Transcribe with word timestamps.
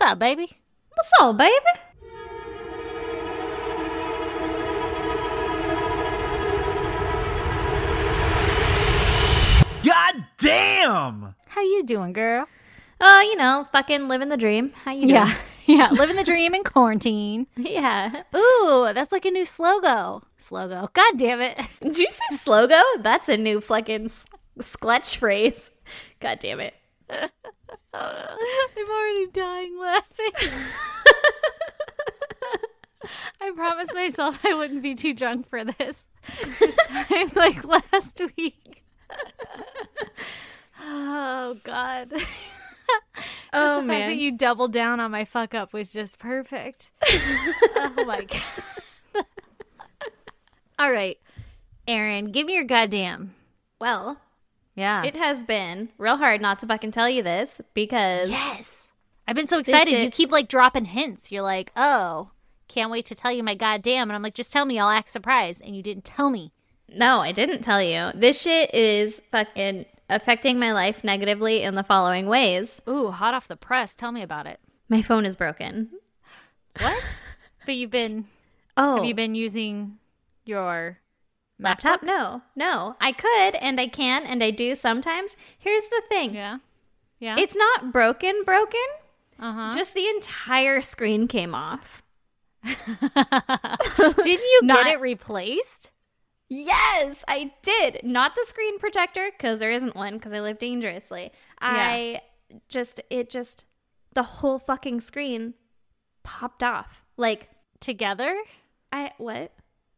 What's 0.00 0.12
up, 0.12 0.18
baby? 0.18 0.48
What's 0.94 1.10
up, 1.20 1.36
baby? 1.36 1.60
God 9.82 10.24
damn! 10.38 11.34
How 11.48 11.62
you 11.62 11.82
doing, 11.84 12.12
girl? 12.12 12.46
Oh, 13.00 13.20
you 13.20 13.36
know, 13.36 13.66
fucking 13.72 14.08
living 14.08 14.28
the 14.28 14.36
dream. 14.36 14.72
How 14.84 14.92
you 14.92 15.02
doing? 15.02 15.10
Yeah, 15.10 15.34
yeah. 15.66 15.90
Living 15.90 16.16
the 16.16 16.24
dream 16.24 16.54
in 16.54 16.64
quarantine. 16.64 17.46
Yeah. 17.56 18.22
Ooh, 18.36 18.90
that's 18.94 19.10
like 19.12 19.24
a 19.24 19.30
new 19.30 19.44
slogo. 19.44 20.22
Slogo. 20.40 20.92
God 20.92 21.12
damn 21.16 21.40
it. 21.40 21.58
Did 21.82 21.96
you 21.98 22.08
say 22.10 22.36
slogo? 22.36 22.82
That's 22.98 23.28
a 23.28 23.36
new 23.38 23.60
fucking 23.60 24.04
s- 24.06 24.26
skletch 24.60 25.16
phrase. 25.16 25.70
God 26.20 26.38
damn 26.40 26.60
it. 26.60 26.74
I'm 27.94 28.90
already 28.90 29.26
dying 29.32 29.78
laughing. 29.78 30.50
I 33.40 33.50
promised 33.54 33.94
myself 33.94 34.44
I 34.44 34.54
wouldn't 34.54 34.82
be 34.82 34.94
too 34.94 35.14
drunk 35.14 35.48
for 35.48 35.64
this. 35.64 36.06
This 36.58 36.76
time, 36.86 37.30
like 37.34 37.64
last 37.64 38.20
week. 38.36 38.84
oh 40.82 41.56
God. 41.64 42.10
just 42.14 42.26
Oh, 43.52 43.66
the 43.66 43.74
fact 43.80 43.86
man. 43.86 44.08
that 44.10 44.16
you 44.18 44.36
doubled 44.36 44.72
down 44.72 45.00
on 45.00 45.10
my 45.10 45.24
fuck 45.24 45.54
up 45.54 45.72
was 45.72 45.92
just 45.92 46.18
perfect. 46.18 46.90
oh 47.06 48.04
my 48.06 48.22
god. 48.24 49.24
All 50.78 50.90
right, 50.92 51.18
Aaron, 51.88 52.30
give 52.30 52.46
me 52.46 52.54
your 52.54 52.64
goddamn. 52.64 53.34
Well, 53.80 54.18
Yeah. 54.80 55.04
it 55.04 55.14
has 55.16 55.44
been 55.44 55.90
real 55.98 56.16
hard 56.16 56.40
not 56.40 56.58
to 56.60 56.66
fucking 56.66 56.90
tell 56.90 57.08
you 57.08 57.22
this 57.22 57.60
because 57.74 58.30
Yes. 58.30 58.90
I've 59.28 59.36
been 59.36 59.46
so 59.46 59.58
excited. 59.60 60.02
You 60.02 60.10
keep 60.10 60.32
like 60.32 60.48
dropping 60.48 60.86
hints. 60.86 61.30
You're 61.30 61.42
like, 61.42 61.70
oh, 61.76 62.30
can't 62.66 62.90
wait 62.90 63.04
to 63.06 63.14
tell 63.14 63.30
you 63.30 63.44
my 63.44 63.54
goddamn. 63.54 64.08
And 64.10 64.16
I'm 64.16 64.22
like, 64.22 64.34
just 64.34 64.50
tell 64.50 64.64
me. 64.64 64.78
I'll 64.78 64.88
act 64.90 65.08
surprised. 65.10 65.62
And 65.64 65.76
you 65.76 65.82
didn't 65.82 66.04
tell 66.04 66.30
me. 66.30 66.52
no, 66.88 67.20
I 67.20 67.30
didn't 67.30 67.62
tell 67.62 67.80
you. 67.80 68.10
This 68.14 68.40
shit 68.40 68.74
is 68.74 69.22
fucking 69.30 69.84
affecting 70.08 70.58
my 70.58 70.72
life 70.72 71.04
negatively 71.04 71.62
in 71.62 71.74
the 71.76 71.84
following 71.84 72.26
ways. 72.26 72.82
Ooh, 72.88 73.10
hot 73.12 73.34
off 73.34 73.46
the 73.46 73.56
press. 73.56 73.94
Tell 73.94 74.10
me 74.10 74.22
about 74.22 74.46
it. 74.48 74.58
My 74.88 75.00
phone 75.02 75.24
is 75.24 75.36
broken. 75.36 75.90
What? 76.80 77.00
but 77.66 77.76
you've 77.76 77.90
been, 77.92 78.24
Oh, 78.76 78.96
have 78.96 79.04
you 79.04 79.14
been 79.14 79.34
using 79.36 79.98
your 80.44 80.98
laptop? 81.60 82.02
No, 82.02 82.42
no. 82.56 82.96
I 83.00 83.12
could 83.12 83.54
and 83.56 83.80
I 83.80 83.86
can 83.86 84.24
and 84.24 84.42
I 84.42 84.50
do 84.50 84.74
sometimes. 84.74 85.36
Here's 85.58 85.88
the 85.88 86.02
thing. 86.08 86.34
Yeah. 86.34 86.58
Yeah. 87.18 87.36
It's 87.38 87.56
not 87.56 87.92
broken, 87.92 88.42
broken. 88.44 88.80
uh 89.38 89.52
huh. 89.52 89.70
Just 89.74 89.94
the 89.94 90.08
entire 90.08 90.80
screen 90.80 91.28
came 91.28 91.54
off. 91.54 92.02
Didn't 92.64 94.26
you 94.26 94.60
Not- 94.62 94.84
get 94.84 94.94
it 94.94 95.00
replaced? 95.00 95.90
Yes, 96.52 97.24
I 97.28 97.52
did. 97.62 98.00
Not 98.02 98.34
the 98.34 98.44
screen 98.44 98.80
protector 98.80 99.30
because 99.30 99.60
there 99.60 99.70
isn't 99.70 99.94
one 99.94 100.14
because 100.14 100.32
I 100.32 100.40
live 100.40 100.58
dangerously. 100.58 101.30
I 101.60 102.22
just, 102.68 103.00
it 103.08 103.30
just, 103.30 103.64
the 104.14 104.24
whole 104.24 104.58
fucking 104.58 105.00
screen 105.02 105.54
popped 106.24 106.64
off. 106.64 107.04
Like, 107.16 107.50
Together? 107.78 108.36
I, 108.92 109.12
what? 109.18 109.52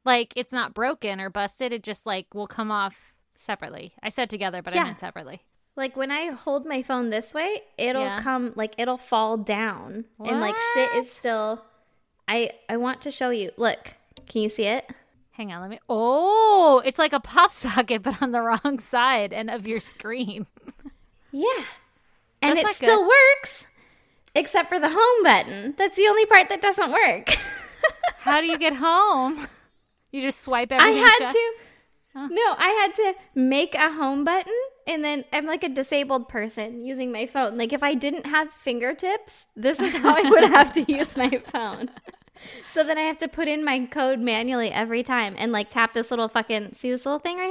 Like 0.05 0.33
it's 0.37 0.53
not 0.53 0.75
broken 0.75 1.21
or 1.21 1.31
busted. 1.31 1.73
It 1.73 1.83
just 1.83 2.07
like 2.07 2.35
will 2.35 2.47
come 2.47 2.71
off 2.71 2.97
separately. 3.35 3.93
I 4.03 4.09
said 4.09 4.29
together, 4.31 4.63
but 4.63 4.75
Yeah. 4.75 4.83
I 4.83 4.85
meant 4.85 4.99
separately. 4.99 5.43
Like 5.77 5.97
when 5.97 6.11
I 6.11 6.27
hold 6.33 6.67
my 6.67 6.83
phone 6.83 7.11
this 7.11 7.33
way, 7.35 7.63
it'll 7.79 8.03
Yeah. 8.03 8.21
come 8.21 8.53
like 8.57 8.75
it'll 8.79 8.99
fall 8.99 9.37
down 9.37 10.05
and 10.25 10.41
like 10.41 10.57
shit 10.75 10.91
is 10.97 11.11
still 11.11 11.65
I 12.29 12.51
I 12.69 12.77
want 12.77 13.01
to 13.03 13.11
show 13.11 13.31
you. 13.31 13.51
Look. 13.57 13.95
Can 14.27 14.43
you 14.43 14.49
see 14.49 14.65
it? 14.65 14.89
Hang 15.33 15.51
on, 15.53 15.61
let 15.63 15.71
me. 15.71 15.79
Oh, 15.89 16.83
it's 16.85 16.99
like 16.99 17.13
a 17.13 17.21
pop 17.21 17.51
socket, 17.63 18.03
but 18.03 18.21
on 18.23 18.33
the 18.33 18.43
wrong 18.43 18.79
side 18.79 19.33
and 19.33 19.51
of 19.51 19.67
your 19.67 19.81
screen. 19.81 20.47
Yeah. 21.35 21.65
And 22.43 22.59
That's 22.59 22.73
it 22.73 22.77
still 22.77 22.99
good. 23.05 23.09
works 23.41 23.65
except 24.35 24.69
for 24.69 24.79
the 24.79 24.91
home 24.91 25.23
button. 25.23 25.73
That's 25.79 25.97
the 25.97 26.07
only 26.09 26.27
part 26.27 26.51
that 26.51 26.61
doesn't 26.61 26.93
work. 26.93 27.31
How 28.19 28.43
do 28.43 28.47
you 28.49 28.59
get 28.59 28.75
home? 28.77 29.47
You 30.13 30.21
just 30.21 30.41
swipe 30.41 30.71
everything. 30.71 31.03
I 31.03 31.07
had 31.07 31.19
shut? 31.19 31.33
to 31.33 31.53
No, 32.35 32.55
I 32.59 32.69
had 32.69 32.95
to 32.97 33.15
make 33.35 33.75
a 33.75 33.91
home 33.91 34.25
button 34.25 34.53
and 34.87 35.03
then 35.05 35.25
I'm 35.33 35.47
like 35.47 35.65
a 35.65 35.69
disabled 35.69 36.29
person 36.29 36.85
using 36.85 37.11
my 37.11 37.27
phone. 37.27 37.57
Like 37.57 37.73
if 37.73 37.83
I 37.83 37.95
didn't 37.95 38.27
have 38.27 38.53
fingertips, 38.53 39.47
this 39.57 39.81
is 39.81 39.97
how 39.97 40.15
I 40.17 40.29
would 40.29 40.45
have 40.51 40.73
to 40.75 40.83
use 40.93 41.17
my 41.17 41.43
phone. 41.53 41.91
So 42.73 42.85
then 42.85 42.99
I 42.99 43.03
have 43.03 43.19
to 43.19 43.29
put 43.29 43.49
in 43.49 43.65
my 43.65 43.87
code 43.87 44.19
manually 44.21 44.71
every 44.71 45.03
time 45.03 45.35
and 45.39 45.51
like 45.53 45.71
tap 45.71 45.93
this 45.93 46.11
little 46.11 46.29
fucking 46.29 46.75
see 46.75 46.91
this 46.91 47.07
little 47.07 47.19
thing 47.19 47.39
right 47.39 47.51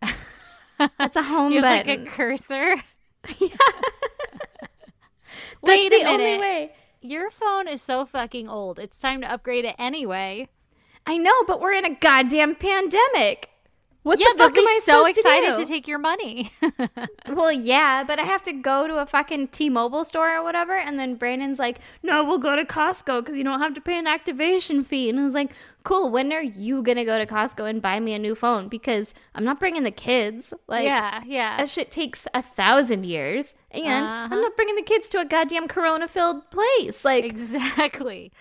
here? 0.00 0.88
That's 0.98 1.16
a 1.16 1.22
home 1.22 1.52
button. 1.60 1.62
like 1.62 1.88
a 1.88 2.04
cursor. 2.10 2.76
That's 3.24 3.52
Wait 5.62 5.90
the 5.90 6.02
a 6.02 6.06
only 6.08 6.24
minute. 6.24 6.40
way. 6.40 6.72
Your 7.00 7.30
phone 7.30 7.68
is 7.68 7.82
so 7.82 8.04
fucking 8.06 8.48
old. 8.48 8.78
It's 8.78 8.98
time 8.98 9.20
to 9.22 9.30
upgrade 9.32 9.64
it 9.64 9.74
anyway. 9.78 10.48
I 11.06 11.16
know, 11.16 11.44
but 11.46 11.60
we're 11.60 11.72
in 11.72 11.84
a 11.84 11.94
goddamn 11.94 12.54
pandemic. 12.54 13.48
What 14.02 14.18
yeah, 14.18 14.26
the 14.32 14.38
fuck 14.38 14.58
am 14.58 14.66
I 14.66 14.80
so 14.82 15.06
excited 15.06 15.50
to, 15.50 15.56
to, 15.58 15.66
take 15.66 15.86
your 15.86 15.98
money. 15.98 16.50
Well, 17.28 17.52
yeah, 17.52 18.02
but 18.02 18.18
I 18.18 18.24
have 18.24 18.42
to 18.42 18.52
go 18.52 18.88
to 18.88 18.96
a 18.96 19.06
fucking 19.06 19.48
T-Mobile 19.48 20.04
store 20.04 20.36
or 20.36 20.42
whatever, 20.42 20.76
and 20.76 20.98
then 20.98 21.14
Brandon's 21.14 21.60
like, 21.60 21.78
"No, 22.02 22.24
we'll 22.24 22.38
go 22.38 22.56
to 22.56 22.64
Costco 22.64 23.20
because 23.20 23.36
you 23.36 23.44
don't 23.44 23.60
have 23.60 23.74
to 23.74 23.80
pay 23.80 23.96
an 23.96 24.08
activation 24.08 24.82
fee." 24.82 25.08
And 25.08 25.20
I 25.20 25.22
was 25.22 25.34
like, 25.34 25.52
"Cool. 25.84 26.10
When 26.10 26.32
are 26.32 26.42
you 26.42 26.82
gonna 26.82 27.04
go 27.04 27.16
to 27.16 27.26
Costco 27.26 27.70
and 27.70 27.80
buy 27.80 28.00
me 28.00 28.12
a 28.12 28.18
new 28.18 28.34
phone? 28.34 28.68
Because 28.68 29.14
I'm 29.36 29.44
not 29.44 29.60
bringing 29.60 29.84
the 29.84 29.92
kids. 29.92 30.52
Like, 30.66 30.84
yeah, 30.84 31.22
yeah. 31.24 31.56
that 31.58 31.70
shit 31.70 31.92
takes 31.92 32.26
a 32.34 32.42
thousand 32.42 33.04
years, 33.06 33.54
and 33.70 34.06
Uh-huh. 34.06 34.28
I'm 34.30 34.40
not 34.40 34.56
bringing 34.56 34.74
the 34.76 34.82
kids 34.82 35.08
to 35.10 35.20
a 35.20 35.24
goddamn 35.24 35.68
Corona-filled 35.68 36.50
place. 36.50 37.04
Like, 37.04 37.24
Exactly. 37.24 38.32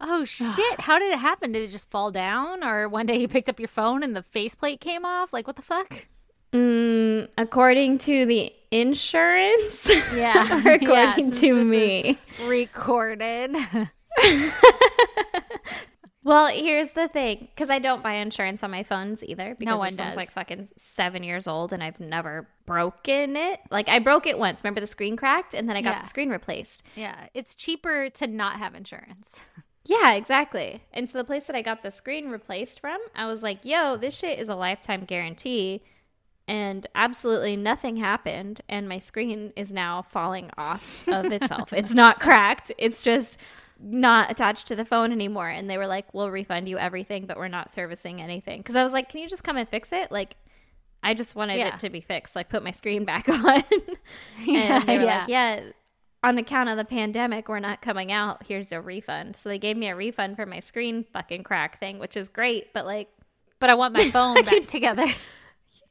Oh 0.00 0.24
shit! 0.24 0.48
How 0.80 0.98
did 0.98 1.12
it 1.12 1.18
happen? 1.18 1.52
Did 1.52 1.62
it 1.62 1.70
just 1.70 1.90
fall 1.90 2.10
down, 2.10 2.62
or 2.64 2.88
one 2.88 3.06
day 3.06 3.16
you 3.20 3.28
picked 3.28 3.48
up 3.48 3.58
your 3.60 3.68
phone 3.68 4.02
and 4.02 4.14
the 4.16 4.22
faceplate 4.22 4.80
came 4.80 5.04
off? 5.04 5.32
Like 5.32 5.46
what 5.46 5.56
the 5.56 5.62
fuck? 5.62 6.06
mm, 6.52 7.28
according 7.36 7.98
to 7.98 8.26
the 8.26 8.52
insurance, 8.70 9.88
Yeah, 10.14 10.58
according 10.74 10.88
Yeah, 11.26 11.30
to 11.40 11.64
me." 11.64 12.18
recorded. 12.46 13.54
Well, 16.26 16.46
here's 16.46 16.92
the 16.92 17.06
thing, 17.06 17.48
because 17.54 17.68
I 17.68 17.78
don't 17.78 18.02
buy 18.02 18.14
insurance 18.14 18.62
on 18.62 18.70
my 18.70 18.82
phones 18.82 19.22
either. 19.22 19.54
Because 19.58 19.76
one 19.78 19.88
this 19.88 19.98
does. 19.98 20.16
like 20.16 20.30
fucking 20.30 20.70
seven 20.78 21.22
years 21.22 21.46
old, 21.46 21.70
and 21.70 21.82
I've 21.82 22.00
never 22.00 22.48
broken 22.64 23.36
it. 23.36 23.60
Like 23.70 23.90
I 23.90 23.98
broke 23.98 24.26
it 24.26 24.38
once. 24.38 24.64
Remember 24.64 24.80
the 24.80 24.86
screen 24.86 25.18
cracked, 25.18 25.52
and 25.52 25.68
then 25.68 25.76
I 25.76 25.82
got 25.82 25.96
Yeah. 25.96 26.02
the 26.02 26.08
screen 26.08 26.30
replaced. 26.30 26.82
yeah, 26.96 27.26
it's 27.34 27.54
cheaper 27.54 28.08
to 28.08 28.26
not 28.26 28.56
have 28.56 28.74
insurance. 28.74 29.44
Yeah, 29.86 30.14
exactly. 30.14 30.82
And 30.92 31.08
so 31.10 31.18
the 31.18 31.24
place 31.24 31.44
that 31.44 31.56
I 31.56 31.62
got 31.62 31.82
the 31.82 31.90
screen 31.90 32.30
replaced 32.30 32.80
from, 32.80 32.98
I 33.14 33.26
was 33.26 33.42
like, 33.42 33.64
"Yo, 33.64 33.96
this 33.96 34.16
shit 34.16 34.38
is 34.38 34.48
a 34.48 34.54
lifetime 34.54 35.04
guarantee." 35.04 35.82
And 36.46 36.86
absolutely 36.94 37.56
nothing 37.56 37.96
happened, 37.96 38.60
and 38.68 38.88
my 38.88 38.98
screen 38.98 39.52
is 39.56 39.72
now 39.72 40.02
falling 40.02 40.50
off 40.58 41.08
of 41.08 41.26
itself. 41.32 41.72
it's 41.72 41.94
not 42.02 42.20
cracked. 42.20 42.70
It's 42.78 43.02
just 43.02 43.38
not 43.80 44.30
attached 44.30 44.66
to 44.68 44.76
the 44.76 44.84
phone 44.84 45.10
anymore. 45.12 45.48
And 45.48 45.68
they 45.68 45.76
were 45.78 45.86
like, 45.86 46.12
"We'll 46.14 46.30
refund 46.30 46.68
you 46.68 46.78
everything, 46.78 47.26
but 47.26 47.36
we're 47.36 47.48
not 47.48 47.70
servicing 47.70 48.20
anything." 48.22 48.60
Because 48.60 48.76
I 48.76 48.82
was 48.82 48.92
like, 48.92 49.08
"Can 49.10 49.20
you 49.20 49.28
just 49.28 49.44
come 49.44 49.56
and 49.56 49.68
fix 49.68 49.92
it?" 49.92 50.10
Like, 50.12 50.36
I 51.02 51.12
just 51.12 51.34
wanted 51.34 51.58
Yeah. 51.58 51.74
it 51.74 51.80
to 51.80 51.90
be 51.90 52.00
fixed. 52.00 52.34
Like, 52.36 52.48
put 52.48 52.62
my 52.64 52.70
screen 52.70 53.04
back 53.04 53.28
on. 53.30 53.62
and 54.48 54.86
they 54.88 54.98
were 54.98 55.04
like, 55.04 55.28
"Yeah." 55.28 55.60
On 56.24 56.38
account 56.38 56.70
of 56.70 56.76
the 56.78 56.84
pandemic, 56.86 57.48
we're 57.48 57.60
not 57.60 57.82
coming 57.82 58.10
out. 58.10 58.44
Here's 58.48 58.72
a 58.72 58.80
refund. 58.80 59.36
So 59.36 59.48
they 59.50 59.58
gave 59.58 59.76
me 59.76 59.88
a 59.88 59.94
refund 59.94 60.36
for 60.36 60.46
my 60.46 60.60
screen 60.60 61.04
fucking 61.12 61.42
crack 61.44 61.78
thing, 61.78 61.98
which 61.98 62.16
is 62.16 62.28
great. 62.28 62.72
But 62.72 62.86
like, 62.86 63.08
But 63.60 63.68
I 63.70 63.74
want 63.74 63.92
my 63.94 64.10
phone 64.12 64.42
back 64.42 64.66
together. 64.66 65.04
yeah, 65.04 65.12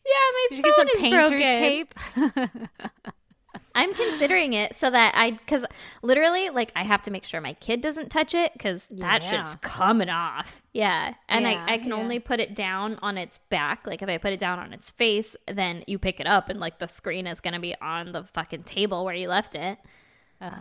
my 0.05 0.47
Did 0.49 0.57
you 0.57 0.63
phone 0.63 0.71
get 0.71 0.75
some 0.75 0.87
is 0.87 1.01
painter's 1.01 1.29
broken. 1.29 2.47
tape? 2.57 2.69
I'm 3.75 3.93
considering 3.95 4.53
it 4.53 4.75
so 4.75 4.89
that 4.91 5.13
I, 5.15 5.31
because 5.31 5.65
literally, 6.03 6.49
like, 6.51 6.71
I 6.75 6.83
have 6.83 7.01
to 7.03 7.11
make 7.11 7.23
sure 7.23 7.41
my 7.41 7.53
kid 7.53 7.81
doesn't 7.81 8.09
touch 8.09 8.35
it 8.35 8.53
because 8.53 8.87
that 8.89 9.23
Yeah. 9.23 9.29
shit's 9.43 9.55
coming 9.55 10.09
off. 10.09 10.61
Yeah. 10.73 11.15
And 11.27 11.43
Yeah, 11.45 11.65
I, 11.67 11.73
I 11.73 11.77
can 11.79 11.87
yeah. 11.89 11.95
only 11.95 12.19
put 12.19 12.39
it 12.39 12.55
down 12.55 12.99
on 13.01 13.17
its 13.17 13.39
back. 13.49 13.87
Like, 13.87 14.03
if 14.03 14.09
I 14.09 14.17
put 14.19 14.31
it 14.31 14.39
down 14.39 14.59
on 14.59 14.73
its 14.73 14.91
face, 14.91 15.35
then 15.47 15.83
you 15.87 15.97
pick 15.97 16.19
it 16.19 16.27
up 16.27 16.49
and, 16.49 16.59
like, 16.59 16.77
the 16.77 16.87
screen 16.87 17.25
is 17.25 17.39
going 17.39 17.55
to 17.55 17.59
be 17.59 17.75
on 17.81 18.11
the 18.11 18.23
fucking 18.25 18.63
table 18.63 19.05
where 19.05 19.15
you 19.15 19.27
left 19.27 19.55
it. 19.55 19.79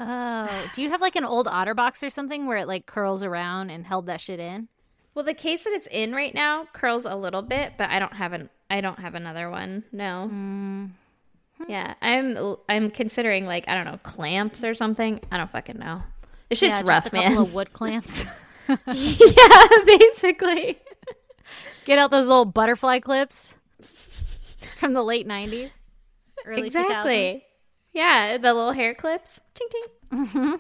Oh, 0.01 0.71
do 0.75 0.83
you 0.83 0.91
have 0.91 1.01
like 1.01 1.17
an 1.17 1.25
old 1.25 1.47
OtterBox 1.47 2.03
or 2.07 2.11
something 2.11 2.47
where 2.47 2.57
it 2.59 2.69
like 2.69 2.87
curls 2.87 3.23
around 3.25 3.71
and 3.71 3.87
held 3.87 4.07
that 4.07 4.21
shit 4.21 4.41
in? 4.41 4.69
Well, 5.15 5.25
the 5.25 5.35
case 5.35 5.65
that 5.65 5.73
it's 5.73 5.89
in 5.91 6.15
right 6.15 6.35
now 6.35 6.67
curls 6.73 7.05
a 7.05 7.17
little 7.17 7.43
bit, 7.43 7.75
but 7.77 7.91
I 7.91 7.99
don't 7.99 8.15
have 8.15 8.33
an 8.33 8.49
I 8.71 8.81
don't 8.81 8.99
have 8.99 9.15
another 9.15 9.51
one. 9.51 9.85
No. 9.93 10.31
Mm. 10.33 10.91
Yeah, 11.69 11.95
I'm 12.01 12.57
I'm 12.69 12.91
considering 12.91 13.47
like 13.47 13.69
I 13.69 13.75
don't 13.75 13.85
know 13.85 13.99
clamps 14.03 14.65
or 14.65 14.75
something. 14.75 15.21
I 15.31 15.37
don't 15.37 15.51
fucking 15.51 15.79
know. 15.79 16.03
This 16.49 16.59
shit's 16.61 16.81
Yeah, 16.81 16.87
rough, 16.87 17.07
a 17.07 17.11
couple 17.11 17.29
man. 17.31 17.39
of 17.39 17.55
wood 17.55 17.73
clamps. 17.73 18.25
yeah, 18.69 19.67
basically. 19.85 20.79
Get 21.85 21.99
out 21.99 22.11
those 22.11 22.29
old 22.31 22.55
butterfly 22.55 23.01
clips 23.01 23.55
from 24.79 24.93
the 24.93 25.03
late 25.03 25.27
'90s, 25.27 25.71
early 26.47 26.67
exactly. 26.69 27.45
Yeah, 27.93 28.39
the 28.39 28.55
little 28.55 28.73
hair 28.73 28.95
clips. 28.95 29.41
Ting 29.55 29.69
ting. 29.71 29.83
Mm-hmm. 30.27 30.55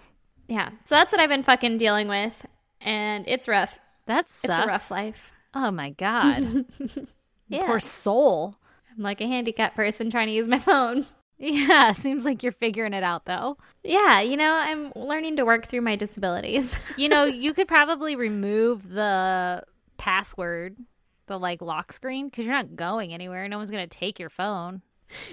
Yeah. 0.48 0.70
So 0.84 0.94
that's 0.94 1.12
what 1.12 1.20
I've 1.20 1.28
been 1.28 1.42
fucking 1.42 1.78
dealing 1.78 2.08
with, 2.08 2.46
and 2.80 3.24
it's 3.26 3.48
rough. 3.48 3.74
2000s. 3.74 3.78
That 4.06 4.28
sucks. 4.30 4.58
It's 4.58 4.64
a 4.64 4.68
rough 4.68 4.90
life. 4.90 5.30
Oh 5.54 5.70
my 5.70 5.90
god, 5.90 6.66
Yeah. 7.48 7.66
poor 7.66 7.80
soul. 7.80 8.56
I'm 8.96 9.02
like 9.02 9.20
a 9.20 9.26
handicapped 9.26 9.76
person 9.76 10.10
trying 10.10 10.26
to 10.26 10.32
use 10.32 10.48
my 10.48 10.58
phone. 10.70 11.04
Yeah, 11.38 11.92
seems 11.92 12.24
like 12.24 12.42
you're 12.42 12.52
figuring 12.52 12.92
it 12.94 13.02
out 13.02 13.24
though. 13.24 13.56
Yeah, 13.82 14.20
you 14.20 14.36
know, 14.36 14.52
I'm 14.54 14.92
learning 14.94 15.36
to 15.36 15.44
work 15.44 15.66
through 15.66 15.80
my 15.82 15.96
disabilities. 15.96 16.78
You 16.96 17.08
know, 17.08 17.24
you 17.24 17.54
could 17.54 17.68
probably 17.68 18.16
remove 18.16 18.88
the 18.88 19.62
password, 19.98 20.76
the 21.26 21.38
like 21.38 21.62
lock 21.62 21.92
screen, 21.92 22.28
because 22.28 22.44
you're 22.46 22.54
not 22.54 22.76
going 22.76 23.12
anywhere. 23.14 23.46
No 23.48 23.58
one's 23.58 23.70
gonna 23.70 23.86
take 23.86 24.18
your 24.18 24.30
phone. 24.30 24.82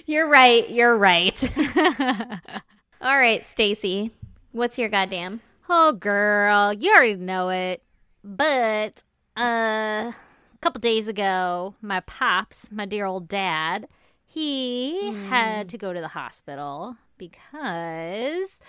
You're 0.06 0.28
right. 0.28 0.70
You're 0.70 0.98
right. 0.98 1.42
All 3.02 3.18
right, 3.18 3.44
Stacy. 3.44 4.12
What's 4.52 4.78
your 4.78 4.90
goddamn? 4.90 5.42
Oh, 5.70 5.94
girl, 5.94 6.74
you 6.74 6.92
already 6.92 7.16
know 7.16 7.50
it. 7.50 7.84
But 8.24 9.04
uh, 9.38 10.12
a 10.12 10.58
couple 10.62 10.80
days 10.80 11.08
ago, 11.08 11.76
my 11.82 12.02
pops, 12.02 12.72
my 12.72 12.86
dear 12.86 13.06
old 13.06 13.28
dad, 13.28 13.88
he 14.26 15.14
had 15.28 15.70
to 15.70 15.78
go 15.78 15.94
to 15.94 16.02
the 16.02 16.10
hospital 16.10 16.98
because 17.18 18.60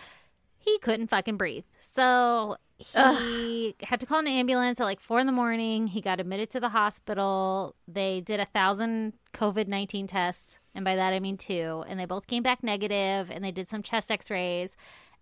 he 0.58 0.78
couldn't 0.78 1.08
fucking 1.08 1.36
breathe. 1.36 1.64
So 1.80 2.56
he 2.78 3.74
had 3.82 4.00
to 4.00 4.06
call 4.06 4.20
an 4.20 4.26
ambulance 4.26 4.80
at 4.80 4.84
like 4.84 5.00
four 5.00 5.20
in 5.20 5.26
the 5.26 5.32
morning. 5.32 5.88
He 5.88 6.00
got 6.00 6.20
admitted 6.20 6.50
to 6.50 6.60
the 6.60 6.70
hospital. 6.70 7.74
They 7.86 8.20
did 8.20 8.40
a 8.40 8.46
thousand 8.46 9.14
COVID 9.34 9.68
19 9.68 10.06
tests. 10.06 10.59
And 10.74 10.84
by 10.84 10.96
that, 10.96 11.12
I 11.12 11.20
mean 11.20 11.36
two. 11.36 11.84
And 11.88 11.98
they 11.98 12.04
both 12.04 12.26
came 12.26 12.42
back 12.42 12.62
negative, 12.62 13.30
And 13.30 13.44
they 13.44 13.50
did 13.50 13.68
some 13.68 13.82
chest 13.82 14.10
x 14.10 14.30
rays. 14.30 14.76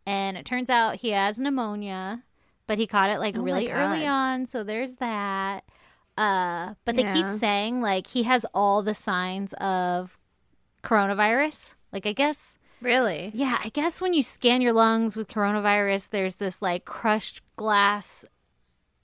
And 0.07 0.37
it 0.37 0.45
turns 0.45 0.71
out 0.71 0.97
he 0.97 1.11
has 1.11 1.39
pneumonia, 1.39 2.23
but 2.67 2.79
he 2.79 2.87
caught 2.87 3.11
it 3.11 3.19
like 3.19 3.37
Oh 3.37 3.43
really 3.43 3.71
early 3.71 4.07
on. 4.07 4.47
So 4.47 4.63
there's 4.63 4.95
that. 4.95 5.65
Uh, 6.17 6.75
but 6.85 6.97
they 6.97 7.05
keep 7.05 7.27
saying 7.27 7.81
like 7.81 8.09
he 8.09 8.25
has 8.25 8.45
all 8.53 8.83
the 8.83 8.95
signs 8.95 9.53
of 9.55 10.19
coronavirus. 10.83 11.75
Like, 11.93 12.07
I 12.07 12.13
guess 12.13 12.59
Really? 12.81 13.31
yeah, 13.35 13.59
I 13.63 13.71
guess 13.71 14.01
when 14.01 14.15
you 14.15 14.23
scan 14.23 14.61
your 14.61 14.73
lungs 14.73 15.17
with 15.17 15.29
coronavirus, 15.29 16.11
there's 16.11 16.37
this 16.37 16.63
like 16.63 16.85
crushed 16.85 17.43
glass 17.57 18.25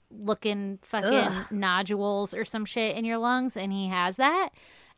looking 0.09 0.79
fucking 0.81 1.09
Ugh. 1.13 1.51
nodules 1.51 2.33
or 2.33 2.45
some 2.45 2.65
shit 2.65 2.95
in 2.95 3.05
your 3.05 3.17
lungs, 3.17 3.57
and 3.57 3.71
he 3.71 3.87
has 3.87 4.15
that. 4.17 4.49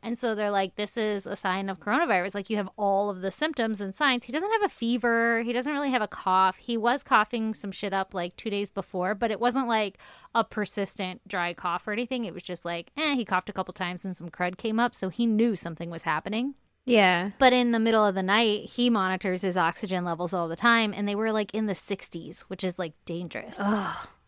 And 0.02 0.16
so 0.16 0.34
they're 0.34 0.50
like, 0.50 0.76
this 0.76 0.96
is 0.96 1.26
a 1.26 1.34
sign 1.34 1.68
of 1.68 1.80
coronavirus. 1.80 2.34
Like, 2.34 2.50
you 2.50 2.56
have 2.56 2.70
all 2.76 3.10
of 3.10 3.20
the 3.20 3.30
symptoms 3.30 3.80
and 3.80 3.94
signs. 3.94 4.24
He 4.24 4.32
doesn't 4.32 4.52
have 4.52 4.62
a 4.62 4.68
fever. 4.68 5.42
He 5.42 5.52
doesn't 5.52 5.72
really 5.72 5.90
have 5.90 6.02
a 6.02 6.08
cough. 6.08 6.56
He 6.58 6.76
was 6.76 7.02
coughing 7.02 7.52
some 7.52 7.72
shit 7.72 7.92
up 7.92 8.14
like 8.14 8.36
two 8.36 8.50
days 8.50 8.70
before, 8.70 9.14
but 9.14 9.30
it 9.30 9.40
wasn't 9.40 9.66
like 9.66 9.98
a 10.34 10.44
persistent 10.44 11.26
dry 11.26 11.52
cough 11.52 11.88
or 11.88 11.92
anything. 11.92 12.24
It 12.24 12.34
was 12.34 12.44
just 12.44 12.64
like, 12.64 12.92
eh, 12.96 13.16
he 13.16 13.24
coughed 13.24 13.48
a 13.48 13.52
couple 13.52 13.74
times 13.74 14.04
and 14.04 14.16
some 14.16 14.30
crud 14.30 14.56
came 14.56 14.78
up. 14.78 14.94
So 14.94 15.08
he 15.08 15.26
knew 15.26 15.56
something 15.56 15.90
was 15.90 16.02
happening. 16.02 16.54
Yeah. 16.88 17.30
But 17.38 17.52
in 17.52 17.72
the 17.72 17.78
middle 17.78 18.04
of 18.04 18.14
the 18.14 18.22
night, 18.22 18.70
he 18.70 18.90
monitors 18.90 19.42
his 19.42 19.56
oxygen 19.56 20.04
levels 20.04 20.32
all 20.32 20.48
the 20.48 20.56
time, 20.56 20.94
and 20.96 21.06
they 21.06 21.14
were 21.14 21.32
like 21.32 21.54
in 21.54 21.66
the 21.66 21.74
60s, 21.74 22.40
which 22.42 22.64
is 22.64 22.78
like 22.78 22.94
dangerous. 23.04 23.58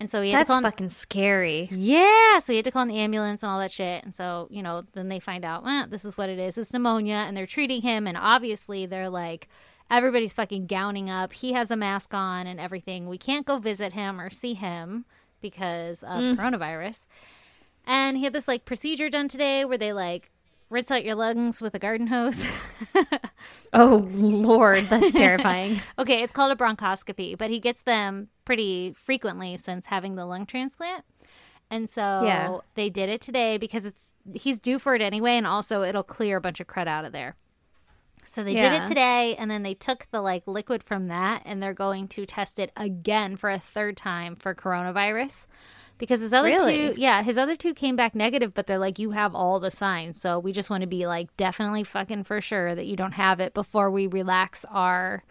And 0.00 0.11
so 0.11 0.23
he 0.23 0.31
had 0.32 0.41
That's 0.41 0.49
to 0.49 0.55
call. 0.55 0.62
fucking 0.62 0.88
scary. 0.91 1.69
yeah, 1.70 2.38
so 2.41 2.52
he 2.52 2.56
had 2.56 2.64
to 2.64 2.70
call 2.73 2.82
an 2.82 2.91
ambulance 2.91 3.43
and 3.43 3.52
all 3.52 3.58
that 3.61 3.70
shit. 3.70 4.02
And 4.02 4.14
so 4.14 4.49
you 4.50 4.62
know, 4.62 4.82
then 4.94 5.08
they 5.08 5.20
find 5.20 5.44
out, 5.44 5.62
eh, 5.67 5.87
this 5.88 6.05
is 6.05 6.17
what 6.19 6.29
it 6.29 6.38
is. 6.41 6.58
It's 6.58 6.73
pneumonia, 6.73 7.25
and 7.26 7.37
they're 7.37 7.47
treating 7.47 7.82
him. 7.82 8.06
And 8.06 8.17
obviously, 8.17 8.87
they're 8.87 9.11
like, 9.11 9.49
everybody's 9.91 10.32
fucking 10.32 10.67
gowning 10.67 11.08
up. 11.11 11.32
He 11.32 11.52
has 11.52 11.70
a 11.70 11.76
mask 11.76 12.14
on 12.14 12.47
and 12.47 12.58
everything. 12.58 13.08
We 13.08 13.19
can't 13.19 13.47
go 13.47 13.58
visit 13.58 13.93
him 13.93 14.20
or 14.20 14.31
see 14.31 14.55
him 14.55 15.05
because 15.41 16.02
of 16.02 16.20
coronavirus. 16.37 17.05
And 17.87 18.17
he 18.17 18.25
had 18.25 18.32
this 18.32 18.47
like 18.49 18.64
procedure 18.64 19.08
done 19.11 19.29
today 19.29 19.64
where 19.64 19.79
they 19.79 19.93
like 19.93 20.31
rinse 20.69 20.91
out 20.91 21.05
your 21.05 21.14
lungs 21.17 21.61
with 21.61 21.75
a 21.75 21.79
garden 21.79 22.06
hose. 22.08 22.44
Oh 23.72 24.08
lord, 24.12 24.84
that's 24.84 25.12
terrifying. 25.12 25.81
Okay, 25.98 26.22
it's 26.22 26.32
called 26.32 26.50
a 26.52 26.56
bronchoscopy, 26.56 27.37
but 27.38 27.50
he 27.50 27.60
gets 27.60 27.82
them 27.82 28.28
pretty 28.44 28.94
frequently 28.96 29.56
since 29.56 29.87
having 29.87 30.16
the 30.16 30.26
lung 30.26 30.46
transplant. 30.46 31.04
And 31.70 31.88
so 31.88 32.00
Yeah. 32.25 32.56
they 32.75 32.90
did 32.90 33.08
it 33.08 33.20
today 33.20 33.56
because 33.58 33.84
it's 33.84 34.10
he's 34.34 34.58
due 34.58 34.78
for 34.78 34.94
it 34.94 35.02
anyway, 35.02 35.32
and 35.37 35.46
also 35.46 35.82
it'll 35.82 36.02
clear 36.02 36.38
a 36.38 36.40
bunch 36.40 36.58
of 36.60 36.66
crud 36.66 36.88
out 36.88 37.04
of 37.04 37.12
there. 37.12 37.37
So 38.25 38.44
they 38.44 38.54
did 38.54 38.72
it 38.72 38.87
today, 38.87 39.34
and 39.37 39.50
then 39.50 39.62
they 39.62 39.75
took 39.75 40.06
the 40.10 40.20
like 40.20 40.46
liquid 40.46 40.82
from 40.82 41.08
that, 41.08 41.42
and 41.44 41.62
they're 41.62 41.72
going 41.75 42.06
to 42.08 42.26
test 42.26 42.58
it 42.58 42.70
again 42.76 43.37
for 43.37 43.50
a 43.50 43.58
third 43.58 43.96
time 43.96 44.37
for 44.37 44.54
coronavirus. 44.54 45.46
Because 46.00 46.20
his 46.20 46.32
other 46.32 46.49
Really? 46.49 46.94
two, 46.94 46.94
yeah, 47.00 47.23
his 47.23 47.38
other 47.38 47.55
two 47.55 47.75
came 47.75 47.94
back 47.94 48.17
negative, 48.17 48.52
but 48.55 48.67
they're 48.67 48.79
like, 48.79 48.99
you 48.99 49.12
have 49.12 49.35
all 49.37 49.61
the 49.61 49.70
signs. 49.70 50.20
So 50.20 50.38
we 50.41 50.50
just 50.50 50.69
want 50.70 50.81
to 50.81 50.88
be 50.88 51.06
like, 51.06 51.37
definitely 51.37 51.85
fucking 51.85 52.25
for 52.25 52.41
sure 52.41 52.75
that 52.75 52.87
you 52.87 52.97
don't 52.97 53.12
have 53.12 53.38
it 53.38 53.55
before 53.55 53.91
we 53.93 54.08
relax 54.08 54.64
our 54.70 55.23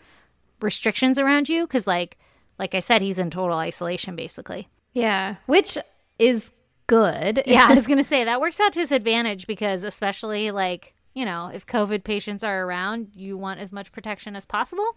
restrictions 0.62 1.20
around 1.20 1.50
you. 1.50 1.66
Cause 1.68 1.88
like, 1.88 2.18
like 2.58 2.76
I 2.76 2.80
said, 2.80 3.02
he's 3.02 3.20
in 3.20 3.30
total 3.30 3.58
isolation 3.58 4.16
basically. 4.16 4.70
yeah. 4.94 5.36
Which 5.48 5.78
is 6.18 6.52
good. 6.88 7.44
Yeah, 7.48 7.68
I 7.70 7.76
was 7.76 7.88
gonna 7.92 8.04
say 8.04 8.24
that 8.24 8.42
works 8.42 8.60
out 8.60 8.74
to 8.74 8.80
his 8.80 8.92
advantage 8.92 9.48
because 9.48 9.84
especially 9.84 10.52
like 10.52 10.94
you 11.14 11.24
know 11.26 11.50
if 11.54 11.66
COVID 11.66 12.04
patients 12.04 12.44
are 12.44 12.64
around, 12.66 13.10
you 13.16 13.38
want 13.38 13.60
as 13.60 13.72
much 13.74 13.92
protection 13.92 14.36
as 14.36 14.46
possible. 14.46 14.88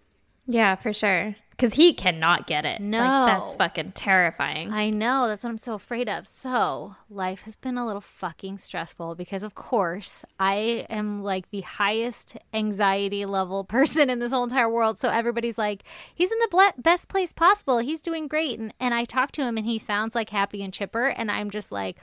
yeah, 0.46 0.74
for 0.74 0.92
sure. 0.92 1.34
Because 1.62 1.74
he 1.74 1.92
cannot 1.94 2.48
get 2.48 2.64
it. 2.64 2.80
No. 2.80 2.98
Like, 2.98 3.38
that's 3.38 3.54
fucking 3.54 3.92
terrifying. 3.92 4.72
I 4.72 4.90
know 4.90 5.28
that's 5.28 5.44
what 5.44 5.50
I'm 5.50 5.58
so 5.58 5.74
afraid 5.74 6.08
of. 6.08 6.26
So 6.26 6.96
life 7.08 7.42
has 7.42 7.54
been 7.54 7.78
a 7.78 7.86
little 7.86 8.00
fucking 8.00 8.58
stressful 8.58 9.14
because 9.14 9.44
of 9.44 9.54
course 9.54 10.24
I 10.40 10.86
am 10.90 11.22
like 11.22 11.50
the 11.50 11.60
highest 11.60 12.36
anxiety 12.52 13.24
level 13.26 13.62
person 13.76 14.10
in 14.10 14.18
this 14.18 14.32
whole 14.32 14.42
entire 14.42 14.68
world. 14.68 14.98
So 14.98 15.08
everybody's 15.08 15.56
like, 15.56 15.84
he's 16.12 16.32
in 16.32 16.38
the 16.40 16.48
ble- 16.50 16.82
best 16.82 17.08
place 17.08 17.32
possible. 17.32 17.78
He's 17.78 18.00
doing 18.00 18.26
great, 18.26 18.58
and 18.58 18.74
and 18.80 18.92
I 18.92 19.04
talk 19.04 19.30
to 19.32 19.42
him 19.42 19.56
and 19.56 19.64
he 19.64 19.78
sounds 19.78 20.16
like 20.16 20.30
happy 20.30 20.64
and 20.64 20.72
chipper, 20.72 21.06
and 21.06 21.30
I'm 21.30 21.50
just 21.50 21.70
like. 21.70 21.96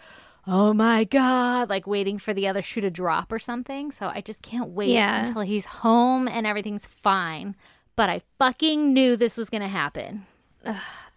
Oh 0.47 0.73
my 0.73 1.03
god, 1.03 1.69
like 1.69 1.85
waiting 1.85 2.17
for 2.17 2.33
the 2.33 2.47
other 2.47 2.61
shoe 2.63 2.81
to 2.81 2.89
drop 2.89 3.31
or 3.31 3.37
something. 3.39 3.91
So 3.91 4.07
I 4.07 4.21
just 4.21 4.41
can't 4.41 4.69
wait 4.69 4.89
Yeah. 4.91 5.19
until 5.19 5.41
he's 5.41 5.65
home 5.65 6.27
and 6.29 6.47
everything's 6.47 6.87
fine. 6.87 7.55
But 7.99 8.09
I 8.09 8.21
fucking 8.37 8.93
knew 8.93 9.17
this 9.17 9.35
was 9.35 9.49
going 9.49 9.61
to 9.61 9.67
happen. 9.67 10.25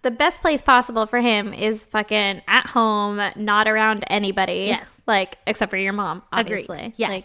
the 0.02 0.10
best 0.10 0.42
place 0.42 0.64
possible 0.64 1.06
for 1.06 1.20
him 1.20 1.54
is 1.54 1.86
fucking 1.86 2.42
at 2.48 2.66
home, 2.66 3.20
not 3.36 3.68
around 3.68 4.02
anybody. 4.08 4.64
Yes. 4.66 5.00
Like 5.06 5.38
except 5.46 5.70
for 5.70 5.76
your 5.76 5.92
mom, 5.92 6.22
Agreed. 6.32 6.40
obviously. 6.54 6.94
Yes. 6.96 7.10
Like, 7.10 7.24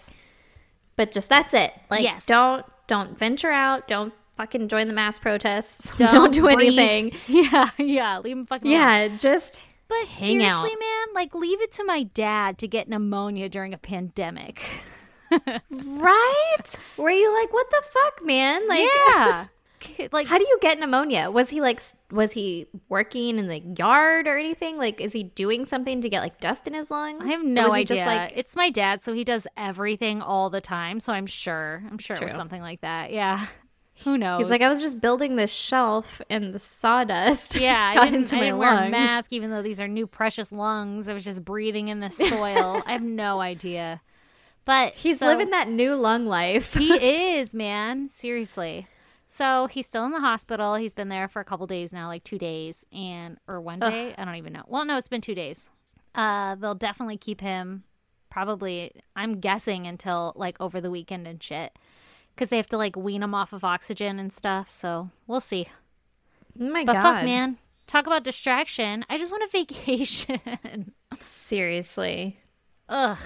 but 0.96 1.12
just 1.12 1.28
that's 1.28 1.56
it. 1.56 1.74
Like 1.90 2.04
Yes. 2.04 2.28
don't 2.28 2.64
don't 2.86 3.18
venture 3.18 3.50
out. 3.50 3.88
Don't 3.88 4.14
fucking 4.36 4.68
join 4.68 4.88
the 4.90 4.94
mass 4.94 5.18
protests. 5.18 5.98
Don't, 5.98 6.32
do 6.32 6.44
breathe. 6.44 6.78
anything. 6.78 7.12
Yeah, 7.28 7.72
yeah. 7.80 8.20
Leave 8.20 8.38
him 8.38 8.46
fucking 8.46 8.72
alone. 8.72 8.80
Yeah, 8.80 9.08
just 9.18 9.60
But 9.88 10.06
hang 10.06 10.44
out. 10.44 10.62
seriously, 10.62 10.76
man, 10.80 11.08
like 11.16 11.34
leave 11.34 11.60
it 11.64 11.72
to 11.72 11.84
my 11.84 12.04
dad 12.04 12.60
to 12.60 12.68
get 12.68 12.88
pneumonia 12.88 13.50
during 13.50 13.74
a 13.74 13.80
pandemic. 13.80 14.62
right. 15.32 16.80
Were 16.98 17.12
you 17.12 17.42
like, 17.42 17.54
what 17.54 17.70
the 17.70 17.84
fuck, 17.92 18.26
man? 18.26 18.68
Like, 18.68 18.88
yeah. 19.10 19.46
like 20.12 20.28
How 20.28 20.38
do 20.38 20.46
you 20.48 20.58
get 20.62 20.80
pneumonia? 20.80 21.30
Was 21.32 21.50
he 21.50 21.62
like, 21.62 21.82
was 22.12 22.32
he 22.32 22.68
working 22.90 23.40
in 23.40 23.48
the 23.48 23.60
yard 23.60 24.28
or 24.28 24.38
anything? 24.38 24.78
Like, 24.78 25.02
is 25.02 25.14
he 25.14 25.24
doing 25.24 25.66
something 25.66 26.02
to 26.02 26.10
get 26.10 26.22
like 26.22 26.40
dust 26.40 26.68
in 26.68 26.74
his 26.74 26.90
lungs? 26.92 27.24
I 27.24 27.30
have 27.30 27.44
no 27.44 27.72
idea. 27.74 27.98
Just 27.98 28.08
like, 28.08 28.34
it's 28.36 28.56
my 28.56 28.70
dad, 28.70 29.04
so 29.04 29.14
he 29.14 29.24
does 29.24 29.48
everything 29.56 30.22
all 30.22 30.50
the 30.50 30.62
time. 30.62 31.00
So 31.00 31.14
I'm 31.14 31.28
sure. 31.28 31.84
I'm 31.90 31.98
sure 31.98 32.18
it 32.18 32.24
was 32.24 32.34
something 32.34 32.62
like 32.62 32.82
that. 32.82 33.12
Yeah. 33.12 33.46
Who 34.04 34.16
knows? 34.16 34.42
he's 34.42 34.52
like, 34.52 34.62
I 34.62 34.70
was 34.70 34.80
just 34.80 35.02
building 35.02 35.38
this 35.38 35.52
shelf 35.52 36.22
and 36.30 36.54
the 36.54 36.60
sawdust. 36.60 37.56
yeah, 37.56 37.90
I 37.92 37.96
got 37.96 38.04
didn't, 38.06 38.20
into 38.20 38.36
I 38.36 38.40
my 38.40 38.46
didn't 38.46 38.58
wear 38.60 38.72
a 38.72 38.76
lungs. 38.76 38.92
mask, 38.92 39.34
even 39.34 39.50
though 39.50 39.64
these 39.64 39.82
are 39.82 39.88
new 39.88 40.06
precious 40.06 40.52
lungs. 40.52 41.08
I 41.08 41.14
was 41.14 41.24
just 41.24 41.44
breathing 41.44 41.88
in 41.88 42.00
the 42.00 42.12
soil. 42.12 42.84
I 42.86 42.92
have 42.92 43.02
no 43.02 43.40
idea. 43.40 44.02
But 44.68 44.94
He's 44.94 45.18
so- 45.20 45.26
living 45.26 45.50
that 45.50 45.68
new 45.70 45.96
lung 45.96 46.28
life. 46.28 46.76
he 46.76 46.94
is, 47.40 47.56
man. 47.56 48.10
Seriously. 48.10 48.86
So 49.30 49.68
he's 49.68 49.88
still 49.88 50.06
in 50.06 50.12
the 50.12 50.20
hospital. 50.20 50.76
He's 50.76 50.94
been 50.94 51.10
there 51.10 51.28
for 51.28 51.40
a 51.40 51.46
couple 51.46 51.66
days 51.68 51.92
now, 51.92 52.08
like 52.08 52.24
two 52.24 52.38
days, 52.38 52.86
and 52.94 53.38
or 53.48 53.60
one 53.60 53.80
day. 53.80 54.14
I 54.18 54.24
don't 54.26 54.36
even 54.36 54.54
know. 54.54 54.64
Well, 54.68 54.86
no, 54.86 54.98
it's 54.98 55.08
been 55.08 55.22
two 55.22 55.36
days. 55.36 55.70
Uh, 56.16 56.56
they'll 56.56 56.76
definitely 56.76 57.18
keep 57.18 57.42
him. 57.42 57.84
Probably, 58.30 58.92
I'm 59.16 59.40
guessing 59.40 59.88
until 59.88 60.34
like 60.36 60.56
over 60.60 60.80
the 60.80 60.92
weekend 60.92 61.28
and 61.28 61.42
shit, 61.42 61.72
because 62.36 62.50
they 62.50 62.58
have 62.58 62.68
to 62.68 62.78
like 62.78 62.96
wean 62.96 63.24
him 63.24 63.34
off 63.34 63.52
of 63.54 63.64
oxygen 63.64 64.20
and 64.20 64.32
stuff. 64.32 64.70
So 64.72 65.10
we'll 65.28 65.40
see. 65.42 65.68
Oh 66.60 66.70
my 66.70 66.84
But 66.86 66.94
god. 66.94 67.02
fuck, 67.02 67.24
man. 67.26 67.58
Talk 67.86 68.06
about 68.06 68.24
distraction. 68.24 69.06
I 69.10 69.18
just 69.18 69.32
want 69.32 69.44
a 69.44 69.48
vacation. 69.52 70.94
Seriously. 71.16 72.40
Ugh. 72.90 73.18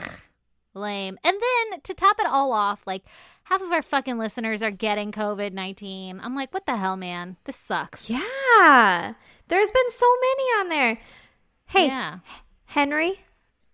Lame. 0.73 1.17
And 1.23 1.37
then 1.39 1.81
to 1.81 1.93
top 1.93 2.17
it 2.19 2.25
all 2.27 2.51
off, 2.53 2.85
like 2.87 3.03
half 3.43 3.61
of 3.61 3.71
our 3.71 3.81
fucking 3.81 4.17
listeners 4.17 4.61
are 4.63 4.71
getting 4.71 5.11
COVID 5.11 5.53
19. 5.53 6.19
I'm 6.21 6.35
like, 6.35 6.53
what 6.53 6.65
the 6.65 6.77
hell, 6.77 6.95
man? 6.97 7.37
This 7.45 7.55
sucks. 7.57 8.09
Yeah. 8.09 9.13
There's 9.47 9.71
been 9.71 9.91
so 9.91 10.05
many 10.21 10.43
on 10.59 10.69
there. 10.69 10.97
Hey, 11.67 11.87
Yeah. 11.87 12.19
Henry, 12.65 13.19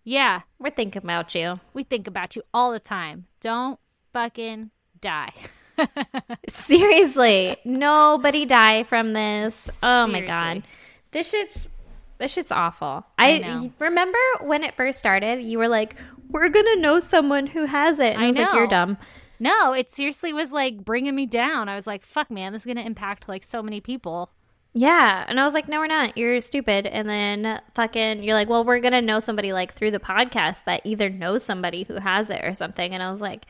Yeah. 0.04 0.42
we're 0.60 0.72
thinking 0.72 1.04
about 1.04 1.36
you. 1.36 1.60
We 1.74 1.84
think 1.84 2.08
about 2.08 2.36
you 2.36 2.42
all 2.54 2.72
the 2.72 2.80
time. 2.80 3.26
Don't 3.42 3.80
fucking 4.14 4.72
die. 5.00 5.34
Seriously, 6.50 7.58
nobody 7.66 8.46
die 8.46 8.84
from 8.84 9.14
this. 9.14 9.70
Oh 9.84 10.08
my 10.08 10.22
god, 10.22 10.64
this 11.12 11.30
shit's 11.30 11.70
this 12.18 12.34
shit's 12.34 12.52
awful. 12.52 13.06
I, 13.20 13.38
know. 13.38 13.72
remember 13.78 14.18
when 14.42 14.64
it 14.64 14.74
first 14.74 14.98
started. 14.98 15.42
You 15.44 15.60
were 15.60 15.68
like, 15.68 15.96
"We're 16.30 16.50
gonna 16.50 16.76
know 16.78 17.00
someone 17.00 17.48
who 17.48 17.66
has 17.66 18.00
it." 18.00 18.14
And 18.14 18.22
I, 18.22 18.26
I 18.26 18.28
was 18.28 18.38
like, 18.38 18.54
"You're 18.54 18.68
dumb." 18.68 18.98
No, 19.40 19.74
it 19.74 19.92
seriously 19.92 20.34
was 20.34 20.52
like 20.52 20.84
bringing 20.84 21.16
me 21.16 21.26
down. 21.26 21.70
I 21.70 21.76
was 21.76 21.86
like, 21.86 22.04
fuck, 22.04 22.32
man, 22.32 22.54
this 22.54 22.64
is 22.64 22.66
going 22.66 22.78
to 22.78 22.86
impact 22.86 23.30
like 23.30 23.44
so 23.44 23.62
many 23.62 23.80
people. 23.80 24.32
Yeah, 24.74 25.26
and 25.28 25.40
I 25.40 25.44
was 25.44 25.56
like, 25.56 25.68
"No, 25.68 25.80
we're 25.80 25.88
not. 25.88 26.16
You're 26.18 26.40
stupid." 26.40 26.86
And 26.86 27.10
then 27.10 27.62
fucking, 27.74 28.24
you're 28.24 28.36
like, 28.36 28.48
"Well, 28.48 28.64
we're 28.64 28.80
gonna 28.80 29.02
know 29.02 29.20
somebody 29.20 29.52
like 29.52 29.74
through 29.74 29.90
the 29.90 30.00
podcast 30.00 30.66
that 30.66 30.82
either 30.84 31.10
knows 31.10 31.44
somebody 31.44 31.84
who 31.84 31.96
has 31.96 32.30
it 32.30 32.44
or 32.44 32.54
something." 32.54 32.94
And 32.94 33.02
I 33.02 33.10
was 33.10 33.20
like, 33.20 33.46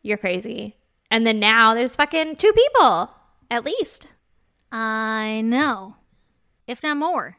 "You're 0.00 0.16
crazy." 0.16 0.76
And 1.10 1.26
then 1.26 1.38
now 1.38 1.74
there's 1.74 1.96
fucking 1.96 2.36
two 2.36 2.52
people 2.54 3.10
at 3.50 3.66
least. 3.66 4.06
I 4.70 5.42
know. 5.44 5.96
If 6.66 6.82
not 6.82 6.96
more. 6.96 7.36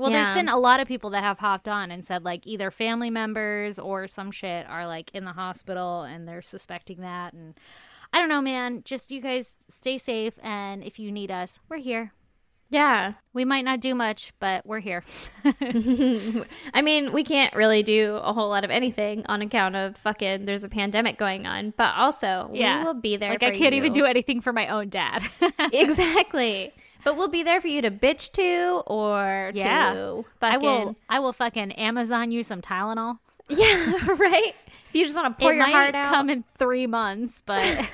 Well, 0.00 0.10
there's 0.10 0.32
been 0.32 0.48
a 0.48 0.58
lot 0.58 0.80
of 0.80 0.88
people 0.88 1.10
that 1.10 1.22
have 1.22 1.38
hopped 1.38 1.68
on 1.68 1.90
and 1.90 2.04
said 2.04 2.24
like 2.24 2.46
either 2.46 2.70
family 2.70 3.10
members 3.10 3.78
or 3.78 4.08
some 4.08 4.30
shit 4.30 4.66
are 4.68 4.86
like 4.86 5.10
in 5.14 5.24
the 5.24 5.32
hospital 5.32 6.02
and 6.02 6.26
they're 6.26 6.42
suspecting 6.42 7.00
that 7.00 7.32
and 7.32 7.54
I 8.12 8.18
don't 8.18 8.28
know, 8.28 8.42
man. 8.42 8.82
Just 8.84 9.10
you 9.10 9.20
guys 9.20 9.56
stay 9.68 9.98
safe 9.98 10.34
and 10.42 10.82
if 10.82 10.98
you 10.98 11.12
need 11.12 11.30
us, 11.30 11.58
we're 11.68 11.78
here. 11.78 12.12
Yeah, 12.72 13.14
We 13.32 13.44
might 13.44 13.64
not 13.64 13.80
do 13.80 13.96
much, 13.96 14.32
but 14.38 14.64
we're 14.64 14.78
here. 14.78 15.02
I 15.44 16.82
mean, 16.82 17.12
we 17.12 17.24
can't 17.24 17.52
really 17.52 17.82
do 17.82 18.14
a 18.14 18.32
whole 18.32 18.48
lot 18.48 18.62
of 18.62 18.70
anything 18.70 19.26
on 19.26 19.42
account 19.42 19.74
of 19.74 19.96
fucking 19.96 20.46
there's 20.46 20.62
a 20.62 20.68
pandemic 20.68 21.18
going 21.18 21.48
on, 21.48 21.74
but 21.76 21.94
also 21.96 22.48
yeah. 22.52 22.78
we 22.78 22.84
will 22.84 22.94
be 22.94 23.16
there. 23.16 23.30
Like 23.30 23.42
I 23.42 23.50
can't 23.50 23.74
even 23.74 23.92
do 23.92 24.04
anything 24.04 24.40
for 24.40 24.52
my 24.52 24.68
own 24.68 24.88
dad. 24.88 25.24
exactly. 25.72 26.72
But 27.04 27.16
we'll 27.16 27.28
be 27.28 27.42
there 27.42 27.60
for 27.60 27.68
you 27.68 27.82
to 27.82 27.90
bitch 27.90 28.30
to 28.32 28.82
or 28.86 29.52
Yeah. 29.54 29.94
to 29.94 30.24
I 30.42 30.56
will 30.58 30.96
I 31.08 31.18
will 31.20 31.32
fucking 31.32 31.72
Amazon 31.72 32.30
you 32.30 32.42
some 32.42 32.60
Tylenol. 32.60 33.18
yeah 33.48 34.06
right. 34.18 34.54
If 34.88 34.94
you 34.94 35.04
just 35.04 35.16
want 35.16 35.36
to 35.38 35.42
pour 35.42 35.52
it 35.52 35.56
your 35.56 35.66
heart 35.66 35.94
out, 35.94 36.12
come 36.12 36.28
in 36.30 36.44
three 36.58 36.86
months, 36.86 37.42
but 37.46 37.62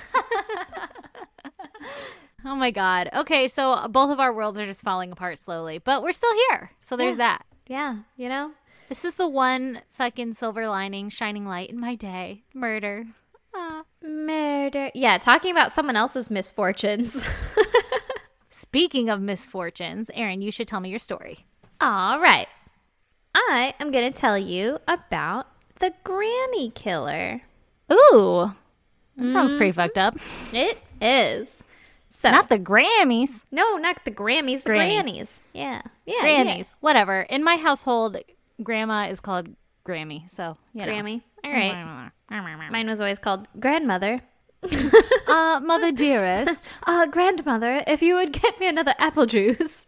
oh 2.44 2.54
my 2.54 2.70
god. 2.70 3.08
Okay, 3.14 3.48
so 3.48 3.86
both 3.88 4.10
of 4.10 4.20
our 4.20 4.32
worlds 4.32 4.58
are 4.58 4.66
just 4.66 4.82
falling 4.82 5.12
apart 5.12 5.38
slowly, 5.38 5.78
but 5.78 6.02
we're 6.02 6.12
still 6.12 6.32
here. 6.50 6.70
So 6.80 6.96
there's 6.96 7.12
Yeah. 7.14 7.16
that. 7.38 7.46
yeah, 7.66 7.96
you 8.16 8.28
know. 8.28 8.52
This 8.88 9.04
is 9.04 9.14
the 9.14 9.26
one 9.28 9.82
fucking 9.92 10.34
silver 10.34 10.68
lining, 10.68 11.08
shining 11.08 11.44
light 11.46 11.70
in 11.70 11.80
my 11.80 11.96
day. 11.96 12.44
Murder. 12.54 13.04
Ah. 13.54 13.82
Murder. 14.02 14.90
Yeah, 14.94 15.18
talking 15.18 15.50
about 15.50 15.72
someone 15.72 15.96
else's 15.96 16.30
misfortunes. 16.30 17.26
Speaking 18.56 19.10
of 19.10 19.20
misfortunes, 19.20 20.10
Aaron, 20.14 20.40
you 20.40 20.50
should 20.50 20.66
tell 20.66 20.80
me 20.80 20.88
your 20.88 20.98
story. 20.98 21.44
All 21.78 22.18
right. 22.18 22.48
I 23.34 23.75
am 23.78 23.90
going 23.90 24.10
to 24.10 24.18
tell 24.18 24.38
you 24.38 24.78
about 24.88 25.46
the 25.78 25.92
granny 26.04 26.70
killer. 26.70 27.42
Ooh, 27.92 28.54
that 29.18 29.30
sounds 29.30 29.52
pretty 29.52 29.72
mm-hmm. 29.72 29.80
fucked 29.82 29.98
up. 29.98 30.16
It 30.54 30.78
is. 31.02 31.62
So, 32.08 32.30
Not 32.30 32.48
the 32.48 32.58
Grammys. 32.58 33.42
no, 33.52 33.76
not 33.76 34.02
the 34.06 34.10
Grammys, 34.10 34.62
the 34.62 34.70
Granny. 34.70 34.94
grannies. 34.94 35.42
Yeah. 35.52 35.82
Yeah. 36.06 36.22
Grannies. 36.22 36.75
Whatever. 36.80 37.20
In 37.28 37.44
my 37.44 37.56
household, 37.56 38.16
grandma 38.62 39.08
is 39.10 39.20
called 39.20 39.48
Grammy. 39.86 40.30
So, 40.30 40.56
you 40.72 40.80
Yeah. 40.80 40.86
know. 40.86 40.92
Grammy. 40.92 41.22
All 41.44 41.52
right. 41.52 42.70
Mine 42.72 42.88
was 42.88 43.02
always 43.02 43.18
called 43.18 43.48
grandmother. 43.60 44.22
Uh, 45.26 45.60
mother 45.62 45.92
dearest. 45.92 46.72
Uh, 46.86 47.06
grandmother, 47.06 47.82
if 47.86 48.00
you 48.00 48.14
would 48.14 48.32
get 48.32 48.58
me 48.60 48.68
another 48.68 48.94
apple 48.98 49.26
juice. 49.26 49.86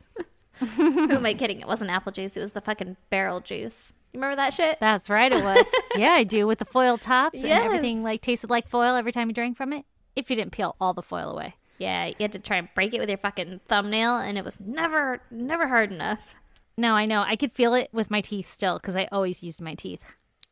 Who 0.59 1.11
am 1.13 1.25
I 1.25 1.35
kidding? 1.35 1.61
It 1.61 1.67
wasn't 1.69 1.91
apple 1.91 2.11
juice. 2.13 2.37
It 2.37 2.41
was 2.41 2.51
the 2.51 2.61
fucking 2.61 2.97
barrel 3.11 3.41
juice. 3.41 3.93
You 4.13 4.19
remember 4.21 4.37
that 4.37 4.53
shit? 4.53 4.79
That's 4.81 5.09
right, 5.09 5.31
it 5.33 5.45
was. 5.45 5.67
yeah, 5.97 6.11
I 6.11 6.25
do 6.25 6.47
with 6.47 6.59
the 6.59 6.65
foil 6.65 6.99
tops 6.99 7.41
Yes. 7.41 7.45
and 7.45 7.65
everything 7.65 8.03
like 8.03 8.21
tasted 8.23 8.51
like 8.51 8.69
foil 8.69 8.97
every 8.97 9.13
time 9.13 9.29
you 9.29 9.35
drank 9.35 9.57
from 9.57 9.73
it. 9.73 9.85
If 10.17 10.29
you 10.29 10.35
didn't 10.37 10.51
peel 10.53 10.75
all 10.81 10.93
the 10.93 11.03
foil 11.03 11.31
away. 11.31 11.55
Yeah, 11.79 12.07
you 12.07 12.15
had 12.19 12.33
to 12.33 12.41
try 12.41 12.57
and 12.57 12.69
break 12.75 12.93
it 12.93 12.99
with 12.99 13.09
your 13.09 13.19
fucking 13.19 13.61
thumbnail, 13.69 14.17
and 14.17 14.37
it 14.37 14.45
was 14.45 14.59
never, 14.59 15.21
never 15.31 15.69
hard 15.69 15.93
enough. 15.93 16.35
No, 16.77 16.95
I 16.95 17.07
know. 17.07 17.23
I 17.25 17.37
could 17.37 17.53
feel 17.53 17.75
it 17.75 17.89
with 17.93 18.11
my 18.11 18.21
teeth 18.21 18.51
still 18.53 18.79
because 18.79 18.97
I 18.97 19.09
always 19.13 19.45
used 19.45 19.61
my 19.61 19.75
teeth. 19.75 20.01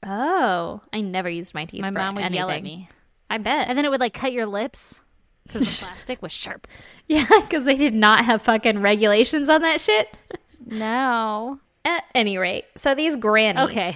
Oh, 0.05 0.83
I 0.93 1.01
never 1.01 1.29
used 1.29 1.55
my 1.55 1.65
teeth. 1.65 1.81
My 1.81 1.91
mom 1.91 2.15
would 2.15 2.33
yell 2.33 2.51
at 2.51 2.63
me, 2.63 2.89
I 3.31 3.39
bet. 3.39 3.69
and 3.69 3.77
then 3.77 3.85
it 3.85 3.91
would 3.91 4.01
like 4.01 4.15
cut 4.15 4.33
your 4.33 4.47
lips 4.47 5.03
because 5.47 5.79
the 5.81 5.85
plastic 5.87 6.23
was 6.23 6.33
sharp. 6.33 6.67
yeah, 7.09 7.27
because 7.41 7.65
they 7.65 7.77
did 7.77 7.95
not 7.95 8.25
have 8.25 8.43
fucking 8.43 8.83
regulations 8.83 9.49
on 9.49 9.63
that 9.63 9.81
shit. 9.81 10.17
No. 10.65 11.61
At 11.85 12.05
any 12.15 12.37
rate, 12.39 12.65
so 12.77 12.95
these 12.95 13.17
grannies. 13.17 13.71
Okay. 13.71 13.95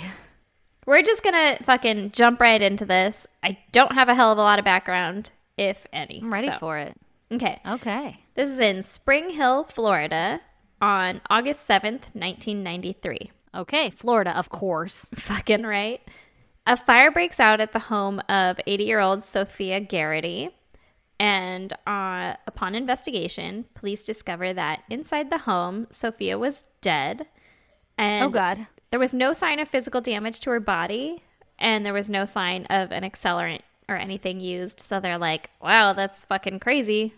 We're 0.86 1.02
just 1.02 1.22
gonna 1.24 1.58
fucking 1.62 2.12
jump 2.12 2.40
right 2.40 2.60
into 2.62 2.84
this. 2.84 3.26
I 3.42 3.58
don't 3.72 3.92
have 3.92 4.08
a 4.08 4.14
hell 4.14 4.30
of 4.32 4.38
a 4.38 4.42
lot 4.42 4.58
of 4.60 4.64
background, 4.64 5.30
if 5.56 5.86
any. 5.92 6.20
I'm 6.22 6.32
ready 6.32 6.48
so- 6.50 6.58
for 6.58 6.78
it. 6.78 6.96
Okay. 7.32 7.60
Okay. 7.66 8.20
This 8.34 8.48
is 8.50 8.58
in 8.58 8.82
Spring 8.82 9.30
Hill, 9.30 9.64
Florida, 9.64 10.40
on 10.80 11.20
August 11.30 11.68
7th, 11.68 12.14
1993. 12.14 13.30
Okay. 13.54 13.90
Florida, 13.90 14.36
of 14.36 14.48
course. 14.48 15.08
Fucking 15.14 15.62
right. 15.64 16.00
A 16.70 16.76
fire 16.76 17.10
breaks 17.10 17.40
out 17.40 17.60
at 17.60 17.72
the 17.72 17.80
home 17.80 18.20
of 18.28 18.60
80 18.64 18.84
year 18.84 19.00
old 19.00 19.24
Sophia 19.24 19.80
Garrity. 19.80 20.50
And 21.18 21.72
uh, 21.84 22.34
upon 22.46 22.76
investigation, 22.76 23.64
police 23.74 24.04
discover 24.04 24.54
that 24.54 24.84
inside 24.88 25.30
the 25.30 25.38
home, 25.38 25.88
Sophia 25.90 26.38
was 26.38 26.62
dead. 26.80 27.26
And 27.98 28.24
Oh, 28.24 28.28
God. 28.28 28.68
there 28.90 29.00
was 29.00 29.12
no 29.12 29.32
sign 29.32 29.58
of 29.58 29.66
physical 29.68 30.00
damage 30.00 30.38
to 30.40 30.50
her 30.50 30.60
body, 30.60 31.22
and 31.58 31.84
there 31.84 31.92
was 31.92 32.08
no 32.08 32.24
sign 32.24 32.66
of 32.66 32.92
an 32.92 33.02
accelerant 33.02 33.60
or 33.88 33.96
anything 33.96 34.38
used. 34.40 34.78
So 34.80 35.00
they're 35.00 35.18
like, 35.18 35.50
wow, 35.60 35.92
that's 35.92 36.24
fucking 36.24 36.60
crazy. 36.60 37.12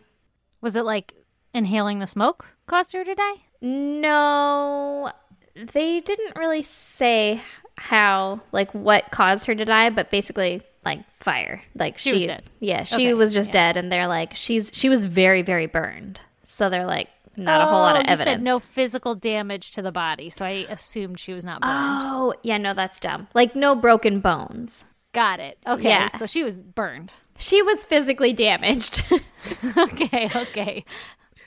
Was 0.62 0.74
it 0.76 0.84
like 0.86 1.12
inhaling 1.54 1.98
the 1.98 2.06
smoke 2.06 2.46
caused 2.66 2.94
her 2.94 3.04
to 3.04 3.14
die? 3.14 3.34
No, 3.60 5.12
they 5.54 6.00
didn't 6.00 6.36
really 6.36 6.62
say 6.62 7.42
how, 7.78 8.40
like, 8.52 8.70
what 8.72 9.10
caused 9.10 9.46
her 9.46 9.54
to 9.54 9.64
die, 9.64 9.90
but 9.90 10.10
basically, 10.10 10.62
like, 10.84 11.00
fire. 11.20 11.62
Like, 11.74 11.98
she, 11.98 12.10
She 12.10 12.14
was 12.14 12.24
dead. 12.24 12.42
Yeah, 12.60 12.82
she 12.84 12.94
Okay, 12.94 13.14
was 13.14 13.32
just 13.34 13.48
yeah. 13.50 13.72
dead, 13.72 13.76
and 13.76 13.90
they're 13.92 14.06
like, 14.08 14.34
she's 14.34 14.70
she 14.74 14.88
was 14.88 15.04
very, 15.04 15.42
very 15.42 15.66
burned. 15.66 16.20
So 16.44 16.68
they're 16.68 16.86
like, 16.86 17.08
not 17.36 17.60
a 17.60 17.64
whole 17.64 17.80
lot 17.80 17.96
oh, 17.96 18.00
of 18.00 18.06
Oh, 18.06 18.12
evidence. 18.12 18.28
said 18.30 18.42
no 18.42 18.58
physical 18.58 19.14
damage 19.14 19.70
to 19.72 19.82
the 19.82 19.92
body, 19.92 20.28
so 20.30 20.44
I 20.44 20.66
assumed 20.68 21.18
she 21.18 21.32
was 21.32 21.44
not 21.44 21.60
burned. 21.62 21.72
Oh, 21.74 22.34
yeah, 22.42 22.58
no, 22.58 22.74
that's 22.74 23.00
dumb. 23.00 23.28
Like, 23.34 23.54
no 23.56 23.74
broken 23.74 24.20
bones. 24.20 24.84
Got 25.14 25.40
it. 25.40 25.58
Okay. 25.66 25.88
Yeah. 25.88 26.08
So 26.16 26.26
she 26.26 26.42
was 26.44 26.60
burned. 26.60 27.12
She 27.38 27.62
was 27.62 27.84
physically 27.84 28.32
damaged, 28.32 29.02
okay. 29.76 30.30
Okay. 30.34 30.84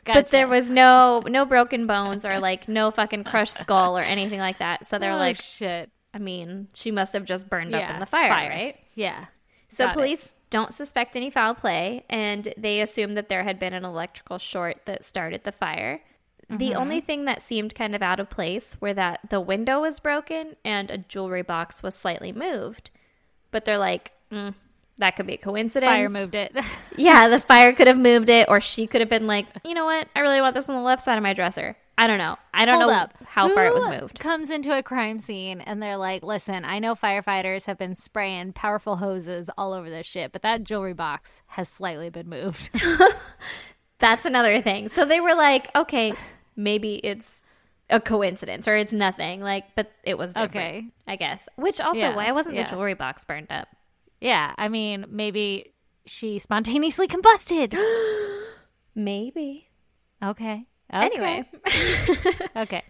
but 0.06 0.28
there 0.28 0.48
was 0.48 0.70
no 0.70 1.24
no 1.26 1.46
broken 1.46 1.88
bones 1.88 2.26
or 2.26 2.40
like 2.40 2.68
no 2.68 2.92
fucking 2.92 3.24
crushed 3.24 3.54
skull 3.54 3.98
or 3.98 4.02
anything 4.02 4.40
like 4.40 4.60
that. 4.60 4.86
So 4.88 5.00
they're 5.00 5.14
Oh, 5.14 5.18
like, 5.18 5.42
shit. 5.42 5.90
I 6.16 6.18
mean, 6.18 6.70
she 6.74 6.92
must 6.92 7.12
have 7.14 7.26
just 7.26 7.50
burned 7.50 7.76
up 7.76 7.90
in 7.94 8.00
the 8.00 8.06
fire, 8.06 8.30
fire. 8.30 8.50
right? 8.50 8.80
Yeah. 8.96 9.26
So 9.68 9.84
Got 9.86 9.92
it. 9.92 9.94
police 9.96 10.36
don't 10.50 10.74
suspect 10.74 11.18
any 11.18 11.30
foul 11.30 11.54
play, 11.54 12.06
and 12.10 12.54
they 12.58 12.80
assume 12.80 13.16
that 13.16 13.28
there 13.28 13.44
had 13.44 13.60
been 13.60 13.74
an 13.74 13.84
electrical 13.84 14.38
short 14.38 14.78
that 14.86 15.04
started 15.04 15.44
the 15.44 15.52
fire. 15.52 16.00
The 16.50 16.70
Mm-hmm. 16.70 16.78
only 16.80 17.02
thing 17.02 17.26
that 17.26 17.42
seemed 17.42 17.76
kind 17.76 17.94
of 17.96 18.02
out 18.02 18.20
of 18.22 18.30
place 18.30 18.80
were 18.80 18.94
that 18.94 19.20
the 19.30 19.42
window 19.42 19.82
was 19.82 20.00
broken 20.00 20.56
and 20.64 20.90
a 20.90 20.98
jewelry 21.00 21.42
box 21.42 21.84
was 21.84 21.96
slightly 21.96 22.32
moved. 22.32 22.92
But 23.52 23.66
they're 23.66 23.80
like, 23.80 24.14
mm, 24.32 24.54
that 24.98 25.16
could 25.18 25.26
be 25.28 25.34
a 25.34 25.38
coincidence. 25.38 25.90
Fire 25.92 26.08
moved 26.10 26.36
it. 26.36 26.56
Yeah, 26.98 27.28
the 27.28 27.40
fire 27.42 27.74
could 27.74 27.88
have 27.88 27.98
moved 27.98 28.30
it, 28.30 28.48
or 28.48 28.62
she 28.62 28.88
could 28.88 29.02
have 29.02 29.10
been 29.10 29.28
like, 29.28 29.48
you 29.66 29.74
know 29.74 29.84
what? 29.86 30.08
I 30.16 30.22
really 30.22 30.40
want 30.40 30.56
this 30.56 30.70
on 30.70 30.76
the 30.76 30.82
left 30.82 31.02
side 31.04 31.18
of 31.18 31.24
my 31.24 31.34
dresser. 31.34 31.76
I 31.98 32.08
don't 32.08 32.18
know. 32.18 32.36
I 32.54 32.66
don't 32.66 32.82
Hold 32.82 32.92
know 32.92 32.98
up. 32.98 33.14
how 33.26 33.54
far 33.54 33.66
it 33.68 33.74
was 33.74 33.84
moved. 34.02 34.20
Comes 34.20 34.50
into 34.50 34.78
a 34.78 34.84
crime 34.84 35.20
scene 35.20 35.62
and 35.62 35.82
they're 35.82 35.96
like, 35.98 36.24
"Listen, 36.24 36.66
I 36.66 36.80
know 36.80 36.94
firefighters 36.94 37.66
have 37.68 37.78
been 37.78 37.96
spraying 37.96 38.52
powerful 38.54 38.98
hoses 38.98 39.50
all 39.58 39.72
over 39.72 39.90
this 39.90 40.06
shit, 40.06 40.32
but 40.34 40.42
that 40.42 40.64
jewelry 40.66 40.94
box 40.94 41.42
has 41.48 41.70
slightly 41.70 42.10
been 42.10 42.28
moved." 42.28 42.70
That's 44.00 44.26
another 44.26 44.60
thing. 44.62 44.90
So 44.90 45.06
they 45.06 45.22
were 45.22 45.36
like, 45.36 45.74
okay, 45.76 46.14
maybe 46.58 46.96
it's 46.96 47.46
a 47.90 48.02
coincidence 48.02 48.68
or 48.68 48.76
it's 48.76 48.92
nothing. 48.92 49.40
Like, 49.42 49.74
but 49.76 49.90
it 50.04 50.18
was 50.18 50.34
different, 50.34 50.56
Okay. 50.56 50.86
I 51.08 51.16
guess. 51.16 51.48
Which 51.56 51.80
also, 51.80 52.00
Yeah, 52.02 52.16
why 52.16 52.32
wasn't 52.34 52.56
yeah. 52.56 52.64
the 52.64 52.72
jewelry 52.72 52.94
box 52.96 53.24
burned 53.24 53.48
up? 53.50 53.70
Yeah, 54.20 54.54
I 54.58 54.68
mean, 54.68 55.06
maybe 55.10 55.74
she 56.06 56.40
spontaneously 56.40 57.08
combusted. 57.08 57.74
Maybe. 58.96 59.70
okay. 60.24 60.66
Okay. 60.94 61.06
Anyway, 61.06 61.46
Okay. 62.56 62.84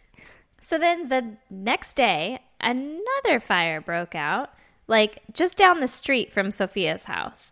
so 0.61 0.77
then 0.77 1.09
the 1.09 1.37
next 1.49 1.95
day, 1.95 2.39
another 2.61 3.39
fire 3.39 3.81
broke 3.81 4.15
out, 4.15 4.51
like 4.87 5.21
just 5.33 5.57
down 5.57 5.79
the 5.79 5.87
street 5.87 6.31
from 6.31 6.51
Sophia's 6.51 7.05
house. 7.05 7.51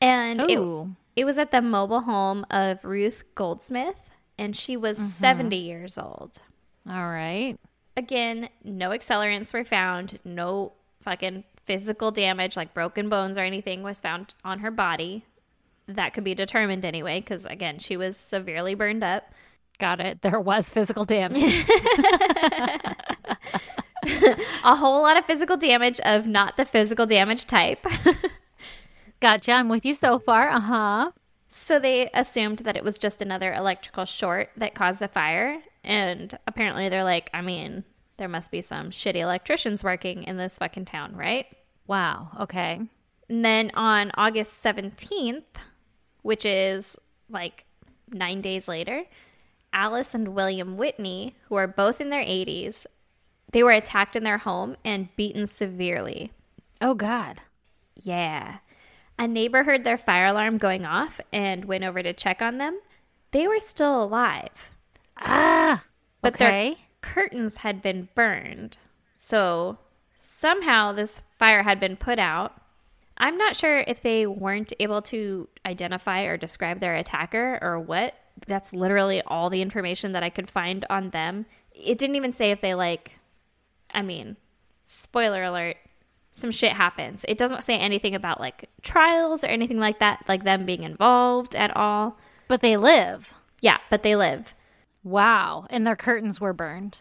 And 0.00 0.40
it, 0.42 0.86
it 1.16 1.24
was 1.24 1.38
at 1.38 1.50
the 1.50 1.62
mobile 1.62 2.02
home 2.02 2.44
of 2.50 2.84
Ruth 2.84 3.24
Goldsmith, 3.34 4.10
and 4.38 4.54
she 4.54 4.76
was 4.76 4.98
mm-hmm. 4.98 5.08
70 5.08 5.56
years 5.56 5.98
old. 5.98 6.38
All 6.88 7.08
right. 7.08 7.56
Again, 7.96 8.50
no 8.62 8.90
accelerants 8.90 9.54
were 9.54 9.64
found, 9.64 10.18
no 10.24 10.72
fucking 11.02 11.44
physical 11.64 12.10
damage 12.10 12.56
like 12.56 12.74
broken 12.74 13.08
bones 13.08 13.38
or 13.38 13.42
anything 13.42 13.82
was 13.82 14.00
found 14.00 14.34
on 14.44 14.60
her 14.60 14.70
body. 14.70 15.24
That 15.88 16.12
could 16.12 16.24
be 16.24 16.34
determined 16.34 16.84
anyway, 16.84 17.20
because 17.20 17.46
again, 17.46 17.78
she 17.78 17.96
was 17.96 18.16
severely 18.16 18.74
burned 18.74 19.02
up. 19.04 19.32
Got 19.78 20.00
it. 20.00 20.22
There 20.22 20.40
was 20.40 20.70
physical 20.70 21.04
damage. 21.04 21.66
A 24.64 24.76
whole 24.76 25.02
lot 25.02 25.18
of 25.18 25.24
physical 25.26 25.56
damage 25.56 25.98
of 26.00 26.26
not 26.26 26.56
the 26.56 26.64
physical 26.64 27.06
damage 27.06 27.46
type. 27.46 27.84
gotcha. 29.20 29.52
I'm 29.52 29.68
with 29.68 29.84
you 29.84 29.94
so 29.94 30.18
far. 30.18 30.48
Uh 30.50 30.60
huh. 30.60 31.10
so 31.48 31.78
they 31.78 32.10
assumed 32.14 32.58
that 32.60 32.76
it 32.76 32.84
was 32.84 32.98
just 32.98 33.20
another 33.20 33.52
electrical 33.52 34.04
short 34.04 34.50
that 34.56 34.74
caused 34.74 35.00
the 35.00 35.08
fire. 35.08 35.60
And 35.84 36.36
apparently 36.46 36.88
they're 36.88 37.04
like, 37.04 37.30
I 37.34 37.42
mean, 37.42 37.84
there 38.16 38.28
must 38.28 38.50
be 38.50 38.62
some 38.62 38.90
shitty 38.90 39.16
electricians 39.16 39.84
working 39.84 40.22
in 40.22 40.36
this 40.36 40.58
fucking 40.58 40.86
town, 40.86 41.14
right? 41.16 41.46
Wow. 41.86 42.30
Okay. 42.40 42.80
And 43.28 43.44
then 43.44 43.70
on 43.74 44.12
August 44.14 44.64
17th, 44.64 45.42
which 46.22 46.44
is 46.44 46.96
like 47.28 47.64
nine 48.08 48.40
days 48.40 48.68
later, 48.68 49.04
Alice 49.76 50.14
and 50.14 50.28
William 50.28 50.78
Whitney, 50.78 51.36
who 51.48 51.54
are 51.56 51.66
both 51.68 52.00
in 52.00 52.08
their 52.08 52.24
80s, 52.24 52.86
they 53.52 53.62
were 53.62 53.70
attacked 53.72 54.16
in 54.16 54.24
their 54.24 54.38
home 54.38 54.74
and 54.84 55.14
beaten 55.16 55.46
severely. 55.46 56.32
Oh, 56.80 56.94
God. 56.94 57.42
Yeah. 57.94 58.58
A 59.18 59.28
neighbor 59.28 59.64
heard 59.64 59.84
their 59.84 59.98
fire 59.98 60.26
alarm 60.26 60.56
going 60.56 60.86
off 60.86 61.20
and 61.30 61.66
went 61.66 61.84
over 61.84 62.02
to 62.02 62.12
check 62.14 62.40
on 62.40 62.56
them. 62.56 62.80
They 63.32 63.46
were 63.46 63.60
still 63.60 64.02
alive, 64.02 64.70
Ah. 65.18 65.84
but 66.22 66.34
okay. 66.34 66.44
their 66.70 66.76
curtains 67.02 67.58
had 67.58 67.82
been 67.82 68.08
burned. 68.14 68.78
So 69.16 69.78
somehow 70.16 70.92
this 70.92 71.22
fire 71.38 71.62
had 71.64 71.78
been 71.78 71.96
put 71.96 72.18
out. 72.18 72.60
I'm 73.18 73.36
not 73.36 73.56
sure 73.56 73.78
if 73.86 74.00
they 74.00 74.26
weren't 74.26 74.72
able 74.80 75.02
to 75.02 75.48
identify 75.66 76.22
or 76.22 76.36
describe 76.38 76.80
their 76.80 76.94
attacker 76.94 77.58
or 77.60 77.78
what. 77.78 78.14
That's 78.46 78.72
literally 78.72 79.22
all 79.22 79.50
the 79.50 79.62
information 79.62 80.12
that 80.12 80.22
I 80.22 80.30
could 80.30 80.50
find 80.50 80.84
on 80.90 81.10
them. 81.10 81.46
It 81.72 81.98
didn't 81.98 82.16
even 82.16 82.32
say 82.32 82.50
if 82.50 82.60
they, 82.60 82.74
like, 82.74 83.18
I 83.92 84.02
mean, 84.02 84.36
spoiler 84.84 85.42
alert, 85.44 85.76
some 86.32 86.50
shit 86.50 86.72
happens. 86.72 87.24
It 87.28 87.38
doesn't 87.38 87.64
say 87.64 87.78
anything 87.78 88.14
about, 88.14 88.40
like, 88.40 88.68
trials 88.82 89.42
or 89.42 89.48
anything 89.48 89.78
like 89.78 89.98
that, 90.00 90.24
like 90.28 90.44
them 90.44 90.66
being 90.66 90.82
involved 90.82 91.54
at 91.56 91.74
all. 91.76 92.18
But 92.48 92.60
they 92.60 92.76
live. 92.76 93.34
Yeah, 93.60 93.78
but 93.90 94.02
they 94.02 94.14
live. 94.16 94.54
Wow. 95.02 95.66
And 95.70 95.86
their 95.86 95.96
curtains 95.96 96.40
were 96.40 96.52
burned. 96.52 96.98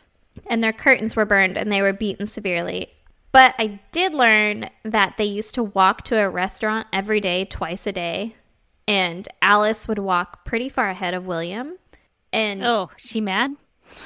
and 0.48 0.64
their 0.64 0.74
curtains 0.74 1.16
were 1.16 1.26
burned 1.26 1.58
and 1.58 1.72
they 1.72 1.82
were 1.82 1.94
beaten 1.94 2.26
severely. 2.26 2.90
But 3.32 3.56
I 3.60 3.80
did 3.92 4.14
learn 4.14 4.70
that 4.84 5.16
they 5.18 5.26
used 5.26 5.56
to 5.56 5.64
walk 5.64 6.04
to 6.04 6.18
a 6.18 6.30
restaurant 6.30 6.88
every 6.94 7.20
day, 7.20 7.46
twice 7.46 7.86
a 7.86 7.92
day. 7.92 8.36
And 8.88 9.28
Alice 9.42 9.88
would 9.88 10.00
walk 10.00 10.46
pretty 10.46 10.70
far 10.70 10.90
ahead 10.90 11.14
of 11.14 11.26
William. 11.26 11.78
And 12.32 12.64
Oh, 12.64 12.90
she 12.98 13.22
mad? 13.22 13.56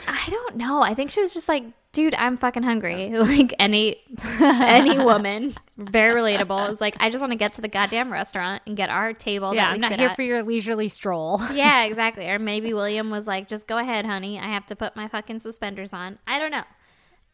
I 0.08 0.28
don't 0.30 0.56
know. 0.58 0.82
I 0.82 0.94
think 0.94 1.12
she 1.12 1.22
was 1.22 1.34
just 1.34 1.50
like, 1.50 1.64
dude, 1.92 2.14
I'm 2.16 2.38
fucking 2.38 2.64
hungry. 2.64 3.10
Like 3.20 3.54
any 3.60 3.98
any 4.40 5.00
woman, 5.00 5.54
very 5.78 6.22
relatable. 6.22 6.70
Is 6.70 6.80
like, 6.80 6.96
I 7.00 7.10
just 7.10 7.22
want 7.22 7.32
to 7.32 7.38
get 7.38 7.54
to 7.54 7.62
the 7.62 7.68
goddamn 7.68 8.12
restaurant 8.12 8.62
and 8.68 8.78
get 8.78 8.90
our 8.90 9.14
table. 9.14 9.54
yeah, 9.54 9.66
that 9.66 9.70
we 9.72 9.76
I'm 9.76 9.82
not 9.92 10.00
here 10.00 10.10
at. 10.10 10.16
for 10.16 10.22
your 10.22 10.44
leisurely 10.44 10.88
stroll. 10.90 11.42
Yeah, 11.54 11.84
exactly. 11.86 12.28
Or 12.30 12.40
maybe 12.40 12.74
William 12.74 13.10
was 13.10 13.26
like, 13.28 13.48
just 13.48 13.68
go 13.68 13.78
ahead, 13.78 14.06
honey. 14.06 14.38
I 14.40 14.48
have 14.54 14.66
to 14.68 14.76
put 14.76 14.96
my 14.96 15.08
fucking 15.08 15.40
suspenders 15.40 15.92
on. 15.94 16.20
I 16.28 16.40
don't 16.40 16.52
know. 16.52 16.64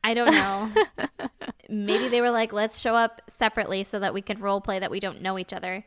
I 0.03 0.13
don't 0.13 0.31
know. 0.31 0.71
maybe 1.69 2.07
they 2.07 2.21
were 2.21 2.31
like, 2.31 2.53
let's 2.53 2.79
show 2.79 2.93
up 2.95 3.21
separately 3.27 3.83
so 3.83 3.99
that 3.99 4.13
we 4.13 4.21
can 4.21 4.39
role 4.39 4.61
play 4.61 4.79
that 4.79 4.91
we 4.91 4.99
don't 4.99 5.21
know 5.21 5.37
each 5.39 5.51
other. 5.53 5.83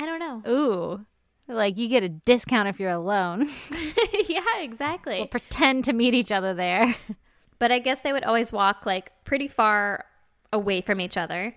I 0.00 0.06
don't 0.06 0.18
know. 0.18 0.42
Ooh. 0.50 1.04
Like 1.46 1.76
you 1.78 1.86
get 1.88 2.02
a 2.02 2.08
discount 2.08 2.68
if 2.68 2.80
you're 2.80 2.90
alone. 2.90 3.46
yeah, 4.28 4.40
exactly. 4.60 5.18
we'll 5.18 5.26
pretend 5.26 5.84
to 5.84 5.92
meet 5.92 6.14
each 6.14 6.32
other 6.32 6.54
there. 6.54 6.94
But 7.58 7.70
I 7.70 7.78
guess 7.78 8.00
they 8.00 8.12
would 8.14 8.24
always 8.24 8.50
walk 8.52 8.86
like 8.86 9.12
pretty 9.24 9.46
far 9.46 10.06
away 10.50 10.80
from 10.80 10.98
each 10.98 11.18
other. 11.18 11.54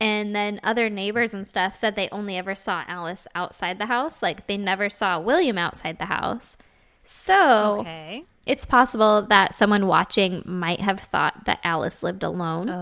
And 0.00 0.34
then 0.34 0.58
other 0.64 0.88
neighbors 0.88 1.34
and 1.34 1.46
stuff 1.46 1.74
said 1.74 1.94
they 1.94 2.08
only 2.10 2.38
ever 2.38 2.54
saw 2.54 2.84
Alice 2.88 3.28
outside 3.34 3.78
the 3.78 3.84
house. 3.84 4.22
Like 4.22 4.46
they 4.46 4.56
never 4.56 4.88
saw 4.88 5.18
William 5.20 5.58
outside 5.58 5.98
the 5.98 6.06
house. 6.06 6.56
So 7.04 7.80
Okay. 7.80 8.24
It's 8.46 8.64
possible 8.64 9.20
that 9.28 9.52
someone 9.54 9.86
watching 9.86 10.42
might 10.46 10.80
have 10.80 11.00
thought 11.00 11.44
that 11.44 11.60
Alice 11.62 12.02
lived 12.02 12.22
alone. 12.22 12.70
Oh. 12.70 12.78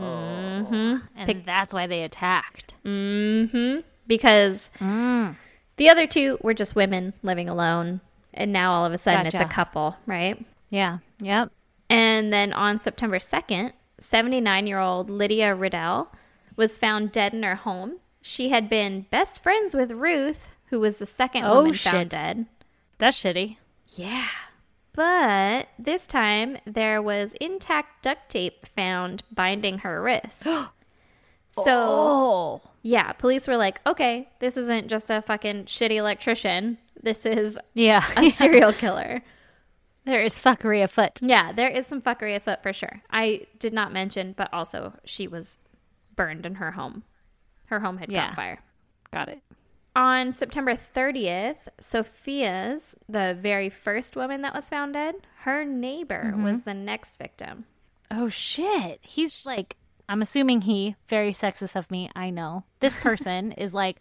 Hmm. 0.00 0.23
Mm-hmm. 0.62 0.96
And 1.16 1.44
that's 1.44 1.74
why 1.74 1.86
they 1.86 2.02
attacked. 2.02 2.74
hmm 2.82 3.78
Because 4.06 4.70
the 4.80 5.88
other 5.88 6.06
two 6.06 6.38
were 6.42 6.54
just 6.54 6.76
women 6.76 7.12
living 7.22 7.48
alone. 7.48 8.00
And 8.32 8.52
now 8.52 8.72
all 8.72 8.84
of 8.84 8.92
a 8.92 8.98
sudden 8.98 9.26
it's 9.26 9.40
a 9.40 9.44
couple, 9.44 9.96
right? 10.06 10.44
Yeah. 10.70 10.98
Yep. 11.20 11.50
And 11.88 12.32
then 12.32 12.52
on 12.52 12.80
September 12.80 13.18
2nd, 13.18 13.72
79 14.00 14.66
year 14.66 14.80
old 14.80 15.08
Lydia 15.10 15.54
Riddell 15.54 16.10
was 16.56 16.78
found 16.78 17.12
dead 17.12 17.32
in 17.34 17.42
her 17.42 17.54
home. 17.56 17.98
She 18.22 18.48
had 18.48 18.68
been 18.68 19.02
best 19.10 19.42
friends 19.42 19.74
with 19.74 19.92
Ruth, 19.92 20.52
who 20.66 20.80
was 20.80 20.96
the 20.96 21.06
second 21.06 21.44
Oh, 21.44 21.56
woman 21.56 21.74
shit. 21.74 21.92
found 21.92 22.10
dead. 22.10 22.46
That's 22.98 23.16
shitty. 23.22 23.58
Yeah. 23.96 24.26
But 24.94 25.68
this 25.78 26.06
time 26.06 26.56
there 26.66 27.02
was 27.02 27.34
intact 27.34 28.02
duct 28.04 28.28
tape 28.30 28.66
found 28.66 29.22
binding 29.32 29.78
her 29.78 30.00
wrists. 30.00 30.38
so, 31.50 31.62
Oh. 31.66 32.62
yeah, 32.82 33.12
police 33.12 33.46
were 33.48 33.56
like, 33.56 33.80
okay, 33.86 34.28
this 34.38 34.56
isn't 34.56 34.88
just 34.88 35.10
a 35.10 35.20
fucking 35.20 35.64
shitty 35.64 35.96
electrician. 35.96 36.78
This 37.02 37.26
is 37.26 37.58
Yeah. 37.74 38.04
a 38.16 38.30
serial 38.30 38.72
killer. 38.72 39.22
there 40.04 40.22
is 40.22 40.34
fuckery 40.34 40.82
afoot. 40.82 41.20
Yeah, 41.22 41.52
there 41.52 41.68
is 41.70 41.86
some 41.86 42.00
fuckery 42.02 42.36
afoot 42.36 42.62
for 42.62 42.72
sure. 42.72 43.02
I 43.10 43.46
did 43.58 43.72
not 43.72 43.92
mention, 43.92 44.32
but 44.36 44.52
also 44.52 44.94
she 45.04 45.26
was 45.26 45.58
burned 46.14 46.46
in 46.46 46.56
her 46.56 46.70
home. 46.72 47.02
Her 47.66 47.80
home 47.80 47.98
had 47.98 48.12
Yeah. 48.12 48.26
caught 48.26 48.34
fire. 48.36 48.58
Got 49.12 49.28
it. 49.30 49.40
On 49.96 50.32
September 50.32 50.74
30th, 50.74 51.68
Sophia's, 51.78 52.96
the 53.08 53.36
very 53.40 53.68
first 53.68 54.16
woman 54.16 54.42
that 54.42 54.54
was 54.54 54.68
found 54.68 54.94
dead, 54.94 55.14
her 55.40 55.64
neighbor 55.64 56.32
mm-hmm. 56.32 56.44
was 56.44 56.62
the 56.62 56.74
next 56.74 57.16
victim. 57.16 57.64
Oh 58.10 58.28
shit. 58.28 58.98
He's 59.02 59.46
like 59.46 59.76
I'm 60.08 60.20
assuming 60.20 60.62
he 60.62 60.96
very 61.08 61.32
sexist 61.32 61.76
of 61.76 61.90
me, 61.90 62.10
I 62.14 62.30
know. 62.30 62.64
This 62.80 62.96
person 62.96 63.52
is 63.58 63.72
like 63.72 64.00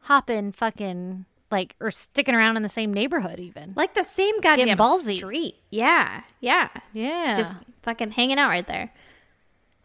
hopping 0.00 0.52
fucking 0.52 1.26
like 1.50 1.76
or 1.80 1.90
sticking 1.90 2.34
around 2.34 2.56
in 2.56 2.62
the 2.62 2.68
same 2.68 2.92
neighborhood 2.92 3.38
even. 3.38 3.72
Like 3.76 3.94
the 3.94 4.02
same 4.02 4.40
goddamn 4.40 4.78
ballsy. 4.78 5.16
street. 5.16 5.56
Yeah, 5.70 6.22
yeah. 6.40 6.68
Yeah. 6.92 7.34
Just 7.36 7.52
fucking 7.82 8.12
hanging 8.12 8.38
out 8.38 8.48
right 8.48 8.66
there. 8.66 8.92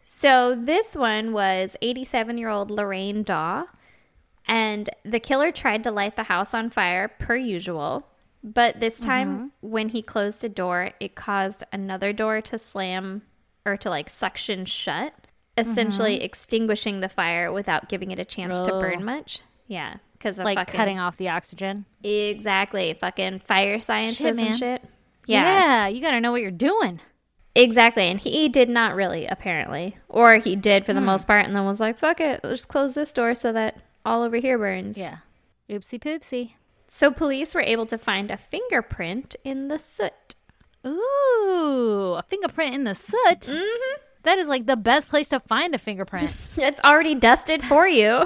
So 0.02 0.56
this 0.56 0.96
one 0.96 1.32
was 1.32 1.76
87 1.82 2.38
year 2.38 2.48
old 2.48 2.70
Lorraine 2.70 3.22
Daw. 3.22 3.64
And 4.50 4.90
the 5.04 5.20
killer 5.20 5.52
tried 5.52 5.84
to 5.84 5.92
light 5.92 6.16
the 6.16 6.24
house 6.24 6.52
on 6.54 6.70
fire 6.70 7.06
per 7.06 7.36
usual. 7.36 8.06
But 8.42 8.80
this 8.80 8.98
time, 8.98 9.52
when 9.60 9.90
he 9.90 10.02
closed 10.02 10.42
a 10.42 10.48
door, 10.48 10.90
it 10.98 11.14
caused 11.14 11.62
another 11.72 12.12
door 12.12 12.40
to 12.40 12.58
slam 12.58 13.22
or 13.64 13.76
to 13.76 13.88
like 13.88 14.10
suction 14.10 14.64
shut, 14.64 15.12
essentially 15.56 16.22
extinguishing 16.22 16.98
the 16.98 17.08
fire 17.08 17.52
without 17.52 17.88
giving 17.88 18.10
it 18.10 18.18
a 18.18 18.24
chance 18.24 18.60
to 18.62 18.70
burn 18.72 19.04
much. 19.04 19.42
Yeah. 19.68 19.96
Because 20.14 20.38
of 20.40 20.46
like 20.46 20.58
fucking, 20.58 20.74
cutting 20.76 20.98
off 20.98 21.16
the 21.16 21.28
oxygen. 21.28 21.84
Exactly. 22.02 22.94
Fucking 22.94 23.38
fire 23.38 23.78
sciences 23.78 24.36
man. 24.36 24.46
and 24.48 24.56
shit. 24.56 24.84
Yeah. 25.26 25.86
you 25.86 26.00
got 26.00 26.10
to 26.10 26.20
know 26.20 26.32
what 26.32 26.42
you're 26.42 26.50
doing. 26.50 27.00
Exactly. 27.54 28.04
And 28.08 28.18
he 28.18 28.48
did 28.48 28.68
not 28.68 28.94
really, 28.96 29.26
apparently. 29.26 29.96
Or 30.08 30.36
he 30.36 30.56
did 30.56 30.82
Hmm. 30.82 30.86
for 30.86 30.94
the 30.94 31.00
most 31.00 31.26
part 31.26 31.46
and 31.46 31.54
then 31.54 31.64
was 31.66 31.78
like, 31.80 31.98
fuck 31.98 32.20
it, 32.20 32.40
let's 32.42 32.64
close 32.64 32.94
this 32.94 33.12
door 33.12 33.34
so 33.34 33.52
that 33.52 33.76
all 34.04 34.22
over 34.22 34.36
here 34.36 34.58
burns. 34.58 34.96
Yeah. 34.98 35.18
Oopsie 35.68 36.00
poopsie. 36.00 36.52
So 36.88 37.10
police 37.10 37.54
were 37.54 37.60
able 37.60 37.86
to 37.86 37.98
find 37.98 38.30
a 38.30 38.36
fingerprint 38.36 39.36
in 39.44 39.68
the 39.68 39.78
soot. 39.78 40.34
Ooh, 40.86 42.14
a 42.18 42.22
fingerprint 42.26 42.74
in 42.74 42.84
the 42.84 42.94
soot. 42.94 43.40
Mm-hmm. 43.42 44.00
That 44.22 44.38
is 44.38 44.48
like 44.48 44.66
the 44.66 44.76
best 44.76 45.08
place 45.08 45.28
to 45.28 45.40
find 45.40 45.74
a 45.74 45.78
fingerprint. 45.78 46.34
It's 46.56 46.80
already 46.82 47.14
dusted 47.14 47.62
for 47.62 47.86
you. 47.88 48.22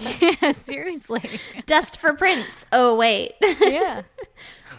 yeah, 0.20 0.52
seriously. 0.52 1.22
Dust 1.66 1.98
for 1.98 2.12
prints. 2.14 2.66
Oh, 2.72 2.96
wait. 2.96 3.34
Yeah. 3.60 4.02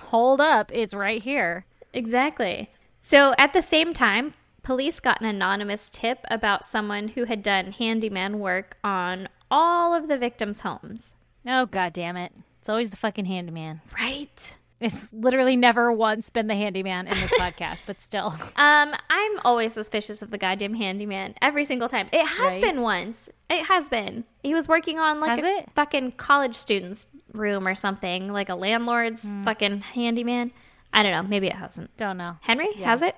Hold 0.07 0.41
up, 0.41 0.71
it's 0.73 0.93
right 0.93 1.21
here. 1.21 1.65
exactly. 1.93 2.71
So 3.01 3.33
at 3.37 3.53
the 3.53 3.61
same 3.61 3.93
time, 3.93 4.33
police 4.63 4.99
got 4.99 5.21
an 5.21 5.27
anonymous 5.27 5.89
tip 5.89 6.19
about 6.29 6.65
someone 6.65 7.09
who 7.09 7.23
had 7.23 7.41
done 7.41 7.71
handyman 7.71 8.39
work 8.39 8.77
on 8.83 9.29
all 9.51 9.93
of 9.93 10.07
the 10.07 10.17
victims' 10.17 10.61
homes. 10.61 11.13
Oh 11.45 11.65
god 11.65 11.93
damn 11.93 12.17
it. 12.17 12.33
It's 12.59 12.69
always 12.69 12.89
the 12.89 12.97
fucking 12.97 13.25
handyman. 13.25 13.81
Right. 13.97 14.57
It's 14.79 15.11
literally 15.11 15.55
never 15.55 15.91
once 15.91 16.29
been 16.29 16.45
the 16.47 16.53
handyman 16.55 17.07
in 17.07 17.13
this 17.15 17.31
podcast, 17.39 17.79
but 17.87 17.99
still. 18.01 18.27
Um, 18.57 18.93
I'm 19.09 19.39
always 19.43 19.73
suspicious 19.73 20.21
of 20.21 20.29
the 20.29 20.37
goddamn 20.37 20.75
handyman 20.75 21.33
every 21.41 21.65
single 21.65 21.89
time. 21.89 22.09
It 22.11 22.25
has 22.25 22.53
Right. 22.53 22.61
been 22.61 22.81
once. 22.81 23.27
It 23.49 23.65
has 23.65 23.89
been. 23.89 24.25
He 24.43 24.53
was 24.53 24.67
working 24.67 24.99
on 24.99 25.19
like 25.19 25.31
Has 25.31 25.43
a 25.43 25.57
it? 25.59 25.69
fucking 25.73 26.11
college 26.13 26.55
student's 26.55 27.07
room 27.33 27.67
or 27.67 27.73
something, 27.73 28.31
like 28.31 28.49
a 28.49 28.55
landlord's 28.55 29.29
Hmm. 29.29 29.43
fucking 29.43 29.81
handyman. 29.81 30.51
I 30.93 31.01
don't 31.03 31.11
know. 31.11 31.23
Maybe 31.23 31.47
it 31.47 31.53
hasn't. 31.55 31.95
Don't 31.97 32.17
know. 32.17 32.37
Henry 32.41 32.69
Yeah. 32.75 32.85
has 32.91 33.01
it. 33.01 33.15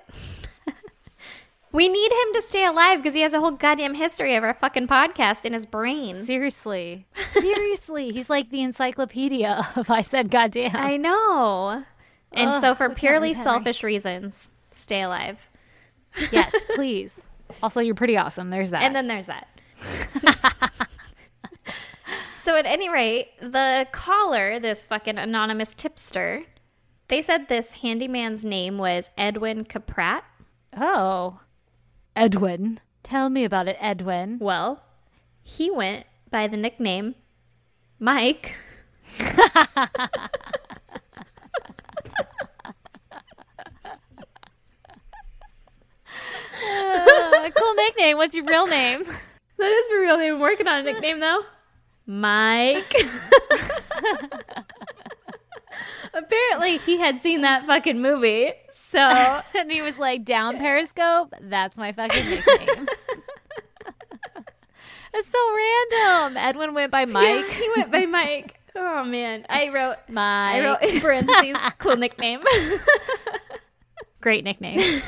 We 1.72 1.88
need 1.88 2.12
him 2.12 2.32
to 2.34 2.42
stay 2.42 2.64
alive 2.64 2.98
because 2.98 3.14
he 3.14 3.20
has 3.20 3.32
a 3.32 3.38
whole 3.38 3.52
goddamn 3.52 3.94
history 3.94 4.34
of 4.34 4.42
our 4.42 4.54
fucking 4.54 4.88
podcast 4.88 5.44
in 5.44 5.52
his 5.52 5.66
brain. 5.66 6.24
Seriously. 6.24 7.06
Seriously. 7.30 8.10
He's 8.10 8.28
like 8.28 8.50
the 8.50 8.62
encyclopedia 8.62 9.68
of 9.76 9.88
I 9.88 10.00
said 10.00 10.30
goddamn. 10.30 10.74
I 10.74 10.96
know. 10.96 11.84
And 12.32 12.50
Ugh, 12.50 12.60
so, 12.60 12.74
for 12.74 12.90
purely 12.90 13.34
selfish 13.34 13.82
reasons, 13.84 14.48
stay 14.70 15.02
alive. 15.02 15.48
yes, 16.32 16.52
please. 16.74 17.14
Also, 17.62 17.80
you're 17.80 17.94
pretty 17.94 18.16
awesome. 18.16 18.50
There's 18.50 18.70
that. 18.70 18.82
And 18.82 18.94
then 18.94 19.06
there's 19.06 19.26
that. 19.26 19.48
so 22.40 22.56
at 22.56 22.66
any 22.66 22.88
rate, 22.88 23.28
the 23.40 23.86
caller, 23.92 24.58
this 24.60 24.88
fucking 24.88 25.18
anonymous 25.18 25.74
tipster, 25.74 26.44
they 27.08 27.22
said 27.22 27.48
this 27.48 27.72
handyman's 27.72 28.44
name 28.44 28.78
was 28.78 29.10
Edwin 29.16 29.64
Kaprat. 29.64 30.22
oh. 30.76 31.40
Edwin. 32.16 32.80
Tell 33.02 33.30
me 33.30 33.44
about 33.44 33.68
it, 33.68 33.76
Edwin. 33.80 34.38
Well, 34.40 34.82
he 35.42 35.70
went 35.70 36.06
by 36.30 36.46
the 36.46 36.56
nickname 36.56 37.14
Mike. 37.98 38.56
Uh, 46.62 47.50
cool 47.56 47.74
nickname. 47.74 48.16
What's 48.16 48.34
your 48.34 48.44
real 48.44 48.66
name? 48.66 49.02
That 49.58 49.70
is 49.72 49.90
my 49.90 49.96
real 49.96 50.16
name. 50.16 50.34
I'm 50.36 50.40
working 50.40 50.66
on 50.66 50.78
a 50.78 50.82
nickname 50.82 51.20
though. 51.20 51.42
Mike. 52.06 52.94
Apparently, 56.14 56.78
he 56.78 56.98
had 56.98 57.20
seen 57.20 57.42
that 57.42 57.66
fucking 57.66 58.00
movie. 58.00 58.52
So 58.70 58.98
and 59.56 59.70
he 59.70 59.82
was 59.82 59.98
like, 59.98 60.24
down 60.24 60.56
Periscope? 60.58 61.34
That's 61.40 61.76
my 61.76 61.92
fucking 61.92 62.24
nickname. 62.30 62.86
That's 65.12 65.26
so 65.26 65.38
random. 65.56 66.36
Edwin 66.36 66.72
went 66.74 66.92
by 66.92 67.04
Mike. 67.04 67.44
Yeah, 67.48 67.54
he 67.54 67.70
went 67.76 67.90
by 67.90 68.06
Mike. 68.06 68.60
Oh 68.76 69.02
man, 69.02 69.44
I 69.48 69.68
wrote 69.70 69.96
Mike. 70.08 70.54
I 70.54 70.64
wrote 70.64 70.82
in 70.82 71.00
parentheses 71.00 71.56
cool 71.78 71.96
nickname. 71.96 72.40
Great 74.20 74.44
nickname. 74.44 75.02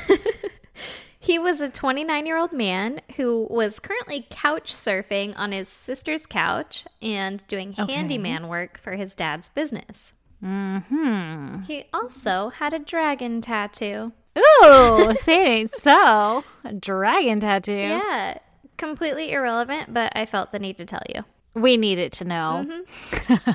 he 1.19 1.39
was 1.39 1.61
a 1.61 1.69
29 1.69 2.25
year 2.25 2.37
old 2.37 2.51
man 2.51 2.99
who 3.15 3.47
was 3.49 3.79
currently 3.79 4.27
couch 4.29 4.73
surfing 4.73 5.33
on 5.37 5.53
his 5.53 5.69
sister's 5.69 6.25
couch 6.25 6.85
and 7.01 7.47
doing 7.47 7.73
Okay. 7.79 7.93
handyman 7.93 8.49
work 8.49 8.77
for 8.77 8.93
his 8.93 9.15
dad's 9.15 9.47
business. 9.47 10.13
Hmm 10.43 11.61
He 11.67 11.85
also 11.93 12.49
had 12.49 12.73
a 12.73 12.79
dragon 12.79 13.39
tattoo. 13.41 14.11
Ooh, 14.37 15.13
say 15.21 15.41
it 15.43 15.47
ain't 15.47 15.75
so. 15.81 16.43
A 16.63 16.73
dragon 16.73 17.39
tattoo. 17.39 17.71
Yeah, 17.71 18.37
completely 18.77 19.31
irrelevant, 19.31 19.93
but 19.93 20.11
I 20.15 20.25
felt 20.25 20.51
the 20.51 20.59
need 20.59 20.77
to 20.77 20.85
tell 20.85 21.03
you. 21.13 21.23
We 21.53 21.77
needed 21.77 22.11
to 22.13 22.25
know. 22.25 22.83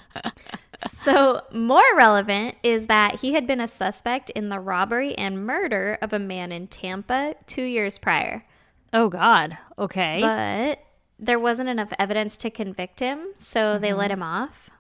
So, 0.87 1.43
more 1.53 1.83
relevant 1.97 2.55
is 2.63 2.87
that 2.87 3.17
he 3.21 3.33
had 3.33 3.49
been 3.49 3.61
a 3.61 3.67
suspect 3.67 4.31
in 4.31 4.49
the 4.49 4.61
robbery 4.61 5.13
and 5.19 5.45
murder 5.45 5.99
of 6.01 6.13
a 6.13 6.21
man 6.21 6.53
in 6.53 6.69
Tampa 6.69 7.35
two 7.47 7.65
years 7.65 7.99
prior. 7.99 8.45
Oh, 8.93 9.09
God. 9.09 9.59
Okay. 9.77 10.21
But 10.21 10.79
there 11.19 11.41
wasn't 11.41 11.69
enough 11.69 11.93
evidence 11.99 12.37
to 12.39 12.51
convict 12.51 13.01
him, 13.01 13.27
so 13.35 13.77
they 13.77 13.93
let 13.93 14.13
him 14.13 14.23
off. 14.23 14.71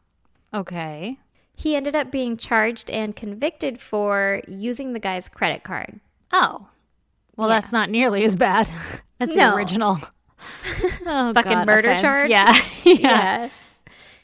okay. 0.54 1.18
He 1.58 1.74
ended 1.74 1.96
up 1.96 2.12
being 2.12 2.36
charged 2.36 2.88
and 2.90 3.16
convicted 3.16 3.80
for 3.80 4.40
using 4.46 4.92
the 4.92 5.00
guy's 5.00 5.28
credit 5.28 5.64
card. 5.64 5.98
Oh. 6.32 6.68
Well, 7.36 7.48
Yeah. 7.48 7.60
that's 7.60 7.72
not 7.72 7.90
nearly 7.90 8.22
as 8.24 8.36
bad 8.36 8.70
as 9.20 9.28
the 9.28 9.34
No. 9.34 9.56
original. 9.56 9.98
oh, 11.06 11.32
Fucking 11.34 11.52
God, 11.52 11.66
murder 11.66 11.88
offense. 11.90 12.00
charge? 12.02 12.30
Yeah. 12.30 12.52
yeah. 12.84 12.94
Yeah. 12.94 13.48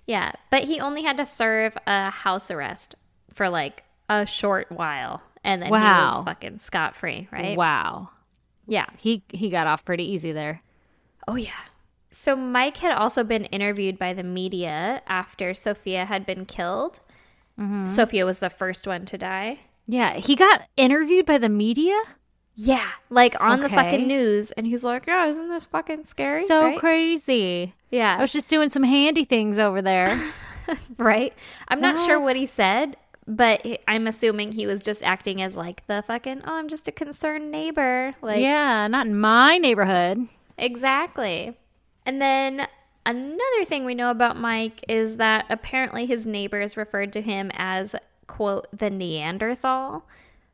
Yeah. 0.07 0.33
But 0.51 0.65
he 0.65 0.79
only 0.81 1.03
had 1.03 1.17
to 1.17 1.27
serve 1.27 1.77
a 1.89 2.11
house 2.11 2.51
arrest 2.53 2.95
for 3.33 3.49
like 3.49 3.83
a 4.09 4.27
short 4.27 4.71
while. 4.71 5.23
And 5.43 5.61
then 5.61 5.69
he 5.69 5.73
Wow. 5.73 6.15
was 6.19 6.23
fucking 6.25 6.61
scot 6.61 6.95
free, 6.95 7.27
right? 7.33 7.57
Wow. 7.57 8.11
Yeah. 8.69 8.87
He 8.99 9.25
he 9.33 9.51
got 9.51 9.67
off 9.67 9.85
pretty 9.85 10.05
easy 10.13 10.31
there. 10.31 10.63
Oh, 11.27 11.35
yeah. 11.35 11.51
So 12.11 12.37
Mike 12.37 12.77
had 12.77 12.93
also 12.93 13.25
been 13.25 13.45
interviewed 13.47 13.99
by 13.99 14.13
the 14.13 14.23
media 14.23 15.03
after 15.09 15.53
Sophia 15.53 16.05
had 16.05 16.25
been 16.25 16.45
killed. 16.47 17.01
Mm-hmm. 17.59 17.87
Sophia 17.87 18.25
was 18.27 18.39
the 18.41 18.51
first 18.51 18.87
one 18.87 19.05
to 19.07 19.19
die. 19.19 19.61
Yeah, 19.87 20.15
he 20.15 20.35
got 20.35 20.63
interviewed 20.77 21.27
by 21.27 21.39
the 21.39 21.49
media. 21.49 21.95
Yeah, 22.57 22.87
like 23.11 23.35
on 23.41 23.61
the 23.61 23.69
fucking 23.69 24.07
news, 24.07 24.51
and 24.53 24.67
he's 24.67 24.85
like, 24.85 25.07
"Yeah, 25.09 25.27
isn't 25.27 25.49
this 25.49 25.67
fucking 25.67 26.05
scary?" 26.05 26.47
So 26.47 26.63
right? 26.67 26.79
crazy. 26.79 27.75
Yeah, 27.91 28.17
I 28.17 28.21
was 28.21 28.33
just 28.33 28.49
doing 28.49 28.71
some 28.71 28.85
handy 28.85 29.25
things 29.25 29.59
over 29.59 29.83
there. 29.83 30.21
right. 30.97 31.35
I'm 31.69 31.81
not 31.81 31.99
sure 32.07 32.19
What? 32.19 32.27
what 32.29 32.37
he 32.37 32.47
said, 32.47 32.97
but 33.27 33.67
I'm 33.87 34.07
assuming 34.07 34.53
he 34.53 34.67
was 34.67 34.83
just 34.83 35.03
acting 35.03 35.43
as 35.43 35.57
like 35.57 35.87
the 35.89 36.03
fucking, 36.07 36.43
"Oh, 36.47 36.55
I'm 36.55 36.69
just 36.69 36.87
a 36.89 36.93
concerned 36.93 37.51
neighbor." 37.51 38.15
Like, 38.23 38.41
yeah, 38.41 38.87
not 38.87 39.07
in 39.07 39.19
my 39.19 39.59
neighborhood. 39.59 40.29
exactly. 40.57 41.57
And 42.07 42.21
then 42.23 42.67
another 43.07 43.65
thing 43.67 43.85
we 43.85 43.95
know 43.95 44.11
about 44.11 44.37
Mike 44.37 44.81
is 44.89 45.17
that 45.19 45.47
apparently 45.51 46.07
his 46.07 46.27
neighbors 46.27 46.77
referred 46.77 47.13
to 47.15 47.21
him 47.23 47.51
as 47.55 47.95
quote 48.27 48.67
the 48.77 48.91
Neanderthal. 48.91 50.05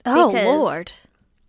Oh 0.06 0.32
Lord. 0.34 0.92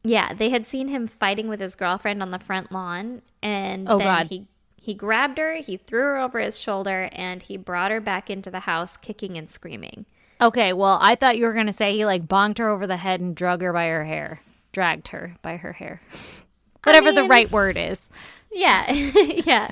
Yeah, 0.04 0.34
they 0.34 0.50
had 0.50 0.66
seen 0.66 0.88
him 0.88 1.08
fighting 1.08 1.48
with 1.48 1.60
his 1.60 1.76
girlfriend 1.76 2.22
on 2.24 2.32
the 2.32 2.40
front 2.40 2.72
lawn, 2.72 3.22
and 3.44 3.88
Oh, 3.88 3.98
then 4.00 4.08
God. 4.08 4.28
he 4.28 4.48
he 4.84 4.94
grabbed 4.96 5.38
her, 5.38 5.56
he 5.58 5.78
threw 5.78 6.02
her 6.02 6.18
over 6.18 6.40
his 6.40 6.60
shoulder, 6.60 7.08
and 7.12 7.44
he 7.44 7.56
brought 7.56 7.92
her 7.92 8.02
back 8.02 8.32
into 8.32 8.50
the 8.50 8.62
house, 8.62 8.98
kicking 8.98 9.38
and 9.38 9.48
screaming. 9.48 10.06
Okay, 10.42 10.74
well, 10.74 10.98
I 11.00 11.14
thought 11.14 11.38
you 11.38 11.46
were 11.46 11.54
gonna 11.54 11.72
say 11.72 11.92
he 11.92 12.04
like 12.06 12.28
bonked 12.28 12.58
her 12.58 12.68
over 12.70 12.88
the 12.88 12.98
head 12.98 13.20
and 13.22 13.36
drug 13.36 13.62
her 13.62 13.72
by 13.72 13.88
her 13.88 14.04
hair, 14.04 14.42
dragged 14.72 15.10
her 15.10 15.36
by 15.44 15.58
her 15.58 15.74
hair, 15.74 16.02
whatever 16.84 17.12
the 17.12 17.22
mean- 17.22 17.30
right 17.30 17.52
word 17.52 17.78
is. 17.78 18.10
Yeah, 18.54 18.92
yeah. 18.92 19.72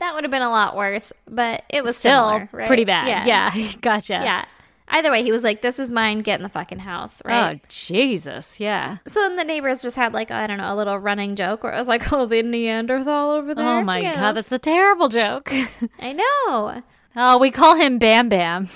That 0.00 0.14
would 0.14 0.24
have 0.24 0.30
been 0.30 0.42
a 0.42 0.50
lot 0.50 0.76
worse, 0.76 1.12
but 1.28 1.62
it 1.70 1.84
was 1.84 1.96
Still 1.96 2.28
similar, 2.28 2.48
right? 2.52 2.66
pretty 2.66 2.84
bad. 2.84 3.06
Yeah. 3.06 3.54
Yeah, 3.54 3.72
gotcha. 3.80 4.14
yeah. 4.14 4.44
Either 4.92 5.12
way, 5.12 5.22
he 5.22 5.30
was 5.30 5.44
like, 5.44 5.62
"This 5.62 5.78
is 5.78 5.92
mine. 5.92 6.18
Get 6.22 6.40
in 6.40 6.42
the 6.42 6.48
fucking 6.48 6.80
house." 6.80 7.22
Oh, 7.24 7.28
right. 7.28 7.60
Oh 7.62 7.66
Jesus, 7.68 8.58
yeah. 8.58 8.96
So 9.06 9.20
then 9.20 9.36
the 9.36 9.44
neighbors 9.44 9.82
just 9.82 9.94
had 9.94 10.12
like 10.12 10.32
I 10.32 10.48
don't 10.48 10.58
know 10.58 10.74
a 10.74 10.74
little 10.74 10.98
running 10.98 11.36
joke 11.36 11.62
where 11.62 11.72
it 11.72 11.78
was 11.78 11.86
like, 11.86 12.12
"Oh, 12.12 12.26
the 12.26 12.42
Neanderthal 12.42 13.30
over 13.30 13.54
there." 13.54 13.64
Oh 13.64 13.82
my 13.84 14.00
Yes. 14.00 14.16
God, 14.16 14.32
that's 14.32 14.50
a 14.50 14.58
terrible 14.58 15.08
joke. 15.08 15.52
I 16.00 16.12
know, 16.12 16.82
oh, 17.14 17.38
we 17.38 17.52
call 17.52 17.76
him 17.76 17.98
Bam 17.98 18.28
Bam. 18.28 18.66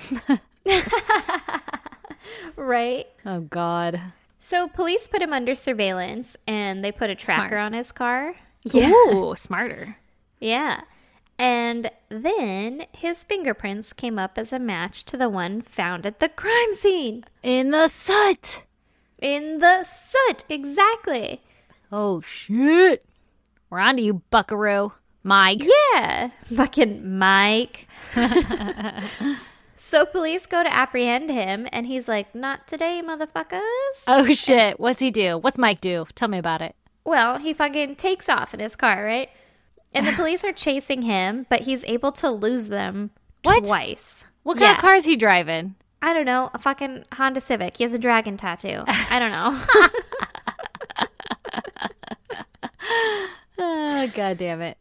right? 2.56 3.06
Oh 3.26 3.40
God. 3.40 4.00
So 4.38 4.68
police 4.68 5.08
put 5.08 5.22
him 5.22 5.32
under 5.32 5.54
surveillance 5.54 6.36
and 6.46 6.84
they 6.84 6.92
put 6.92 7.10
a 7.10 7.14
tracker 7.14 7.54
Smart. 7.56 7.66
on 7.66 7.72
his 7.72 7.92
car. 7.92 8.34
Yeah. 8.64 8.90
Ooh, 8.90 9.34
smarter. 9.36 9.96
Yeah. 10.38 10.82
And 11.38 11.90
then 12.08 12.86
his 12.92 13.24
fingerprints 13.24 13.92
came 13.92 14.18
up 14.18 14.38
as 14.38 14.52
a 14.52 14.58
match 14.58 15.04
to 15.06 15.16
the 15.16 15.28
one 15.28 15.62
found 15.62 16.06
at 16.06 16.20
the 16.20 16.28
crime 16.28 16.72
scene. 16.72 17.24
In 17.42 17.70
the 17.70 17.88
soot. 17.88 18.64
In 19.18 19.58
the 19.58 19.84
soot, 19.84 20.44
exactly. 20.48 21.40
Oh 21.90 22.20
shit. 22.20 23.04
We're 23.70 23.80
on 23.80 23.96
to 23.96 24.02
you, 24.02 24.22
Buckaroo. 24.30 24.92
Mike. 25.22 25.62
Yeah, 25.64 26.30
fucking 26.44 27.18
Mike. 27.18 27.88
so 29.76 30.04
police 30.04 30.44
go 30.44 30.62
to 30.62 30.72
apprehend 30.72 31.30
him, 31.30 31.66
and 31.72 31.86
he's 31.86 32.06
like, 32.06 32.34
"Not 32.34 32.68
today, 32.68 33.02
motherfuckers." 33.02 34.04
Oh 34.06 34.32
shit. 34.34 34.78
What's 34.78 35.00
he 35.00 35.10
do? 35.10 35.38
What's 35.38 35.56
Mike 35.56 35.80
do? 35.80 36.06
Tell 36.14 36.28
me 36.28 36.36
about 36.36 36.60
it. 36.60 36.76
Well, 37.04 37.38
he 37.38 37.54
fucking 37.54 37.96
takes 37.96 38.28
off 38.28 38.52
in 38.52 38.60
his 38.60 38.76
car, 38.76 39.02
right? 39.02 39.30
And 39.94 40.06
the 40.06 40.12
police 40.16 40.44
are 40.44 40.52
chasing 40.52 41.02
him, 41.02 41.46
but 41.48 41.60
he's 41.60 41.84
able 41.84 42.12
to 42.12 42.30
lose 42.30 42.68
them 42.68 43.10
What? 43.42 43.64
twice. 43.64 44.26
What 44.42 44.58
kind 44.58 44.74
of 44.74 44.80
car 44.80 44.96
is 44.96 45.04
he 45.04 45.16
driving? 45.16 45.74
I 46.02 46.12
don't 46.12 46.26
know, 46.26 46.50
a 46.52 46.58
fucking 46.58 47.04
Honda 47.14 47.40
Civic. 47.40 47.76
He 47.78 47.84
has 47.84 47.94
a 47.94 47.98
dragon 47.98 48.36
tattoo. 48.36 48.82
I 48.86 49.18
don't 49.18 49.30
know. 49.32 49.62
Oh, 53.56 54.10
God 54.14 54.36
damn 54.38 54.60
it. 54.60 54.76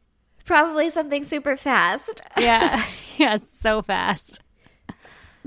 Probably 0.45 0.89
something 0.89 1.26
super 1.26 1.56
fast. 1.56 2.21
Yeah. 2.38 2.84
yeah, 3.17 3.36
it's 3.36 3.60
so 3.62 3.82
fast. 3.82 4.41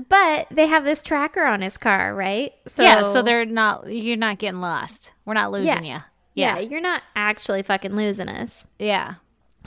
But 0.09 0.47
they 0.49 0.67
have 0.67 0.85
this 0.85 1.01
tracker 1.03 1.43
on 1.43 1.61
his 1.61 1.77
car, 1.77 2.15
right? 2.15 2.53
So 2.67 2.83
yeah, 2.83 3.01
so 3.01 3.21
they're 3.21 3.45
not, 3.45 3.91
you're 3.91 4.15
not 4.17 4.37
getting 4.39 4.61
lost. 4.61 5.11
We're 5.25 5.33
not 5.33 5.51
losing 5.51 5.83
Yeah. 5.83 5.97
you. 5.97 6.03
yeah, 6.35 6.57
Yeah. 6.57 6.59
you're 6.59 6.81
not 6.81 7.03
actually 7.15 7.63
fucking 7.63 7.95
losing 7.95 8.29
us. 8.29 8.65
Yeah. 8.79 9.15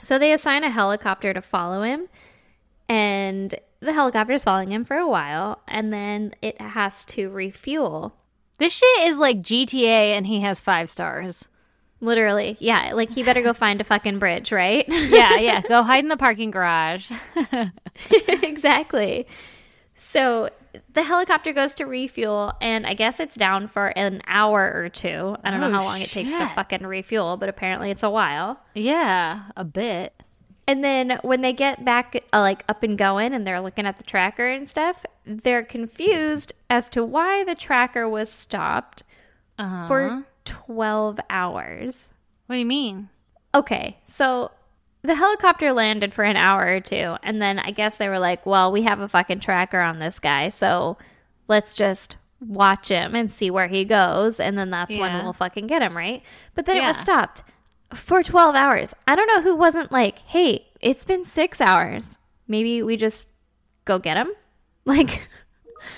So 0.01 0.17
they 0.17 0.33
assign 0.33 0.63
a 0.63 0.69
helicopter 0.69 1.33
to 1.33 1.41
follow 1.41 1.83
him, 1.83 2.07
and 2.89 3.55
the 3.79 3.93
helicopter 3.93 4.33
is 4.33 4.43
following 4.43 4.71
him 4.71 4.83
for 4.83 4.97
a 4.97 5.07
while, 5.07 5.61
and 5.67 5.93
then 5.93 6.33
it 6.41 6.59
has 6.59 7.05
to 7.07 7.29
refuel. 7.29 8.15
This 8.57 8.73
shit 8.73 9.07
is 9.07 9.17
like 9.17 9.41
GTA 9.41 10.15
and 10.15 10.27
he 10.27 10.41
has 10.41 10.59
five 10.59 10.89
stars. 10.89 11.47
Literally, 11.99 12.57
yeah. 12.59 12.93
Like 12.93 13.11
he 13.11 13.23
better 13.23 13.41
go 13.41 13.53
find 13.53 13.81
a 13.81 13.83
fucking 13.83 14.19
bridge, 14.19 14.51
right? 14.51 14.85
Yeah, 14.89 15.37
yeah. 15.37 15.61
Go 15.61 15.81
hide 15.83 16.03
in 16.03 16.09
the 16.09 16.17
parking 16.17 16.51
garage. 16.51 17.11
exactly. 18.43 19.25
So 19.95 20.49
the 20.93 21.03
helicopter 21.03 21.51
goes 21.53 21.73
to 21.75 21.85
refuel, 21.85 22.53
and 22.61 22.85
I 22.87 22.93
guess 22.93 23.19
it's 23.19 23.35
down 23.35 23.67
for 23.67 23.87
an 23.97 24.21
hour 24.27 24.71
or 24.73 24.89
two. 24.89 25.35
I 25.43 25.51
don't 25.51 25.61
Oh, 25.63 25.69
know 25.69 25.77
how 25.79 25.83
long 25.85 26.01
it 26.01 26.09
takes 26.09 26.31
to 26.31 26.47
fucking 26.55 26.85
refuel, 26.85 27.37
but 27.37 27.49
apparently 27.49 27.91
it's 27.91 28.03
a 28.03 28.09
while. 28.09 28.59
Yeah, 28.73 29.43
a 29.57 29.63
bit. 29.63 30.13
And 30.67 30.83
then 30.83 31.19
when 31.23 31.41
they 31.41 31.53
get 31.53 31.83
back, 31.83 32.15
uh, 32.31 32.39
like 32.39 32.63
up 32.69 32.83
and 32.83 32.97
going, 32.97 33.33
and 33.33 33.45
they're 33.45 33.59
looking 33.61 33.85
at 33.85 33.97
the 33.97 34.03
tracker 34.03 34.47
and 34.47 34.69
stuff, 34.69 35.05
they're 35.25 35.63
confused 35.63 36.53
as 36.69 36.87
to 36.89 37.03
why 37.03 37.43
the 37.43 37.55
tracker 37.55 38.07
was 38.07 38.29
stopped 38.31 39.03
Uh-huh. 39.59 39.87
for 39.87 40.25
12 40.45 41.19
hours. 41.29 42.11
What 42.47 42.55
do 42.55 42.59
you 42.59 42.65
mean? 42.65 43.09
Okay, 43.53 43.97
so 44.05 44.51
the 45.03 45.15
helicopter 45.15 45.71
landed 45.73 46.13
for 46.13 46.23
an 46.23 46.37
hour 46.37 46.65
or 46.75 46.79
two, 46.79 47.15
and 47.23 47.41
then 47.41 47.59
I 47.59 47.71
guess 47.71 47.97
they 47.97 48.07
were 48.09 48.19
like, 48.19 48.45
well, 48.45 48.71
we 48.71 48.83
have 48.83 48.99
a 48.99 49.07
fucking 49.07 49.39
tracker 49.39 49.79
on 49.79 49.99
this 49.99 50.19
guy, 50.19 50.49
so 50.49 50.97
let's 51.47 51.75
just 51.75 52.17
watch 52.39 52.87
him 52.89 53.13
and 53.15 53.31
see 53.31 53.49
where 53.51 53.67
he 53.67 53.85
goes, 53.85 54.39
and 54.39 54.57
then 54.57 54.69
that's 54.69 54.95
when 55.01 55.23
we'll 55.23 55.33
fucking 55.33 55.67
get 55.67 55.81
him, 55.81 55.95
right? 55.97 56.23
But 56.55 56.65
then 56.65 56.77
it 56.77 56.87
was 56.87 56.97
stopped 56.97 57.43
for 57.93 58.23
12 58.23 58.55
hours. 58.55 58.93
I 59.07 59.15
don't 59.15 59.27
know 59.27 59.41
who 59.41 59.55
wasn't 59.55 59.91
like, 59.91 60.19
hey, 60.19 60.65
it's 60.79 61.05
been 61.05 61.23
six 61.23 61.59
hours. 61.61 62.17
Maybe 62.47 62.81
we 62.83 62.97
just 62.97 63.29
go 63.85 63.99
get 63.99 64.17
him? 64.17 64.29
Like, 64.85 65.27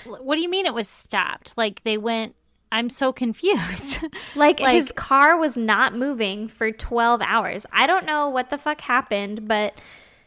What 0.04 0.36
do 0.36 0.42
you 0.42 0.50
mean 0.50 0.66
it 0.66 0.74
was 0.74 0.88
stopped? 0.88 1.56
Like 1.56 1.82
they 1.84 1.96
went 1.96 2.34
I'm 2.74 2.90
so 2.90 3.12
confused. 3.12 4.00
like, 4.34 4.58
Like- 4.60 4.74
his 4.74 4.90
car 4.92 5.36
was 5.36 5.56
not 5.56 5.94
moving 5.94 6.48
for 6.48 6.72
12 6.72 7.22
hours. 7.22 7.66
I 7.72 7.86
don't 7.86 8.04
know 8.04 8.28
what 8.28 8.50
the 8.50 8.58
fuck 8.58 8.80
happened, 8.80 9.46
but 9.46 9.78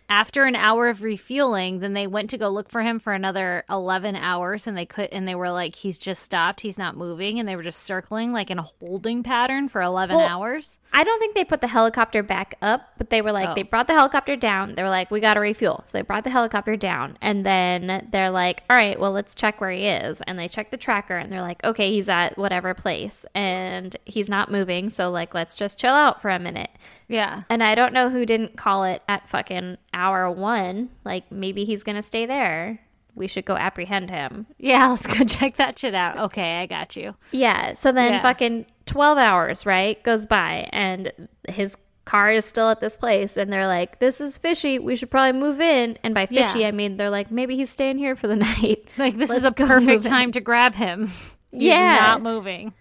After 0.09 0.45
an 0.45 0.55
hour 0.55 0.87
of 0.87 1.03
refueling, 1.03 1.79
then 1.79 1.93
they 1.93 2.07
went 2.07 2.29
to 2.29 2.37
go 2.37 2.47
look 2.49 2.69
for 2.69 2.81
him 2.81 2.97
for 2.99 3.11
another 3.13 3.63
11 3.69 4.15
hours 4.15 4.65
and 4.65 4.77
they 4.77 4.85
could 4.85 5.09
and 5.11 5.27
they 5.27 5.35
were 5.35 5.49
like 5.51 5.75
he's 5.75 5.97
just 5.97 6.23
stopped, 6.23 6.61
he's 6.61 6.77
not 6.77 6.95
moving 6.95 7.39
and 7.39 7.47
they 7.47 7.55
were 7.55 7.63
just 7.63 7.83
circling 7.83 8.31
like 8.31 8.49
in 8.49 8.57
a 8.59 8.63
holding 8.79 9.21
pattern 9.23 9.67
for 9.67 9.81
11 9.81 10.15
Well, 10.15 10.25
hours. 10.25 10.77
I 10.93 11.03
don't 11.03 11.19
think 11.19 11.35
they 11.35 11.43
put 11.43 11.59
the 11.61 11.67
helicopter 11.67 12.23
back 12.23 12.55
up, 12.61 12.89
but 12.97 13.09
they 13.09 13.21
were 13.21 13.33
like, 13.33 13.49
Oh. 13.49 13.53
they 13.53 13.63
brought 13.63 13.87
the 13.87 13.93
helicopter 13.93 14.35
down. 14.37 14.75
They 14.75 14.83
were 14.83 14.89
like, 14.89 15.11
we 15.11 15.19
got 15.19 15.33
to 15.33 15.41
refuel. 15.41 15.81
So 15.83 15.97
they 15.97 16.01
brought 16.01 16.23
the 16.23 16.29
helicopter 16.29 16.75
down. 16.77 17.17
And 17.21 17.45
then 17.45 18.07
they're 18.09 18.31
like, 18.31 18.63
all 18.69 18.77
right, 18.77 18.97
well, 18.99 19.11
let's 19.11 19.35
check 19.35 19.59
where 19.59 19.69
he 19.69 19.85
is. 19.87 20.21
And 20.21 20.39
they 20.39 20.47
check 20.47 20.71
the 20.71 20.77
tracker 20.77 21.15
and 21.15 21.31
they're 21.31 21.41
like, 21.41 21.61
okay, 21.65 21.91
he's 21.91 22.07
at 22.09 22.37
whatever 22.37 22.73
place 22.73 23.25
and 23.35 23.95
he's 24.05 24.29
not 24.29 24.49
moving. 24.49 24.89
So, 24.89 25.11
like, 25.11 25.33
let's 25.33 25.57
just 25.57 25.77
chill 25.77 25.93
out 25.93 26.21
for 26.21 26.29
a 26.29 26.39
minute. 26.39 26.71
Yeah. 27.09 27.43
And 27.49 27.61
I 27.61 27.75
don't 27.75 27.93
know 27.93 28.09
who 28.09 28.25
didn't 28.25 28.57
call 28.57 28.83
it 28.85 29.01
at 29.07 29.29
fucking 29.29 29.77
hour 29.97 30.29
one. 30.31 30.89
Like, 31.03 31.31
maybe 31.31 31.65
he's 31.65 31.83
to 31.95 32.01
stay 32.01 32.25
there. 32.25 32.79
We 33.15 33.27
should 33.27 33.45
go 33.45 33.55
apprehend 33.57 34.09
him. 34.11 34.45
Yeah, 34.59 34.87
let's 34.87 35.07
go 35.07 35.23
check 35.25 35.57
that 35.57 35.79
shit 35.79 35.95
out. 35.95 36.17
Okay, 36.17 36.59
I 36.59 36.65
got 36.67 36.95
you. 36.95 37.15
Yeah. 37.31 37.73
So 37.73 37.91
then 37.91 38.13
Yeah. 38.13 38.21
fucking 38.21 38.65
12 38.85 39.17
hours, 39.17 39.65
right, 39.65 40.01
goes 40.03 40.25
by 40.25 40.69
and 40.71 41.11
his 41.49 41.75
car 42.05 42.31
is 42.31 42.45
still 42.45 42.69
at 42.69 42.79
this 42.79 42.95
place. 42.97 43.35
And 43.35 43.51
they're 43.51 43.67
like, 43.67 43.99
this 43.99 44.21
is 44.21 44.37
fishy. 44.37 44.79
We 44.79 44.95
should 44.95 45.09
probably 45.11 45.37
move 45.39 45.59
in. 45.59 45.97
And 46.03 46.13
by 46.13 46.25
fishy, 46.27 46.59
Yeah. 46.59 46.67
I 46.67 46.71
mean, 46.71 46.95
they're 46.97 47.09
like, 47.09 47.31
maybe 47.31 47.55
he's 47.57 47.69
staying 47.69 47.97
here 47.97 48.15
for 48.15 48.27
the 48.27 48.35
night. 48.51 48.87
Like 48.97 49.17
this 49.17 49.29
Let's 49.29 49.39
is 49.43 49.45
a 49.45 49.51
perfect 49.51 49.85
move 49.87 50.05
in. 50.05 50.11
time 50.11 50.31
to 50.33 50.39
grab 50.41 50.75
him. 50.75 51.07
He's 51.51 51.63
Yeah. 51.63 51.97
not 51.99 52.21
moving. 52.21 52.73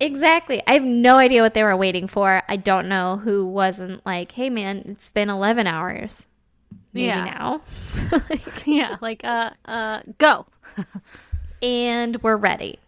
Exactly. 0.00 0.60
I 0.66 0.72
have 0.74 0.82
no 0.82 1.16
idea 1.18 1.42
what 1.42 1.54
they 1.54 1.62
were 1.62 1.76
waiting 1.76 2.08
for. 2.08 2.42
I 2.48 2.56
don't 2.56 2.88
know 2.88 3.16
who 3.22 3.46
wasn't 3.46 4.04
like, 4.04 4.32
hey, 4.32 4.50
man, 4.50 4.82
it's 4.88 5.08
been 5.10 5.30
11 5.30 5.66
hours. 5.66 6.26
Maybe 6.94 7.06
Yeah. 7.06 7.24
now. 7.24 7.60
yeah, 8.64 8.96
like 9.00 9.22
uh 9.24 9.50
uh 9.66 10.00
go. 10.18 10.46
and 11.62 12.22
we're 12.22 12.36
ready. 12.36 12.78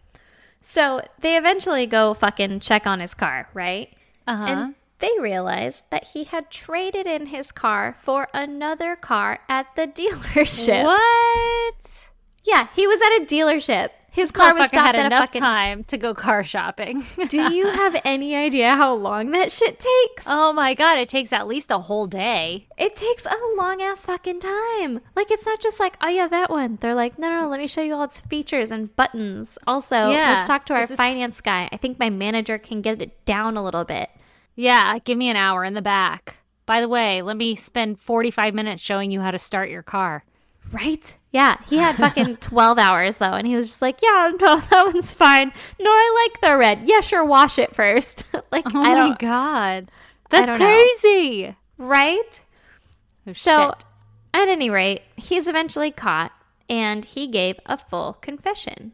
So 0.63 1.01
they 1.21 1.37
eventually 1.37 1.87
go 1.87 2.15
fucking 2.15 2.61
check 2.61 2.87
on 2.87 3.01
his 3.01 3.15
car, 3.15 3.49
right? 3.55 3.93
Uh-huh. 4.27 4.45
And 4.45 4.75
they 4.99 5.11
realize 5.21 5.85
that 5.91 6.09
he 6.09 6.25
had 6.25 6.51
traded 6.51 7.07
in 7.07 7.27
his 7.27 7.53
car 7.53 7.97
for 8.01 8.29
another 8.33 8.97
car 8.97 9.41
at 9.49 9.67
the 9.77 9.87
dealership. 9.87 10.85
What? 10.85 12.09
Yeah, 12.45 12.69
he 12.75 12.87
was 12.87 13.01
at 13.03 13.23
a 13.23 13.27
dealership. 13.27 13.91
His 14.17 14.33
car 14.33 14.55
was 14.55 14.69
stopped 14.71 14.97
had 14.97 15.07
enough 15.07 15.21
fucking. 15.27 15.41
time 15.43 15.85
to 15.85 15.97
go 15.99 16.15
car 16.15 16.43
shopping. 16.43 17.05
Do 17.29 17.55
you 17.55 17.69
have 17.69 18.01
any 18.05 18.35
idea 18.35 18.71
how 18.75 18.95
long 18.95 19.31
that 19.33 19.53
shit 19.53 19.79
takes? 19.79 20.27
oh 20.27 20.53
my 20.53 20.73
god, 20.75 20.99
it 20.99 21.09
takes 21.09 21.33
at 21.33 21.47
least 21.47 21.71
a 21.71 21.79
whole 21.79 22.07
day. 22.07 22.67
It 22.79 22.97
takes 22.97 23.27
a 23.27 23.35
long 23.57 23.83
ass 23.83 24.07
fucking 24.07 24.41
time. 24.41 25.01
Like 25.15 25.31
it's 25.31 25.45
not 25.47 25.61
just 25.61 25.79
like, 25.79 25.97
oh 26.03 26.09
yeah, 26.09 26.29
that 26.29 26.49
one. 26.51 26.79
They're 26.81 26.95
like, 26.95 27.19
no, 27.19 27.29
no, 27.29 27.43
no. 27.43 27.49
Let 27.49 27.61
me 27.61 27.67
show 27.67 27.83
you 27.83 27.95
all 27.95 28.05
its 28.05 28.19
features 28.21 28.71
and 28.71 28.97
buttons. 28.97 29.59
Also, 29.67 30.11
Yeah, 30.11 30.33
let's 30.37 30.47
talk 30.49 30.65
to 30.67 30.75
our 30.75 30.81
this 30.81 30.93
is- 30.93 30.97
finance 30.97 31.41
guy. 31.43 31.69
I 31.71 31.77
think 31.77 31.99
my 31.99 32.09
manager 32.11 32.57
can 32.59 32.81
get 32.81 33.03
it 33.03 33.23
down 33.27 33.57
a 33.57 33.63
little 33.63 33.85
bit. 33.85 34.09
Yeah, 34.55 34.99
give 35.01 35.19
me 35.19 35.29
an 35.29 35.37
hour 35.37 35.63
in 35.65 35.75
the 35.75 35.83
back. 35.83 36.39
By 36.65 36.81
the 36.81 36.89
way, 36.89 37.21
let 37.21 37.37
me 37.37 37.55
spend 37.55 38.01
45 38.01 38.55
minutes 38.55 38.83
showing 38.83 39.11
you 39.11 39.21
how 39.21 39.31
to 39.31 39.39
start 39.39 39.69
your 39.69 39.83
car. 39.83 40.25
Right? 40.73 41.17
Yeah, 41.31 41.57
he 41.69 41.77
had 41.79 41.97
fucking 41.97 42.37
12 42.41 42.79
hours 42.79 43.19
though, 43.19 43.33
and 43.33 43.47
he 43.47 43.55
was 43.57 43.69
just 43.69 43.83
like, 43.83 44.01
yeah, 44.03 44.31
no, 44.41 44.59
that 44.71 44.91
one's 44.93 45.13
fine. 45.13 45.53
No, 45.81 45.91
I 45.91 46.29
like 46.33 46.41
the 46.41 46.57
red. 46.57 46.81
Yeah, 46.85 47.01
sure, 47.01 47.25
wash 47.25 47.59
it 47.59 47.75
first. 47.75 48.25
like, 48.53 48.65
Oh 48.75 48.83
I 48.83 49.09
my 49.09 49.17
god. 49.19 49.91
That's 50.31 50.51
don't 50.51 50.59
know. 50.59 50.67
crazy. 50.67 51.55
right? 51.79 52.41
Oh, 53.29 53.33
So, 53.33 53.69
shit. 53.77 53.85
at 54.35 54.49
any 54.49 54.71
rate, 54.71 55.03
he's 55.17 55.47
eventually 55.47 55.91
caught, 55.93 56.33
and 56.69 57.05
he 57.05 57.29
gave 57.29 57.61
a 57.67 57.79
full 57.79 58.15
confession. 58.15 58.93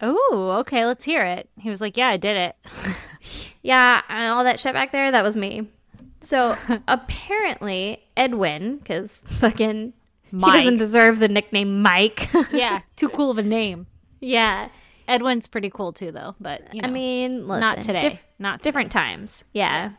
Oh, 0.00 0.56
okay, 0.60 0.84
let's 0.86 1.04
hear 1.04 1.22
it. 1.24 1.48
He 1.60 1.68
was 1.70 1.80
like, 1.80 1.96
"Yeah, 1.96 2.08
I 2.08 2.16
did 2.16 2.36
it." 2.36 2.56
Yeah, 3.62 4.00
and 4.08 4.32
all 4.32 4.42
that 4.44 4.58
shit 4.58 4.72
back 4.72 4.90
there, 4.90 5.12
that 5.12 5.22
was 5.22 5.36
me. 5.36 5.68
So, 6.20 6.56
apparently, 6.88 8.02
Edwin, 8.16 8.78
because 8.78 9.22
fucking. 9.26 9.92
He 10.32 10.38
doesn't 10.40 10.78
deserve 10.78 11.18
the 11.18 11.28
nickname 11.28 11.82
Mike. 11.82 12.28
yeah, 12.52 12.80
too 12.96 13.08
cool 13.10 13.30
of 13.30 13.38
a 13.38 13.42
name. 13.42 13.86
yeah. 14.20 14.68
Edwin's 15.08 15.48
pretty 15.48 15.68
cool 15.68 15.92
too, 15.92 16.12
though. 16.12 16.36
But 16.40 16.72
you 16.74 16.80
know, 16.80 16.88
I 16.88 16.90
mean, 16.90 17.46
listen, 17.48 17.60
not 17.60 17.82
today. 17.82 18.00
diff- 18.00 18.24
not 18.38 18.58
today. 18.60 18.62
different 18.68 18.92
times. 18.92 19.44
Yeah. 19.52 19.92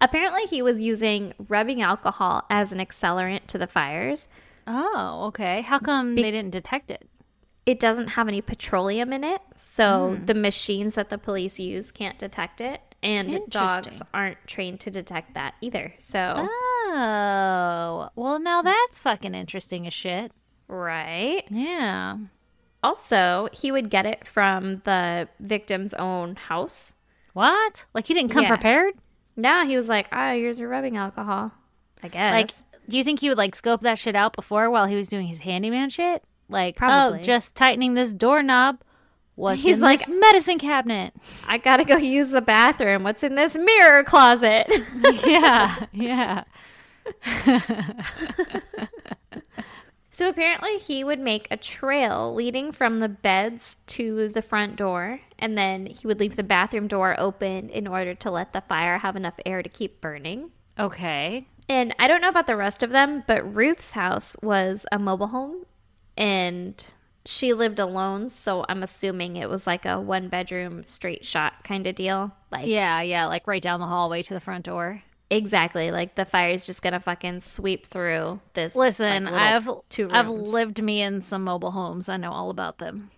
Apparently, 0.00 0.42
he 0.42 0.62
was 0.62 0.80
using 0.80 1.32
rubbing 1.48 1.80
alcohol 1.80 2.42
as 2.50 2.72
an 2.72 2.80
accelerant 2.80 3.46
to 3.46 3.56
the 3.58 3.68
fires. 3.68 4.26
Oh, 4.66 5.26
okay. 5.28 5.60
How 5.62 5.78
come 5.78 6.16
they 6.16 6.22
didn't 6.22 6.50
detect 6.50 6.90
it? 6.90 7.08
It 7.66 7.78
doesn't 7.78 8.08
have 8.08 8.26
any 8.26 8.40
petroleum 8.42 9.12
in 9.12 9.22
it, 9.22 9.40
so 9.54 10.16
Hmm. 10.18 10.24
the 10.26 10.34
machines 10.34 10.96
that 10.96 11.08
the 11.08 11.18
police 11.18 11.60
use 11.60 11.92
can't 11.92 12.18
detect 12.18 12.60
it, 12.60 12.80
and 13.00 13.40
dogs 13.48 14.02
aren't 14.12 14.44
trained 14.48 14.80
to 14.80 14.90
detect 14.90 15.34
that 15.34 15.54
either. 15.60 15.94
So, 15.98 16.48
Oh, 16.84 18.08
well, 18.16 18.38
now 18.38 18.62
that's 18.62 18.98
fucking 18.98 19.34
interesting 19.34 19.86
as 19.86 19.94
shit. 19.94 20.32
right. 20.68 21.44
Yeah. 21.50 22.16
Also, 22.82 23.48
he 23.52 23.70
would 23.70 23.90
get 23.90 24.06
it 24.06 24.26
from 24.26 24.78
the 24.84 25.28
victim's 25.38 25.94
own 25.94 26.34
house. 26.34 26.94
What? 27.32 27.84
Like 27.94 28.06
he 28.08 28.14
didn't 28.14 28.32
come 28.32 28.42
Yeah. 28.42 28.48
prepared? 28.48 28.94
Now 29.36 29.64
he 29.64 29.76
was 29.76 29.88
like, 29.88 30.08
"Ah, 30.12 30.32
here's 30.32 30.58
your 30.58 30.68
rubbing 30.68 30.96
alcohol." 30.96 31.52
I 32.02 32.08
guess. 32.08 32.32
Like. 32.32 32.50
Do 32.88 32.98
you 32.98 33.04
think 33.04 33.20
he 33.20 33.28
would 33.28 33.38
like 33.38 33.54
scope 33.54 33.82
that 33.82 33.98
shit 34.00 34.16
out 34.16 34.34
before 34.34 34.68
while 34.68 34.86
he 34.86 34.96
was 34.96 35.06
doing 35.06 35.28
his 35.28 35.38
handyman 35.38 35.88
shit? 35.90 36.24
Like, 36.48 36.74
Probably. 36.76 37.20
oh, 37.20 37.22
just 37.22 37.54
tightening 37.54 37.94
this 37.94 38.12
doorknob. 38.12 38.80
What's 39.36 39.62
He's 39.62 39.76
in 39.76 39.82
like- 39.82 40.00
this 40.04 40.08
medicine 40.20 40.58
cabinet? 40.58 41.14
I 41.46 41.58
gotta 41.58 41.84
go 41.84 41.96
use 41.96 42.30
the 42.30 42.42
bathroom. 42.42 43.04
What's 43.04 43.22
in 43.22 43.36
this 43.36 43.56
mirror 43.56 44.02
closet? 44.02 44.66
yeah, 45.24 45.86
yeah. 45.92 46.44
so 50.10 50.28
apparently, 50.28 50.78
he 50.78 51.04
would 51.04 51.20
make 51.20 51.48
a 51.50 51.56
trail 51.56 52.34
leading 52.34 52.72
from 52.72 52.98
the 52.98 53.08
beds 53.08 53.78
to 53.88 54.28
the 54.28 54.42
front 54.42 54.76
door, 54.76 55.20
and 55.38 55.56
then 55.56 55.86
he 55.86 56.06
would 56.06 56.20
leave 56.20 56.36
the 56.36 56.42
bathroom 56.42 56.86
door 56.86 57.14
open 57.18 57.68
in 57.68 57.86
order 57.86 58.14
to 58.14 58.30
let 58.30 58.52
the 58.52 58.60
fire 58.62 58.98
have 58.98 59.16
enough 59.16 59.34
air 59.44 59.62
to 59.62 59.68
keep 59.68 60.00
burning. 60.00 60.50
Okay. 60.78 61.46
And 61.68 61.94
I 61.98 62.08
don't 62.08 62.20
know 62.20 62.28
about 62.28 62.46
the 62.46 62.56
rest 62.56 62.82
of 62.82 62.90
them, 62.90 63.24
but 63.26 63.54
Ruth's 63.54 63.92
house 63.92 64.36
was 64.42 64.84
a 64.90 64.98
mobile 64.98 65.28
home 65.28 65.64
and 66.16 66.84
she 67.24 67.52
lived 67.52 67.78
alone, 67.78 68.30
so 68.30 68.64
I'm 68.68 68.82
assuming 68.82 69.36
it 69.36 69.48
was 69.48 69.66
like 69.66 69.86
a 69.86 70.00
one 70.00 70.28
bedroom 70.28 70.84
straight 70.84 71.24
shot 71.24 71.64
kind 71.64 71.86
of 71.86 71.94
deal. 71.94 72.32
Like 72.50 72.66
Yeah, 72.66 73.00
yeah, 73.02 73.26
like 73.26 73.46
right 73.46 73.62
down 73.62 73.80
the 73.80 73.86
hallway 73.86 74.22
to 74.22 74.34
the 74.34 74.40
front 74.40 74.64
door. 74.64 75.02
Exactly, 75.36 75.90
like 75.90 76.14
the 76.14 76.24
fire 76.24 76.50
is 76.50 76.66
just 76.66 76.82
going 76.82 76.92
to 76.92 77.00
fucking 77.00 77.40
sweep 77.40 77.86
through 77.86 78.40
this 78.54 78.76
Listen, 78.76 79.24
like, 79.24 79.34
I've 79.34 79.68
two 79.88 80.08
I've 80.10 80.28
lived 80.28 80.82
me 80.82 81.02
in 81.02 81.22
some 81.22 81.44
mobile 81.44 81.70
homes. 81.70 82.08
I 82.08 82.16
know 82.16 82.32
all 82.32 82.50
about 82.50 82.78
them. 82.78 83.10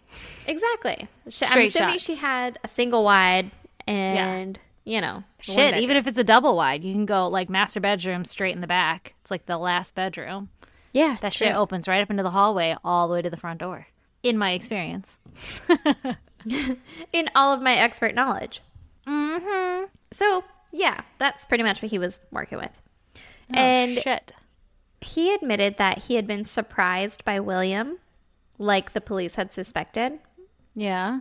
Exactly. 0.46 1.09
She, 1.29 1.44
I'm 1.44 1.62
assuming 1.62 1.94
shot. 1.94 2.00
she 2.00 2.14
had 2.14 2.59
a 2.62 2.68
single 2.68 3.05
wide 3.05 3.50
and 3.87 4.59
you 4.85 5.00
know, 5.00 5.24
Shit, 5.40 5.77
even 5.79 5.96
if 5.96 6.07
it's 6.07 6.18
a 6.18 6.24
double 6.24 6.57
wide, 6.57 6.85
you 6.85 6.92
can 6.92 7.07
go 7.07 7.27
like 7.29 7.48
master 7.48 7.81
bedroom 7.81 8.24
straight 8.24 8.55
in 8.55 8.61
the 8.61 8.66
back. 8.66 9.14
It's 9.22 9.31
like 9.31 9.46
the 9.46 9.57
last 9.59 9.94
bedroom. 9.94 10.50
yeah, 10.92 11.16
That 11.22 11.33
true. 11.33 11.46
shit 11.46 11.57
opens 11.57 11.88
right 11.88 12.03
up 12.03 12.11
into 12.11 12.22
the 12.22 12.31
hallway 12.31 12.77
all 12.85 13.09
the 13.09 13.14
way 13.14 13.22
to 13.22 13.31
the 13.31 13.37
front 13.37 13.61
door. 13.61 13.87
In 14.22 14.37
my 14.38 14.53
experience. 14.53 15.18
in 17.12 17.31
all 17.35 17.53
of 17.53 17.62
my 17.62 17.74
expert 17.74 18.14
knowledge. 18.14 18.61
Mm-hmm. 19.07 19.87
So 20.12 20.44
yeah, 20.75 21.03
that's 21.19 21.47
pretty 21.47 21.63
much 21.63 21.81
what 21.81 21.91
he 21.91 21.99
was 21.99 22.21
working 22.33 22.59
with. 22.59 22.71
and 23.49 23.97
oh, 23.97 24.01
shit. 24.01 24.33
he 25.01 25.33
admitted 25.33 25.77
that 25.77 26.05
he 26.05 26.17
had 26.17 26.27
been 26.27 26.45
surprised 26.45 27.25
by 27.25 27.39
William, 27.39 27.99
like 28.59 28.93
the 28.93 29.01
police 29.01 29.37
had 29.37 29.53
suspected. 29.53 30.19
Yeah. 30.75 31.21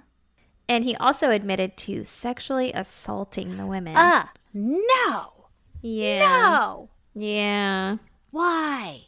And 0.68 0.84
he 0.84 0.96
also 0.96 1.30
admitted 1.30 1.78
to 1.78 2.04
sexually 2.04 2.74
assaulting 2.74 3.58
the 3.58 3.68
women. 3.68 3.94
Ah, 3.96 4.32
no. 4.54 5.34
yeah. 5.82 6.20
No. 6.20 6.90
Yeah. 7.14 7.98
Why? 8.32 9.04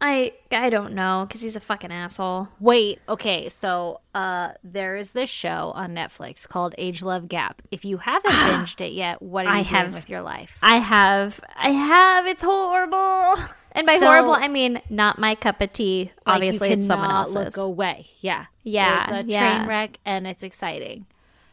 I 0.00 0.32
I 0.52 0.68
don't 0.68 0.92
know 0.94 1.26
cuz 1.30 1.40
he's 1.40 1.56
a 1.56 1.60
fucking 1.60 1.90
asshole. 1.90 2.48
Wait, 2.60 3.00
okay, 3.08 3.48
so 3.48 4.00
uh 4.14 4.50
there 4.62 4.96
is 4.96 5.12
this 5.12 5.30
show 5.30 5.72
on 5.74 5.94
Netflix 5.94 6.46
called 6.46 6.74
Age 6.76 7.02
Love 7.02 7.28
Gap. 7.28 7.62
If 7.70 7.84
you 7.84 7.96
haven't 7.98 8.30
binged 8.48 8.80
it 8.84 8.92
yet, 8.92 9.22
what 9.22 9.46
are 9.46 9.54
you 9.54 9.60
I 9.60 9.62
doing 9.62 9.74
have. 9.74 9.94
with 9.94 10.10
your 10.10 10.20
life? 10.20 10.58
I 10.62 10.76
have 10.76 11.40
I 11.56 11.70
have 11.70 12.26
it's 12.26 12.42
horrible. 12.42 13.34
And 13.72 13.86
by 13.86 13.96
So- 13.98 14.06
horrible 14.06 14.34
I 14.34 14.48
mean 14.48 14.82
not 14.90 15.18
my 15.18 15.34
cup 15.34 15.60
of 15.62 15.72
tea. 15.72 16.12
Like, 16.26 16.34
Obviously 16.36 16.70
it's 16.70 16.86
someone 16.86 17.10
else's. 17.10 17.34
Look 17.34 17.56
away. 17.56 18.06
Yeah. 18.20 18.46
Yeah, 18.64 19.02
It's 19.02 19.10
a 19.28 19.32
yeah. 19.32 19.56
train 19.58 19.68
wreck 19.68 19.98
and 20.04 20.26
it's 20.26 20.42
exciting. 20.42 21.06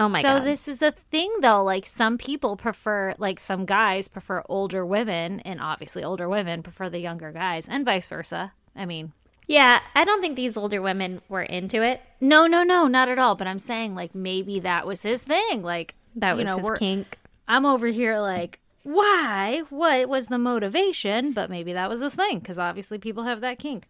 Oh 0.04 0.10
my 0.10 0.22
so 0.22 0.40
god. 0.40 0.46
this 0.46 0.68
is 0.68 0.82
a 0.82 0.92
thing 0.92 1.32
though, 1.42 1.64
like 1.64 1.86
some 1.86 2.18
people 2.18 2.56
prefer 2.56 3.16
like 3.18 3.40
some 3.40 3.66
guys 3.66 4.08
prefer 4.08 4.44
older 4.50 4.86
women 4.86 5.40
and 5.42 5.60
obviously 5.62 6.04
older 6.04 6.28
women 6.30 6.62
prefer 6.64 6.90
the 6.90 7.00
younger 7.00 7.32
guys 7.32 7.68
and 7.68 7.86
vice 7.86 8.08
versa. 8.08 8.54
I 8.76 8.86
mean, 8.86 9.14
yeah, 9.48 9.80
I 9.96 10.06
don't 10.06 10.22
think 10.22 10.36
these 10.36 10.58
older 10.58 10.82
women 10.82 11.22
were 11.30 11.44
into 11.44 11.82
it. 11.84 12.02
no, 12.22 12.48
no, 12.48 12.64
no, 12.64 12.88
not 12.88 13.10
at 13.10 13.20
all, 13.20 13.36
but 13.36 13.48
I'm 13.48 13.60
saying 13.60 13.96
like 13.96 14.14
maybe 14.16 14.60
that 14.62 14.86
was 14.88 15.02
his 15.04 15.22
thing. 15.24 15.62
Like 15.64 15.96
That 16.16 16.32
you 16.32 16.38
was 16.38 16.46
know, 16.46 16.58
his 16.58 16.80
kink. 16.80 17.18
I'm 17.48 17.66
over 17.66 17.88
here 17.88 18.20
like, 18.20 18.60
why? 18.84 19.64
What 19.70 20.08
was 20.10 20.28
the 20.28 20.38
motivation? 20.38 21.34
But 21.34 21.50
maybe 21.50 21.74
that 21.74 21.90
was 21.90 22.02
his 22.02 22.16
thing 22.16 22.40
because 22.40 22.58
obviously 22.60 22.98
people 22.98 23.24
have 23.24 23.42
that 23.42 23.60
kink. 23.60 23.88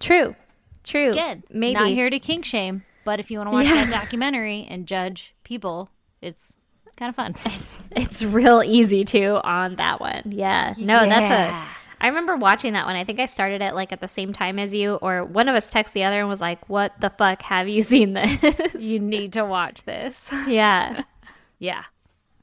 True. 0.00 0.36
True. 0.84 1.10
Again, 1.10 1.42
maybe 1.50 1.74
not 1.80 1.88
here 1.88 2.10
to 2.10 2.18
kink 2.20 2.44
shame, 2.44 2.84
but 3.04 3.18
if 3.18 3.30
you 3.30 3.38
want 3.38 3.48
to 3.48 3.52
watch 3.52 3.66
Yeah. 3.66 3.84
that 3.86 3.90
documentary 3.90 4.66
and 4.70 4.86
judge 4.86 5.34
people, 5.46 5.88
it's 6.20 6.56
kind 6.96 7.08
of 7.08 7.16
fun. 7.16 7.34
It's 7.96 8.22
real 8.22 8.62
easy 8.62 9.04
too 9.04 9.40
on 9.42 9.76
that 9.76 10.00
one. 10.00 10.22
Yeah. 10.26 10.74
No, 10.76 11.00
that's 11.06 11.30
Yeah. 11.30 11.64
a. 11.64 11.76
I 11.98 12.08
remember 12.08 12.36
watching 12.36 12.74
that 12.74 12.84
one. 12.84 12.94
I 12.94 13.04
think 13.04 13.20
I 13.20 13.24
started 13.26 13.62
it 13.62 13.74
like 13.74 13.90
at 13.90 14.00
the 14.02 14.08
same 14.08 14.34
time 14.34 14.58
as 14.58 14.74
you, 14.74 14.96
or 14.96 15.24
one 15.24 15.48
of 15.48 15.54
us 15.54 15.70
texted 15.72 15.92
the 15.94 16.04
other 16.04 16.20
and 16.20 16.28
was 16.28 16.42
like, 16.42 16.68
"What 16.68 16.92
the 17.00 17.08
fuck? 17.08 17.40
Have 17.42 17.68
you 17.68 17.80
seen 17.94 18.12
this?" 18.12 18.74
you 18.78 18.98
need 19.00 19.32
to 19.32 19.46
watch 19.46 19.84
this. 19.84 20.30
yeah. 20.46 21.04
yeah, 21.58 21.84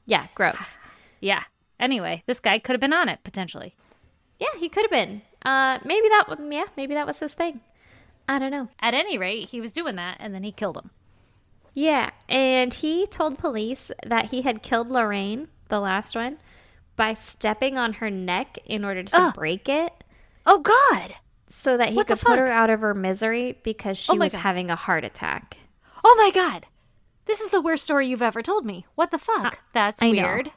Yeah. 0.06 0.26
Gross. 0.34 0.76
yeah. 1.20 1.44
Anyway, 1.78 2.22
this 2.26 2.40
guy 2.40 2.58
could 2.58 2.72
have 2.72 2.80
been 2.80 2.92
on 2.92 3.08
it 3.08 3.20
potentially. 3.22 3.76
Yeah, 4.40 4.48
he 4.58 4.68
could 4.68 4.82
have 4.84 4.90
been. 4.90 5.22
Uh, 5.44 5.78
maybe 5.84 6.08
that. 6.08 6.24
Yeah, 6.50 6.64
maybe 6.76 6.94
that 6.94 7.06
was 7.06 7.20
his 7.20 7.34
thing. 7.34 7.60
I 8.28 8.38
don't 8.40 8.50
know. 8.50 8.68
At 8.80 8.94
any 8.94 9.18
rate, 9.18 9.50
he 9.50 9.60
was 9.60 9.70
doing 9.72 9.94
that, 9.96 10.16
and 10.18 10.34
then 10.34 10.42
he 10.42 10.50
killed 10.50 10.76
him. 10.78 10.90
Yeah, 11.74 12.10
and 12.28 12.72
he 12.72 13.06
told 13.06 13.38
police 13.38 13.90
that 14.06 14.26
he 14.30 14.42
had 14.42 14.62
killed 14.62 14.90
Lorraine, 14.90 15.48
the 15.68 15.80
last 15.80 16.14
one, 16.14 16.38
by 16.96 17.12
stepping 17.14 17.76
on 17.76 17.94
her 17.94 18.10
neck 18.10 18.58
in 18.64 18.84
order 18.84 19.02
to 19.02 19.16
Ugh. 19.16 19.34
break 19.34 19.68
it. 19.68 19.92
Oh 20.46 20.60
God! 20.60 21.14
so 21.48 21.76
that 21.76 21.90
he 21.90 21.94
What 21.96 22.06
could 22.08 22.18
put 22.20 22.38
her 22.38 22.48
out 22.48 22.68
of 22.70 22.80
her 22.80 22.94
misery 22.94 23.58
because 23.62 23.96
she 23.98 24.12
Oh 24.12 24.16
was 24.16 24.32
God. 24.32 24.40
having 24.40 24.70
a 24.70 24.76
heart 24.76 25.04
attack. 25.04 25.56
Oh 26.04 26.14
my 26.18 26.30
God! 26.30 26.66
This 27.26 27.40
is 27.40 27.50
the 27.50 27.60
worst 27.60 27.84
story 27.84 28.06
you've 28.08 28.22
ever 28.22 28.42
told 28.42 28.64
me. 28.64 28.86
What 28.94 29.10
the 29.10 29.18
fuck? 29.18 29.60
That's 29.72 30.02
I 30.02 30.10
know. 30.10 30.22
weird. 30.22 30.50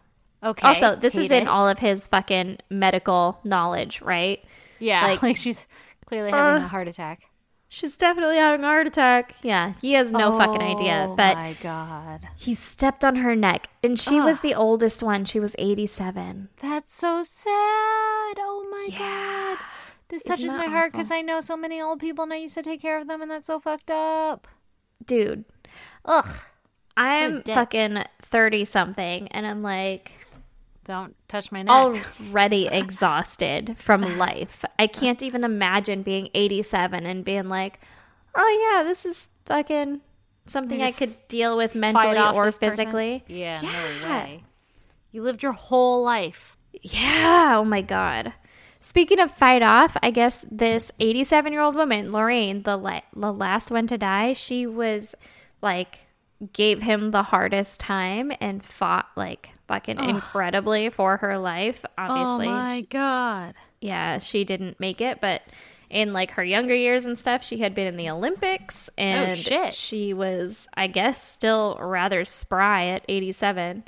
Okay. 0.44 0.68
Also, 0.68 0.96
this 0.96 1.16
is 1.16 1.32
hate 1.32 1.42
in 1.42 1.48
all 1.48 1.68
of 1.68 1.80
his 1.80 2.08
fucking 2.08 2.58
medical 2.70 3.40
knowledge, 3.44 4.02
right? 4.02 4.44
Yeah, 4.80 5.04
like- 5.08 5.24
like, 5.24 5.38
she's 5.38 5.68
clearly 6.06 6.32
having 6.32 6.62
uh, 6.62 6.66
a 6.66 6.68
heart 6.70 6.88
attack. 6.88 7.22
She's 7.70 7.98
definitely 7.98 8.38
having 8.38 8.64
a 8.64 8.68
heart 8.68 8.88
attack. 8.88 9.36
Yeah, 9.42 9.74
he 9.82 9.94
has 9.94 10.12
no 10.12 10.38
fucking 10.38 10.62
idea. 10.62 11.08
Oh 11.10 11.16
But 11.16 11.36
my 11.36 11.54
god, 11.62 12.28
he 12.38 12.56
stepped 12.56 13.04
on 13.04 13.18
her 13.18 13.36
neck, 13.36 13.68
and 13.84 14.00
she 14.00 14.22
was 14.22 14.40
the 14.40 14.56
oldest 14.56 15.04
one. 15.04 15.26
She 15.26 15.40
was 15.40 15.56
87. 15.60 16.50
that's 16.62 16.94
so 16.94 17.24
sad. 17.24 17.50
Oh 18.40 18.68
my 18.72 18.98
god, 18.98 19.58
this 20.08 20.22
Isn't 20.22 20.38
touches 20.38 20.54
my 20.54 20.68
heart 20.68 20.94
because 20.94 21.12
I 21.12 21.22
know 21.22 21.42
so 21.42 21.58
many 21.58 21.82
old 21.82 22.00
people 22.00 22.24
and 22.24 22.34
I 22.34 22.38
used 22.38 22.56
to 22.56 22.62
take 22.64 22.82
care 22.82 23.00
of 23.00 23.08
them, 23.08 23.22
and 23.22 23.30
that's 23.30 23.48
so 23.48 23.60
fucked 23.60 23.92
up. 23.92 24.48
Dude, 25.06 25.44
Ugh. 26.06 26.36
I'm 26.96 27.44
fucking 27.44 28.04
30 28.22 28.66
something, 28.66 29.28
and 29.28 29.46
I'm 29.46 29.62
like 29.62 30.12
Don't 30.88 31.16
touch 31.28 31.52
my 31.52 31.64
neck. 31.64 31.74
already 31.74 32.68
exhausted 32.72 33.76
from 33.78 34.18
life. 34.18 34.64
I 34.80 34.88
can't 34.88 35.22
even 35.22 35.44
imagine 35.44 36.02
being 36.02 36.30
87 36.34 37.06
and 37.06 37.26
being 37.26 37.50
like, 37.50 37.82
oh, 38.34 38.72
yeah, 38.74 38.84
this 38.84 39.06
is 39.06 39.30
fucking 39.46 40.00
something 40.46 40.82
I 40.82 40.92
could 40.94 41.14
deal 41.28 41.58
with 41.58 41.76
mentally 41.76 42.18
or 42.18 42.46
person? 42.46 42.60
physically. 42.60 43.24
Yeah, 43.28 43.60
no 43.62 44.10
way. 44.10 44.44
You 45.12 45.24
lived 45.24 45.44
your 45.44 45.52
whole 45.52 46.04
life. 46.06 46.56
Yeah. 46.82 47.58
Oh 47.58 47.66
my 47.66 47.82
God. 47.82 48.32
Speaking 48.80 49.20
of 49.20 49.30
fight 49.32 49.64
off, 49.64 49.98
I 50.02 50.12
guess 50.12 50.46
this 50.50 50.92
87 51.02 51.52
year 51.52 51.62
old 51.62 51.76
woman, 51.76 52.14
Lorraine, 52.14 52.64
the, 52.64 52.78
la- 52.78 53.02
the 53.14 53.34
last 53.34 53.72
one 53.72 53.88
to 53.88 53.98
die, 53.98 54.32
she 54.34 54.66
was 54.66 55.16
like, 55.62 56.08
gave 56.54 56.82
him 56.84 57.12
the 57.12 57.24
hardest 57.24 57.80
time 57.80 58.32
and 58.40 58.64
fought 58.64 59.08
like 59.18 59.50
fucking 59.68 60.00
incredibly 60.00 60.90
for 60.90 61.18
her 61.18 61.38
life. 61.38 61.84
Oh 61.86 61.92
obviously, 61.98 62.48
Oh 62.48 62.52
my 62.52 62.82
god. 62.82 63.56
yeah, 63.82 64.18
she 64.20 64.44
didn't 64.44 64.80
make 64.80 65.02
it, 65.02 65.20
but 65.22 65.42
in 65.90 66.12
like 66.14 66.32
her 66.32 66.44
younger 66.44 66.76
years 66.76 67.06
and 67.06 67.18
stuff, 67.18 67.44
she 67.44 67.58
had 67.60 67.74
been 67.74 67.88
in 67.88 67.96
the 67.98 68.10
Olympics 68.10 68.90
oh, 68.90 69.02
and 69.02 69.38
shit. 69.38 69.74
she 69.74 70.14
was, 70.14 70.68
I 70.74 70.88
guess, 70.88 71.22
still 71.22 71.78
rather 71.80 72.26
spry 72.26 72.88
at 72.88 73.04
87. 73.08 73.84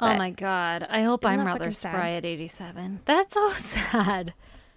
Oh 0.00 0.06
But- 0.08 0.18
my 0.18 0.30
god. 0.30 0.86
I 0.90 1.02
hope 1.02 1.24
I'm 1.24 1.46
rather 1.46 1.60
fucking 1.60 1.72
sad? 1.72 1.92
spry 1.92 2.10
at 2.12 2.24
87. 2.24 3.00
That's 3.04 3.34
so 3.34 3.50
sad. 3.56 4.34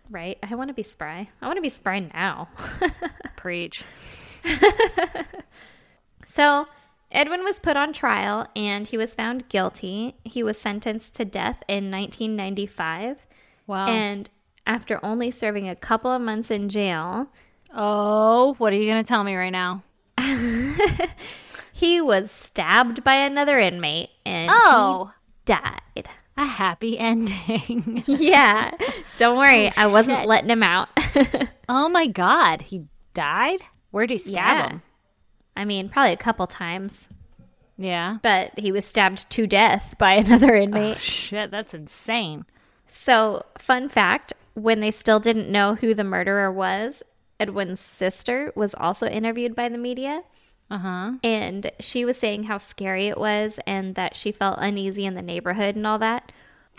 Right? 0.09 0.37
I 0.41 0.55
want 0.55 0.69
to 0.69 0.73
be 0.73 0.83
spry. 0.83 1.29
I 1.41 1.45
want 1.47 1.57
to 1.57 1.61
be 1.61 1.67
spry 1.69 1.99
now. 2.13 2.47
Preach. 3.35 3.83
So, 6.25 6.67
Edwin 7.17 7.43
was 7.43 7.57
put 7.57 7.75
on 7.75 7.93
trial 7.93 8.45
and 8.55 8.85
he 8.85 8.95
was 8.95 9.15
found 9.15 9.49
guilty. 9.49 10.15
He 10.23 10.43
was 10.43 10.55
sentenced 10.59 11.15
to 11.15 11.25
death 11.25 11.63
in 11.67 11.89
1995. 11.89 13.25
Wow. 13.65 13.87
And 13.87 14.29
after 14.67 15.03
only 15.03 15.31
serving 15.31 15.67
a 15.67 15.75
couple 15.75 16.11
of 16.11 16.21
months 16.21 16.51
in 16.51 16.69
jail, 16.69 17.27
oh, 17.73 18.53
what 18.59 18.71
are 18.71 18.75
you 18.75 18.85
going 18.89 19.03
to 19.03 19.07
tell 19.07 19.23
me 19.23 19.35
right 19.35 19.49
now? 19.49 19.81
he 21.73 21.99
was 21.99 22.29
stabbed 22.31 23.03
by 23.03 23.15
another 23.15 23.57
inmate 23.57 24.09
and 24.23 24.51
Oh. 24.53 25.11
he 25.39 25.53
died. 25.53 26.09
a 26.37 26.45
happy 26.45 26.99
ending. 26.99 28.03
yeah. 28.05 28.71
Don't 29.15 29.37
worry. 29.39 29.71
I 29.75 29.87
wasn't 29.87 30.27
letting 30.27 30.51
him 30.51 30.61
out. 30.61 30.89
oh 31.67 31.89
my 31.89 32.05
god, 32.05 32.61
he 32.61 32.85
died? 33.15 33.61
Where'd 33.89 34.11
he 34.11 34.17
stab 34.19 34.33
Yeah. 34.35 34.69
him? 34.69 34.81
I 35.57 35.65
mean, 35.65 35.89
probably 35.89 36.13
a 36.13 36.17
couple 36.17 36.45
times, 36.47 37.09
Yeah. 37.77 38.17
but 38.21 38.57
he 38.57 38.71
was 38.71 38.85
stabbed 38.85 39.29
to 39.31 39.47
death 39.47 39.95
by 39.97 40.13
another 40.23 40.55
inmate. 40.55 40.99
Shit, 40.99 41.51
that's 41.51 41.73
insane. 41.73 42.45
So, 42.85 43.43
fun 43.57 43.89
fact 43.89 44.33
when 44.53 44.79
they 44.79 44.91
still 44.91 45.19
didn't 45.19 45.51
know 45.51 45.75
who 45.75 45.93
the 45.93 46.03
murderer 46.03 46.51
was, 46.51 47.03
Edwin's 47.39 47.79
sister 47.79 48.51
was 48.55 48.73
also 48.75 49.07
interviewed 49.07 49.55
by 49.55 49.69
the 49.69 49.77
media. 49.77 50.21
Uh 50.69 50.77
huh. 50.79 51.11
And 51.23 51.71
she 51.79 52.03
was 52.05 52.17
saying 52.17 52.43
how 52.43 52.57
scary 52.57 53.07
it 53.07 53.17
was 53.17 53.59
and 53.67 53.95
that 53.95 54.15
she 54.15 54.31
felt 54.31 54.57
uneasy 54.59 55.05
in 55.05 55.13
the 55.13 55.21
neighborhood 55.21 55.75
and 55.75 55.85
all 55.87 55.99
that. 55.99 56.31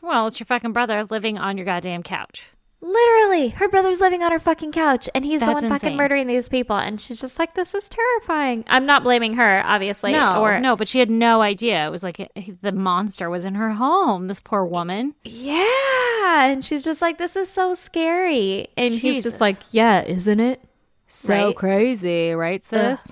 Well, 0.02 0.26
it's 0.26 0.38
your 0.40 0.46
fucking 0.46 0.72
brother 0.72 1.04
living 1.10 1.38
on 1.38 1.56
your 1.56 1.64
goddamn 1.64 2.02
couch. 2.02 2.48
Literally, 2.80 3.48
her 3.48 3.68
brother's 3.68 4.00
living 4.00 4.22
on 4.22 4.30
her 4.30 4.38
fucking 4.38 4.70
couch 4.70 5.08
and 5.12 5.24
he's 5.24 5.40
the 5.40 5.46
That's 5.46 5.62
one 5.62 5.68
fucking 5.68 5.86
insane. 5.88 5.96
murdering 5.96 6.26
these 6.28 6.48
people. 6.48 6.76
And 6.76 7.00
she's 7.00 7.20
just 7.20 7.38
like, 7.38 7.54
this 7.54 7.74
is 7.74 7.88
terrifying. 7.88 8.64
I'm 8.68 8.86
not 8.86 9.02
blaming 9.02 9.34
her, 9.34 9.62
obviously. 9.66 10.12
no, 10.12 10.40
or, 10.40 10.60
no, 10.60 10.76
but 10.76 10.86
she 10.88 11.00
had 11.00 11.10
no 11.10 11.40
idea. 11.40 11.86
It 11.86 11.90
was 11.90 12.04
like 12.04 12.20
it- 12.20 12.62
the 12.62 12.70
monster 12.72 13.28
was 13.28 13.44
in 13.44 13.56
her 13.56 13.70
home. 13.72 14.28
This 14.28 14.40
poor 14.40 14.64
woman. 14.64 15.14
Yeah. 15.24 16.50
And 16.50 16.64
she's 16.64 16.84
just 16.84 17.02
like, 17.02 17.18
this 17.18 17.34
is 17.34 17.48
so 17.50 17.74
scary. 17.74 18.68
And 18.76 18.94
he's 18.94 19.24
just 19.24 19.40
like, 19.40 19.56
yeah, 19.72 20.04
isn't 20.04 20.38
it? 20.38 20.60
So 21.08 21.46
Right. 21.48 21.56
crazy, 21.56 22.32
right, 22.32 22.64
sis? 22.64 23.10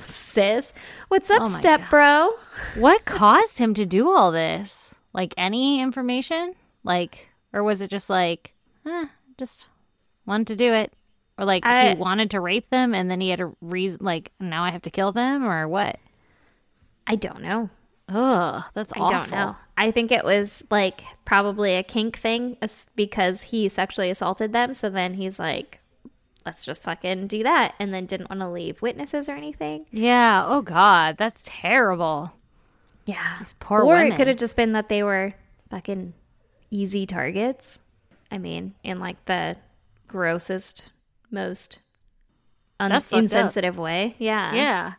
Sis, 0.00 0.72
what's 1.08 1.30
up, 1.30 1.42
Oh 1.42 1.48
step 1.50 1.82
bro? 1.90 2.30
what 2.76 3.04
caused 3.04 3.58
him 3.58 3.74
to 3.74 3.84
do 3.84 4.10
all 4.10 4.32
this? 4.32 4.94
Like 5.12 5.34
any 5.36 5.80
information? 5.82 6.54
Like, 6.82 7.28
or 7.52 7.62
was 7.62 7.82
it 7.82 7.90
just 7.90 8.08
like, 8.08 8.54
eh, 8.86 9.06
just 9.38 9.66
wanted 10.26 10.46
to 10.48 10.56
do 10.56 10.72
it? 10.72 10.92
Or 11.38 11.44
like 11.44 11.64
I- 11.66 11.90
he 11.90 11.94
wanted 11.96 12.30
to 12.32 12.40
rape 12.40 12.68
them 12.70 12.94
and 12.94 13.10
then 13.10 13.20
he 13.20 13.30
had 13.30 13.40
a 13.40 13.52
reason, 13.60 13.98
like, 14.02 14.32
now 14.40 14.64
I 14.64 14.70
have 14.70 14.82
to 14.82 14.90
kill 14.90 15.12
them 15.12 15.44
or 15.44 15.66
what? 15.68 15.98
I 17.06 17.16
don't 17.16 17.42
know. 17.42 17.70
Ugh, 18.08 18.64
that's 18.74 18.92
I 18.94 19.00
awful. 19.00 19.18
don't 19.18 19.30
know. 19.30 19.56
I 19.76 19.90
think 19.90 20.12
it 20.12 20.24
was 20.24 20.62
like 20.70 21.02
probably 21.24 21.74
a 21.76 21.82
kink 21.82 22.16
thing 22.18 22.56
because 22.94 23.42
he 23.44 23.68
sexually 23.68 24.10
assaulted 24.10 24.52
them. 24.52 24.74
So 24.74 24.90
then 24.90 25.14
he's 25.14 25.38
like, 25.38 25.80
let's 26.44 26.64
just 26.64 26.82
fucking 26.84 27.28
do 27.28 27.42
that. 27.42 27.74
And 27.78 27.92
then 27.94 28.06
didn't 28.06 28.28
want 28.28 28.40
to 28.40 28.50
leave 28.50 28.82
witnesses 28.82 29.28
or 29.28 29.32
anything. 29.32 29.86
Yeah. 29.90 30.44
Oh 30.46 30.60
God, 30.62 31.16
that's 31.16 31.44
terrible. 31.46 32.32
Yeah. 33.06 33.38
These 33.38 33.54
poor 33.58 33.80
or 33.80 33.86
women. 33.86 34.12
it 34.12 34.16
could 34.16 34.28
have 34.28 34.36
just 34.36 34.56
been 34.56 34.72
that 34.72 34.88
they 34.88 35.02
were 35.02 35.32
fucking 35.70 36.12
easy 36.70 37.06
targets. 37.06 37.80
I 38.32 38.38
mean, 38.38 38.74
in 38.82 38.98
like 38.98 39.22
the 39.26 39.56
grossest, 40.08 40.88
most 41.30 41.78
un- 42.80 42.90
fucked 42.90 43.12
up. 43.12 43.18
insensitive 43.18 43.78
way. 43.78 44.16
Yeah. 44.18 44.54
Yeah. 44.54 44.92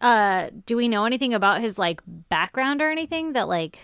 Uh, 0.00 0.50
do 0.66 0.76
we 0.76 0.88
know 0.88 1.04
anything 1.06 1.32
about 1.32 1.60
his 1.60 1.78
like 1.78 2.00
background 2.06 2.82
or 2.82 2.90
anything 2.90 3.32
that 3.34 3.48
like 3.48 3.78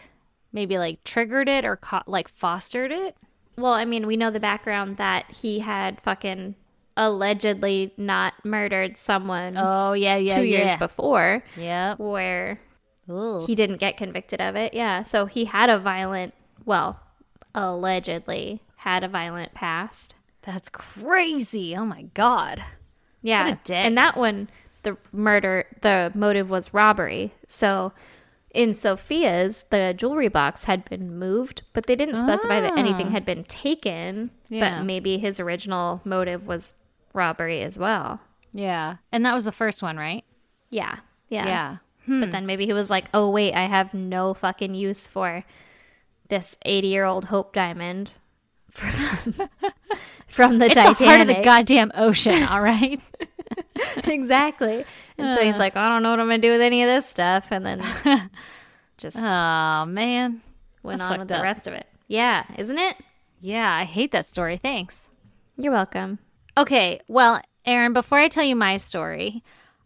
maybe 0.52 0.76
like 0.76 1.02
triggered 1.04 1.48
it 1.48 1.64
or 1.64 1.76
co- 1.76 2.02
like 2.06 2.28
fostered 2.28 2.90
it? 2.92 3.16
Well, 3.56 3.72
I 3.72 3.84
mean, 3.84 4.06
we 4.06 4.16
know 4.16 4.30
the 4.30 4.40
background 4.40 4.96
that 4.98 5.30
he 5.30 5.60
had 5.60 6.00
fucking 6.00 6.56
allegedly 6.96 7.94
not 7.96 8.34
murdered 8.44 8.96
someone 8.96 9.54
Oh 9.56 9.92
yeah, 9.94 10.16
yeah, 10.16 10.36
two 10.36 10.44
yeah. 10.44 10.58
years 10.66 10.76
before, 10.76 11.42
Yeah, 11.56 11.94
where 11.96 12.60
Ooh. 13.08 13.44
he 13.46 13.54
didn't 13.54 13.76
get 13.78 13.96
convicted 13.96 14.40
of 14.40 14.56
it. 14.56 14.74
Yeah. 14.74 15.04
So 15.04 15.26
he 15.26 15.44
had 15.46 15.70
a 15.70 15.78
violent, 15.78 16.34
well, 16.64 17.00
allegedly 17.54 18.60
had 18.80 19.04
a 19.04 19.08
violent 19.08 19.52
past. 19.52 20.14
That's 20.42 20.70
crazy. 20.70 21.76
Oh 21.76 21.84
my 21.84 22.02
god. 22.14 22.64
Yeah. 23.20 23.44
What 23.44 23.52
a 23.52 23.60
dick. 23.62 23.76
And 23.76 23.98
that 23.98 24.16
one, 24.16 24.48
the 24.84 24.96
murder, 25.12 25.66
the 25.82 26.10
motive 26.14 26.48
was 26.48 26.72
robbery. 26.72 27.34
So 27.46 27.92
in 28.54 28.72
Sophia's, 28.72 29.66
the 29.68 29.94
jewelry 29.94 30.28
box 30.28 30.64
had 30.64 30.86
been 30.86 31.18
moved, 31.18 31.62
but 31.74 31.86
they 31.86 31.94
didn't 31.94 32.16
specify 32.16 32.60
that 32.60 32.78
anything 32.78 33.08
ah. 33.08 33.10
had 33.10 33.26
been 33.26 33.44
taken. 33.44 34.30
Yeah. 34.48 34.78
But 34.78 34.86
maybe 34.86 35.18
his 35.18 35.38
original 35.38 36.00
motive 36.04 36.46
was 36.46 36.72
robbery 37.12 37.60
as 37.60 37.78
well. 37.78 38.20
Yeah. 38.54 38.96
And 39.12 39.26
that 39.26 39.34
was 39.34 39.44
the 39.44 39.52
first 39.52 39.82
one, 39.82 39.98
right? 39.98 40.24
Yeah. 40.70 41.00
Yeah. 41.28 41.46
Yeah. 41.46 41.76
But 42.06 42.24
hmm. 42.24 42.30
then 42.30 42.46
maybe 42.46 42.64
he 42.64 42.72
was 42.72 42.88
like, 42.88 43.10
oh, 43.12 43.28
wait, 43.28 43.52
I 43.52 43.66
have 43.66 43.92
no 43.92 44.32
fucking 44.32 44.74
use 44.74 45.06
for 45.06 45.44
this 46.28 46.56
80 46.62 46.88
year 46.88 47.04
old 47.04 47.26
Hope 47.26 47.52
Diamond 47.52 48.14
from, 48.70 49.48
from 50.26 50.58
the 50.58 50.66
It's 50.66 50.74
Titanic. 50.74 50.98
the 50.98 51.04
heart 51.06 51.20
of 51.22 51.26
the 51.28 51.42
goddamn 51.42 51.92
ocean, 51.94 52.42
all 52.44 52.60
right? 52.60 53.00
exactly. 54.04 54.84
And 55.18 55.34
so 55.34 55.42
he's 55.42 55.58
like, 55.58 55.76
I 55.76 55.88
don't 55.88 56.02
know 56.02 56.10
what 56.10 56.20
I'm 56.20 56.28
going 56.28 56.40
to 56.40 56.46
do 56.48 56.52
with 56.52 56.60
any 56.60 56.82
of 56.82 56.88
this 56.88 57.06
stuff. 57.06 57.48
And 57.50 57.64
then 57.66 57.82
just 58.98 59.16
oh 59.16 59.84
man. 59.86 60.40
went 60.82 61.02
on 61.02 61.18
with 61.18 61.28
the 61.28 61.36
up. 61.38 61.42
rest 61.42 61.66
of 61.66 61.74
it. 61.74 61.86
Yeah. 62.08 62.44
Isn't 62.58 62.78
it? 62.78 62.96
Yeah, 63.40 63.72
I 63.72 63.84
hate 63.84 64.12
that 64.12 64.26
story. 64.26 64.56
Thanks. 64.58 65.06
You're 65.56 65.72
welcome. 65.72 66.18
Okay, 66.56 67.00
well, 67.08 67.40
Aaron, 67.64 67.92
before 67.92 68.18
I 68.18 68.28
tell 68.28 68.44
you 68.44 68.56
my 68.56 68.76
story, 68.76 69.42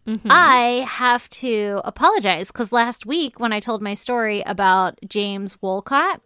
Mm-hmm. 0.07 0.29
I 0.31 0.85
have 0.87 1.31
to 1.31 1.81
apologize 1.83 2.49
because 2.49 2.73
last 2.73 3.07
week 3.07 3.41
when 3.41 3.55
I 3.55 3.61
told 3.61 3.81
my 3.81 3.95
story 3.95 4.43
about 4.45 4.99
James 5.09 5.57
Wolcott, 5.63 6.21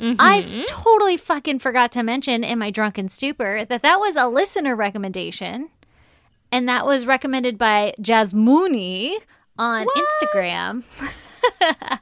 Mm-hmm. 0.00 0.16
I 0.18 0.66
totally 0.68 1.16
fucking 1.16 1.58
forgot 1.60 1.92
to 1.92 2.02
mention 2.02 2.44
in 2.44 2.58
my 2.58 2.70
drunken 2.70 3.08
stupor 3.08 3.64
that 3.64 3.82
that 3.82 3.98
was 3.98 4.16
a 4.16 4.28
listener 4.28 4.76
recommendation. 4.76 5.68
And 6.52 6.68
that 6.68 6.86
was 6.86 7.06
recommended 7.06 7.58
by 7.58 7.94
Jasmuni 8.00 9.16
on 9.58 9.86
Instagram. 9.96 10.84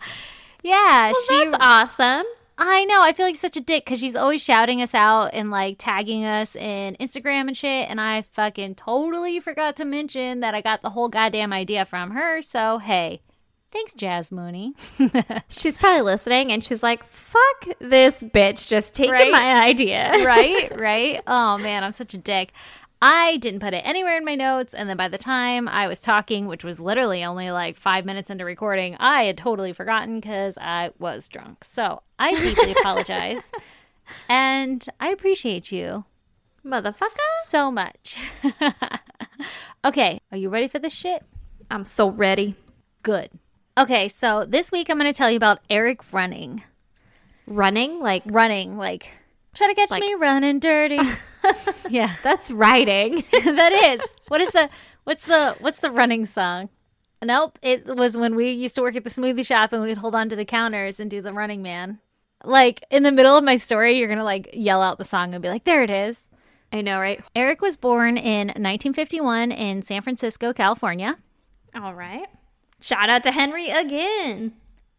yeah, 0.62 1.12
she 1.28 1.44
That's 1.44 1.56
awesome. 1.60 2.24
I 2.56 2.84
know. 2.84 3.02
I 3.02 3.12
feel 3.12 3.26
like 3.26 3.36
such 3.36 3.56
a 3.56 3.60
dick 3.60 3.84
because 3.84 3.98
she's 3.98 4.14
always 4.14 4.42
shouting 4.42 4.80
us 4.80 4.94
out 4.94 5.30
and 5.32 5.50
like 5.50 5.76
tagging 5.78 6.24
us 6.24 6.54
in 6.54 6.96
Instagram 7.00 7.48
and 7.48 7.56
shit. 7.56 7.90
And 7.90 8.00
I 8.00 8.22
fucking 8.22 8.76
totally 8.76 9.40
forgot 9.40 9.76
to 9.76 9.84
mention 9.84 10.40
that 10.40 10.54
I 10.54 10.60
got 10.60 10.82
the 10.82 10.90
whole 10.90 11.08
goddamn 11.08 11.52
idea 11.52 11.84
from 11.84 12.12
her. 12.12 12.42
So, 12.42 12.78
hey, 12.78 13.20
thanks, 13.74 13.92
Jazz 13.92 14.32
Mooney. 14.32 14.72
She's 15.48 15.76
probably 15.76 16.00
listening 16.02 16.50
and 16.52 16.64
she's 16.64 16.82
like, 16.82 17.04
fuck 17.04 17.66
this 17.80 18.22
bitch 18.24 18.68
just 18.68 18.94
taking 18.94 19.12
Right? 19.12 19.30
my 19.32 19.62
idea. 19.66 20.10
right? 20.24 20.72
Right? 20.78 21.20
Oh, 21.26 21.58
man, 21.58 21.84
I'm 21.84 21.92
such 21.92 22.14
a 22.14 22.18
dick. 22.18 22.52
I 23.02 23.36
didn't 23.36 23.60
put 23.60 23.74
it 23.74 23.82
anywhere 23.84 24.16
in 24.16 24.24
my 24.24 24.34
notes. 24.36 24.72
And 24.72 24.88
then 24.88 24.96
by 24.96 25.08
the 25.08 25.18
time 25.18 25.68
I 25.68 25.88
was 25.88 25.98
talking, 25.98 26.46
which 26.46 26.64
was 26.64 26.80
literally 26.80 27.22
only 27.24 27.50
like 27.50 27.76
five 27.76 28.06
minutes 28.06 28.30
into 28.30 28.46
recording, 28.46 28.96
I 28.98 29.24
had 29.24 29.36
totally 29.36 29.74
forgotten 29.74 30.20
because 30.20 30.56
I 30.58 30.92
was 30.98 31.28
drunk. 31.28 31.64
So 31.64 32.02
I 32.18 32.32
deeply 32.40 32.72
apologize. 32.80 33.50
And 34.28 34.86
I 35.00 35.08
appreciate 35.10 35.70
you 35.72 36.04
Motherfucker. 36.64 37.18
so 37.44 37.70
much. 37.70 38.18
okay, 39.84 40.20
are 40.32 40.38
you 40.38 40.48
ready 40.48 40.68
for 40.68 40.78
this 40.78 40.94
shit? 40.94 41.22
I'm 41.70 41.84
so 41.84 42.08
ready. 42.08 42.54
Good. 43.02 43.28
Okay, 43.76 44.08
so 44.08 44.44
this 44.44 44.70
week 44.70 44.88
I'm 44.88 44.98
going 44.98 45.12
to 45.12 45.16
tell 45.16 45.30
you 45.30 45.36
about 45.36 45.58
Eric 45.68 46.12
running. 46.12 46.62
Running? 47.46 47.98
Like, 48.00 48.22
Running, 48.26 48.78
like, 48.78 49.08
try 49.54 49.66
to 49.66 49.74
catch 49.74 49.90
Like- 49.90 50.00
me 50.00 50.14
running 50.14 50.60
dirty. 50.60 51.00
yeah, 51.90 52.14
that's 52.22 52.50
riding. 52.50 53.24
that 53.32 53.72
is. 53.72 54.00
What 54.28 54.40
is 54.40 54.50
the 54.50 54.70
what's 55.04 55.24
the 55.24 55.56
what's 55.60 55.80
the 55.80 55.90
running 55.90 56.24
song? 56.24 56.68
Nope, 57.22 57.58
it 57.62 57.86
was 57.86 58.16
when 58.16 58.34
we 58.34 58.50
used 58.50 58.74
to 58.76 58.82
work 58.82 58.96
at 58.96 59.04
the 59.04 59.10
smoothie 59.10 59.46
shop 59.46 59.72
and 59.72 59.82
we'd 59.82 59.98
hold 59.98 60.14
on 60.14 60.28
to 60.30 60.36
the 60.36 60.44
counters 60.44 61.00
and 61.00 61.10
do 61.10 61.20
the 61.20 61.32
running 61.32 61.62
man. 61.62 61.98
Like 62.44 62.84
in 62.90 63.02
the 63.02 63.12
middle 63.12 63.36
of 63.36 63.44
my 63.44 63.56
story, 63.56 63.98
you're 63.98 64.08
gonna 64.08 64.24
like 64.24 64.50
yell 64.52 64.80
out 64.82 64.98
the 64.98 65.04
song 65.04 65.34
and 65.34 65.42
be 65.42 65.48
like, 65.48 65.64
"There 65.64 65.82
it 65.82 65.90
is." 65.90 66.20
I 66.72 66.80
know, 66.80 66.98
right? 67.00 67.20
Eric 67.36 67.60
was 67.60 67.76
born 67.76 68.16
in 68.16 68.48
1951 68.48 69.52
in 69.52 69.82
San 69.82 70.02
Francisco, 70.02 70.52
California. 70.52 71.16
All 71.74 71.94
right. 71.94 72.26
Shout 72.84 73.08
out 73.08 73.22
to 73.22 73.32
Henry 73.32 73.70
again. 73.70 74.52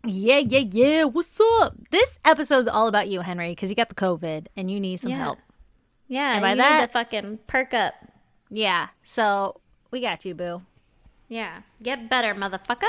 Yeah, 0.03 0.39
yeah, 0.39 0.63
yeah. 0.71 1.03
What's 1.03 1.39
up? 1.61 1.75
This 1.91 2.17
episode's 2.25 2.67
all 2.67 2.88
about 2.88 3.09
you, 3.09 3.21
Henry, 3.21 3.49
because 3.51 3.69
you 3.69 3.75
got 3.75 3.89
the 3.89 3.95
COVID 3.95 4.47
and 4.57 4.71
you 4.71 4.79
need 4.79 4.95
some 4.97 5.11
Yeah. 5.11 5.17
help. 5.17 5.38
Yeah, 6.07 6.31
And 6.33 6.41
by 6.41 6.51
you 6.53 6.57
that- 6.57 6.79
need 6.79 6.88
to 6.88 6.91
fucking 6.91 7.39
perk 7.45 7.75
up. 7.75 7.93
Yeah, 8.49 8.88
so 9.03 9.61
we 9.91 10.01
got 10.01 10.25
you, 10.25 10.33
boo. 10.33 10.63
Yeah. 11.29 11.61
Get 11.83 12.09
better, 12.09 12.33
motherfucker. 12.33 12.88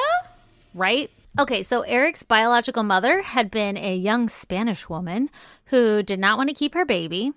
right? 0.73 1.11
Okay, 1.39 1.63
so 1.63 1.83
Eric's 1.83 2.23
biological 2.23 2.83
mother 2.83 3.21
had 3.21 3.51
been 3.51 3.77
a 3.77 3.95
young 3.95 4.29
Spanish 4.31 4.89
woman 4.89 5.29
who 5.67 6.03
did 6.03 6.19
not 6.21 6.39
want 6.39 6.49
to 6.49 6.55
keep 6.55 6.73
her 6.73 6.87
baby. 6.87 7.33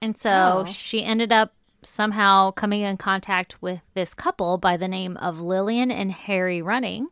And 0.00 0.16
so 0.16 0.60
Oh. 0.60 0.64
she 0.64 1.04
ended 1.04 1.30
up 1.30 1.52
somehow 1.82 2.50
coming 2.52 2.82
in 2.82 2.96
contact 2.96 3.60
with 3.60 3.80
this 3.94 4.14
couple 4.14 4.58
by 4.58 4.76
the 4.76 4.88
name 4.88 5.16
of 5.18 5.40
Lillian 5.40 5.90
and 5.90 6.12
Harry 6.12 6.62
Running. 6.62 7.08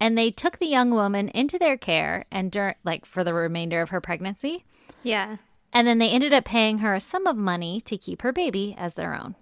and 0.00 0.18
they 0.18 0.30
took 0.30 0.58
the 0.58 0.66
young 0.66 0.90
woman 0.90 1.28
into 1.28 1.58
their 1.58 1.76
care 1.76 2.24
and 2.32 2.50
dur- 2.50 2.74
like 2.84 3.06
for 3.06 3.22
the 3.22 3.32
remainder 3.32 3.80
of 3.80 3.90
her 3.90 4.00
pregnancy. 4.00 4.64
Yeah. 5.04 5.36
And 5.72 5.86
then 5.86 5.98
they 5.98 6.08
ended 6.10 6.32
up 6.32 6.44
paying 6.44 6.78
her 6.78 6.94
a 6.94 7.00
sum 7.00 7.26
of 7.26 7.36
money 7.36 7.80
to 7.82 7.96
keep 7.96 8.22
her 8.22 8.32
baby 8.32 8.74
as 8.76 8.94
their 8.94 9.14
own. 9.14 9.34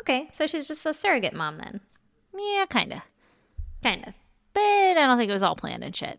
Okay, 0.00 0.28
so 0.30 0.46
she's 0.46 0.66
just 0.66 0.86
a 0.86 0.94
surrogate 0.94 1.34
mom 1.34 1.56
then. 1.56 1.80
Yeah, 2.36 2.64
kind 2.68 2.92
of. 2.94 3.00
Kind 3.82 4.06
of. 4.08 4.14
But 4.54 4.62
I 4.62 4.94
don't 5.06 5.18
think 5.18 5.28
it 5.28 5.34
was 5.34 5.42
all 5.42 5.54
planned 5.56 5.84
and 5.84 5.94
shit. 5.94 6.18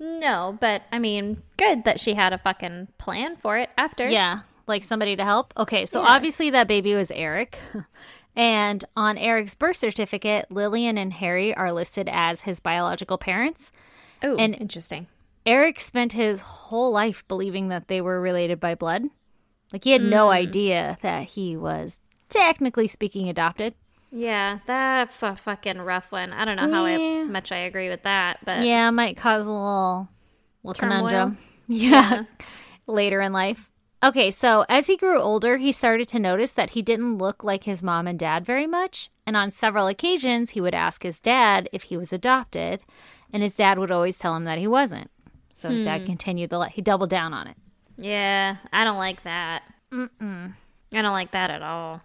No, 0.00 0.56
but 0.60 0.82
I 0.90 0.98
mean, 0.98 1.42
good 1.58 1.84
that 1.84 2.00
she 2.00 2.14
had 2.14 2.32
a 2.32 2.38
fucking 2.38 2.88
plan 2.98 3.36
for 3.36 3.56
it 3.58 3.68
after. 3.76 4.08
Yeah, 4.08 4.40
like 4.68 4.82
somebody 4.82 5.16
to 5.16 5.24
help. 5.24 5.52
Okay, 5.56 5.86
so 5.86 6.02
Yeah. 6.02 6.08
obviously 6.08 6.50
that 6.50 6.68
baby 6.68 6.94
was 6.94 7.10
Eric. 7.10 7.58
and 8.36 8.84
on 8.96 9.18
Eric's 9.18 9.54
birth 9.54 9.76
certificate, 9.76 10.50
Lillian 10.50 10.98
and 10.98 11.12
Harry 11.14 11.54
are 11.54 11.72
listed 11.72 12.08
as 12.10 12.42
his 12.42 12.60
biological 12.60 13.18
parents. 13.18 13.72
Oh, 14.22 14.36
And- 14.36 14.54
interesting. 14.54 15.06
Eric 15.46 15.80
spent 15.80 16.12
his 16.12 16.42
whole 16.42 16.90
life 16.92 17.24
believing 17.26 17.68
that 17.68 17.88
they 17.88 18.02
were 18.02 18.20
related 18.20 18.60
by 18.60 18.74
blood. 18.74 19.04
Like 19.72 19.84
he 19.84 19.92
had 19.92 20.02
no 20.02 20.26
hmm. 20.26 20.32
idea 20.32 20.98
that 21.02 21.24
he 21.24 21.56
was 21.56 22.00
technically 22.28 22.86
speaking 22.86 23.28
adopted. 23.28 23.74
Yeah, 24.10 24.58
that's 24.66 25.22
a 25.22 25.36
fucking 25.36 25.80
rough 25.80 26.12
one. 26.12 26.32
I 26.32 26.44
don't 26.44 26.56
know 26.56 26.70
how 26.70 26.86
Yeah. 26.86 27.20
I, 27.20 27.24
much 27.24 27.52
I 27.52 27.58
agree 27.58 27.88
with 27.88 28.02
that, 28.02 28.38
but 28.44 28.64
Yeah, 28.64 28.90
might 28.90 29.16
cause 29.16 29.46
a 29.46 29.52
little, 29.52 30.08
little 30.62 30.78
conundrum. 30.80 31.38
Yeah. 31.70 32.22
Later 32.86 33.20
in 33.20 33.34
life. 33.34 33.67
Okay, 34.02 34.30
so 34.30 34.64
as 34.68 34.86
he 34.86 34.96
grew 34.96 35.18
older, 35.18 35.56
he 35.56 35.72
started 35.72 36.08
to 36.08 36.20
notice 36.20 36.52
that 36.52 36.70
he 36.70 36.82
didn't 36.82 37.18
look 37.18 37.42
like 37.42 37.64
his 37.64 37.82
mom 37.82 38.06
and 38.06 38.18
dad 38.18 38.44
very 38.44 38.66
much. 38.66 39.10
And 39.26 39.36
on 39.36 39.50
several 39.50 39.88
occasions, 39.88 40.50
he 40.50 40.60
would 40.60 40.74
ask 40.74 41.02
his 41.02 41.18
dad 41.18 41.68
if 41.72 41.84
he 41.84 41.96
was 41.96 42.12
adopted, 42.12 42.82
and 43.32 43.42
his 43.42 43.56
dad 43.56 43.78
would 43.78 43.90
always 43.90 44.16
tell 44.16 44.36
him 44.36 44.44
that 44.44 44.58
he 44.58 44.66
wasn't. 44.66 45.10
So 45.52 45.70
his 45.70 45.80
dad 45.80 46.02
hmm. 46.02 46.06
continued 46.06 46.50
the, 46.50 46.68
he 46.68 46.80
doubled 46.80 47.10
down 47.10 47.34
on 47.34 47.48
it. 47.48 47.56
yeah, 47.98 48.58
I 48.72 48.84
don't 48.84 48.98
like 48.98 49.24
that. 49.24 49.64
Mm-mm. 49.92 50.54
I 50.94 51.02
don't 51.02 51.12
like 51.12 51.32
that 51.32 51.50
at 51.50 51.62
all. 51.62 52.02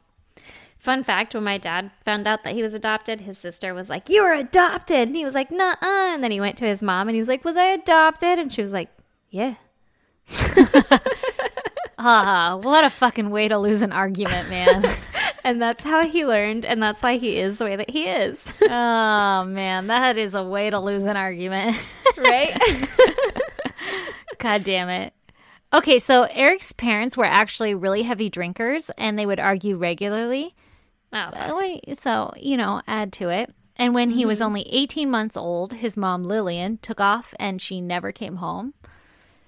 Fun 0.79 1.03
fact: 1.03 1.35
When 1.35 1.43
my 1.43 1.57
dad 1.57 1.91
found 2.03 2.27
out 2.27 2.43
that 2.43 2.55
he 2.55 2.63
was 2.63 2.73
adopted, 2.73 3.21
his 3.21 3.37
sister 3.37 3.73
was 3.73 3.89
like, 3.89 4.09
"You 4.09 4.23
were 4.23 4.33
adopted," 4.33 5.07
and 5.07 5.15
he 5.15 5.23
was 5.23 5.35
like, 5.35 5.51
"Nuh-uh." 5.51 6.13
And 6.13 6.23
then 6.23 6.31
he 6.31 6.41
went 6.41 6.57
to 6.57 6.65
his 6.65 6.83
mom 6.83 7.07
and 7.07 7.15
he 7.15 7.21
was 7.21 7.29
like, 7.29 7.45
"Was 7.45 7.55
I 7.55 7.65
adopted?" 7.65 8.39
And 8.39 8.51
she 8.51 8.61
was 8.61 8.73
like, 8.73 8.89
"Yeah." 9.29 9.55
Ah, 12.05 12.57
what 12.61 12.83
a 12.83 12.89
fucking 12.89 13.29
way 13.29 13.47
to 13.47 13.57
lose 13.57 13.81
an 13.81 13.91
argument, 13.91 14.49
man. 14.49 14.83
And 15.45 15.61
that's 15.61 15.83
how 15.83 16.05
he 16.05 16.25
learned, 16.25 16.65
and 16.65 16.81
that's 16.81 17.03
why 17.03 17.17
he 17.17 17.37
is 17.37 17.57
the 17.57 17.65
way 17.65 17.75
that 17.75 17.89
he 17.89 18.07
is. 18.07 18.53
oh, 18.61 19.43
man, 19.43 19.87
that 19.87 20.17
is 20.17 20.35
a 20.35 20.43
way 20.43 20.69
to 20.69 20.79
lose 20.79 21.03
an 21.03 21.17
argument. 21.17 21.75
right? 22.17 22.57
God 24.37 24.63
damn 24.63 24.87
it. 24.87 25.13
Okay, 25.73 25.99
so 25.99 26.23
Eric's 26.31 26.71
parents 26.71 27.17
were 27.17 27.25
actually 27.25 27.75
really 27.75 28.03
heavy 28.03 28.29
drinkers 28.29 28.89
and 28.97 29.19
they 29.19 29.25
would 29.25 29.39
argue 29.39 29.75
regularly. 29.75 30.55
Oh. 31.11 31.79
So, 31.99 32.31
you 32.37 32.55
know, 32.55 32.81
add 32.87 33.11
to 33.13 33.29
it. 33.29 33.53
And 33.75 33.93
when 33.93 34.11
he 34.11 34.25
was 34.25 34.41
only 34.41 34.61
18 34.69 35.09
months 35.09 35.35
old, 35.35 35.73
his 35.73 35.97
mom 35.97 36.23
Lillian 36.23 36.77
took 36.77 37.01
off 37.01 37.33
and 37.39 37.61
she 37.61 37.81
never 37.81 38.11
came 38.11 38.37
home. 38.37 38.75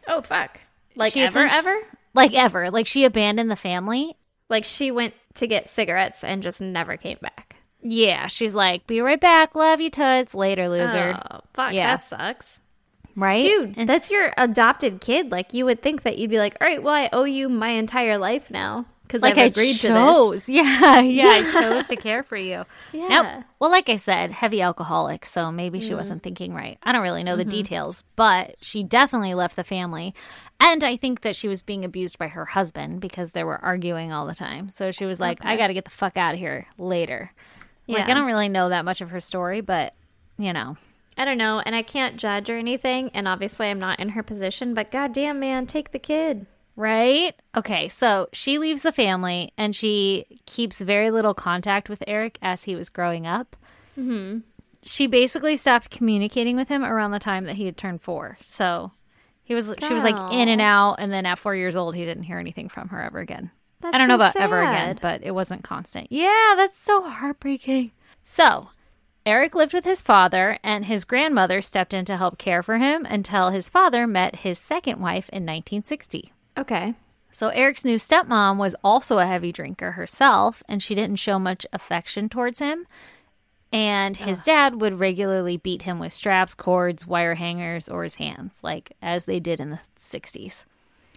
oh 0.08 0.22
fuck. 0.22 0.62
Like 0.96 1.14
She 1.14 1.22
ever, 1.22 1.46
ever? 1.50 1.78
Like 2.16 2.34
ever. 2.34 2.72
Like 2.72 2.88
she 2.88 3.04
abandoned 3.06 3.52
the 3.52 3.56
family. 3.56 4.16
Like 4.50 4.66
she 4.66 4.90
went 4.92 5.14
to 5.36 5.48
get 5.48 5.70
cigarettes 5.70 6.24
and 6.24 6.42
just 6.42 6.62
never 6.62 6.98
came 6.98 7.18
back. 7.22 7.58
Yeah, 7.82 8.28
she's 8.28 8.56
like, 8.56 8.88
be 8.88 9.02
right 9.02 9.20
back. 9.22 9.54
Love 9.54 9.80
you, 9.82 9.92
Toots. 9.92 10.34
Later, 10.34 10.68
loser. 10.70 11.20
Oh, 11.32 11.42
fuck. 11.54 11.74
Yeah. 11.74 11.98
That 11.98 12.04
sucks. 12.04 12.62
right? 13.16 13.44
Dude, 13.44 13.76
And- 13.78 13.88
that's 13.88 14.10
your 14.10 14.34
adopted 14.38 15.02
kid. 15.02 15.32
Like, 15.32 15.54
you 15.54 15.66
would 15.66 15.82
think 15.84 16.02
that 16.02 16.18
you'd 16.18 16.32
be 16.32 16.40
like, 16.40 16.58
all 16.60 16.66
right, 16.68 16.82
well, 16.82 16.94
I 16.96 17.10
owe 17.14 17.26
you 17.26 17.48
my 17.48 17.70
entire 17.70 18.18
life 18.18 18.50
now 18.50 18.86
because 19.08 19.22
like 19.22 19.38
I've 19.38 19.44
I 19.44 19.46
agreed 19.46 19.76
to 19.78 19.88
this. 19.88 19.98
chose. 19.98 20.50
Yeah, 20.56 21.00
yeah, 21.00 21.28
I 21.28 21.52
chose 21.52 21.88
to 21.88 21.96
care 21.96 22.24
for 22.24 22.38
you. 22.38 22.66
Yeah. 22.92 23.08
Nope. 23.08 23.44
Well, 23.60 23.72
like 23.72 23.90
I 23.90 23.98
said, 23.98 24.32
heavy 24.32 24.62
alcoholic, 24.62 25.26
so 25.26 25.52
maybe 25.52 25.80
she 25.80 25.90
mm-hmm. 25.90 25.98
wasn't 25.98 26.24
thinking 26.24 26.54
right. 26.54 26.78
I 26.84 26.92
don't 26.92 27.02
really 27.02 27.24
know 27.24 27.36
the 27.36 27.44
mm-hmm. 27.44 27.50
details, 27.50 28.04
but 28.16 28.56
she 28.62 28.84
definitely 28.84 29.34
left 29.34 29.56
the 29.56 29.64
family. 29.64 30.14
And 30.60 30.84
I 30.84 30.96
think 30.96 31.22
that 31.22 31.36
she 31.36 31.48
was 31.48 31.62
being 31.62 31.84
abused 31.84 32.18
by 32.18 32.28
her 32.30 32.46
husband 32.46 33.02
because 33.02 33.34
they 33.34 33.44
were 33.44 33.64
arguing 33.64 34.14
all 34.14 34.26
the 34.26 34.36
time. 34.36 34.70
So 34.70 34.92
she 34.92 35.06
was 35.06 35.20
like, 35.20 35.44
I 35.44 35.58
got 35.58 35.68
to 35.68 35.74
get 35.74 35.86
the 35.86 35.92
fuck 35.92 36.18
out 36.18 36.34
of 36.34 36.40
here 36.40 36.68
later. 36.78 37.32
Yeah. 37.86 38.00
Like, 38.00 38.08
Yeah. 38.08 38.14
I 38.14 38.18
don't 38.18 38.28
really 38.28 38.50
know 38.50 38.70
that 38.70 38.86
much 38.86 39.02
of 39.02 39.10
her 39.10 39.20
story, 39.20 39.62
but, 39.62 39.94
you 40.38 40.54
know. 40.54 40.78
I 41.18 41.26
don't 41.26 41.38
know. 41.38 41.62
And 41.66 41.76
I 41.76 41.82
can't 41.82 42.18
judge 42.18 42.50
or 42.50 42.58
anything. 42.58 43.10
And 43.14 43.28
obviously, 43.28 43.68
I'm 43.68 43.80
not 43.80 44.00
in 44.00 44.10
her 44.10 44.24
position, 44.24 44.74
but 44.74 44.92
goddamn, 44.92 45.40
man, 45.40 45.66
take 45.66 45.92
the 45.92 46.00
kid. 46.00 46.46
Right? 46.76 47.34
Okay, 47.56 47.88
so 47.88 48.28
she 48.34 48.58
leaves 48.58 48.82
the 48.82 48.92
family 48.92 49.54
and 49.58 49.76
she 49.76 50.26
keeps 50.46 50.80
very 50.80 51.10
little 51.10 51.34
contact 51.34 51.90
with 51.90 52.04
Eric 52.06 52.38
as 52.42 52.66
he 52.66 52.76
was 52.76 52.90
growing 52.90 53.26
up. 53.26 53.56
Mm-hmm. 53.98 54.40
She 54.84 55.08
basically 55.08 55.58
stopped 55.58 55.90
communicating 55.90 56.56
with 56.56 56.68
him 56.68 56.84
around 56.84 57.12
the 57.12 57.20
time 57.20 57.46
that 57.46 57.56
he 57.56 57.66
had 57.66 57.78
turned 57.78 58.02
four. 58.02 58.38
So 58.42 58.92
he 59.44 59.56
was 59.56 59.74
she 59.88 59.94
was 59.94 60.04
like 60.04 60.18
in 60.34 60.50
and 60.50 60.62
out, 60.62 60.96
and 60.96 61.12
then 61.12 61.26
at 61.26 61.40
four 61.40 61.56
years 61.56 61.76
old, 61.76 61.96
he 61.96 62.04
didn't 62.04 62.24
hear 62.24 62.40
anything 62.40 62.68
from 62.68 62.90
her 62.90 63.02
ever 63.02 63.20
again. 63.20 63.52
That's 63.80 63.96
I 63.96 63.98
don't 63.98 64.08
know 64.08 64.18
so 64.18 64.28
about 64.28 64.36
ever 64.36 64.62
again, 64.62 65.00
but 65.02 65.24
it 65.24 65.32
wasn't 65.32 65.64
constant. 65.64 66.08
Yeah, 66.12 66.54
that's 66.56 66.78
so 66.78 67.08
heartbreaking. 67.08 67.92
So 68.24 68.70
Eric 69.26 69.56
lived 69.56 69.74
with 69.74 69.86
his 69.86 70.02
father, 70.02 70.60
and 70.64 70.86
his 70.86 71.06
grandmother 71.06 71.62
stepped 71.62 71.94
in 71.94 72.06
to 72.06 72.18
help 72.18 72.38
care 72.38 72.62
for 72.62 72.78
him 72.78 73.06
until 73.06 73.50
his 73.50 73.70
father 73.70 74.06
met 74.06 74.38
his 74.38 74.60
second 74.60 75.00
wife 75.00 75.30
in 75.30 75.44
1960. 75.44 76.32
Okay. 76.58 76.94
So 77.32 77.50
Eric's 77.50 77.84
new 77.84 77.96
stepmom 77.98 78.58
was 78.58 78.76
also 78.84 79.18
a 79.18 79.26
heavy 79.26 79.52
drinker 79.52 79.92
herself, 79.92 80.64
and 80.70 80.82
she 80.82 80.96
didn't 80.96 81.18
show 81.18 81.38
much 81.38 81.66
affection 81.74 82.30
towards 82.30 82.60
him. 82.60 82.88
And 83.74 84.16
his 84.16 84.40
dad 84.40 84.80
would 84.80 85.00
regularly 85.00 85.58
beat 85.58 85.82
him 85.82 86.00
with 86.00 86.14
straps, 86.14 86.56
cords, 86.56 87.06
wire 87.06 87.36
hangers, 87.36 87.90
or 87.90 88.04
his 88.04 88.16
hands, 88.16 88.60
like 88.64 88.94
as 89.02 89.26
they 89.26 89.42
did 89.42 89.60
in 89.60 89.72
the 89.72 89.80
60s. 90.00 90.64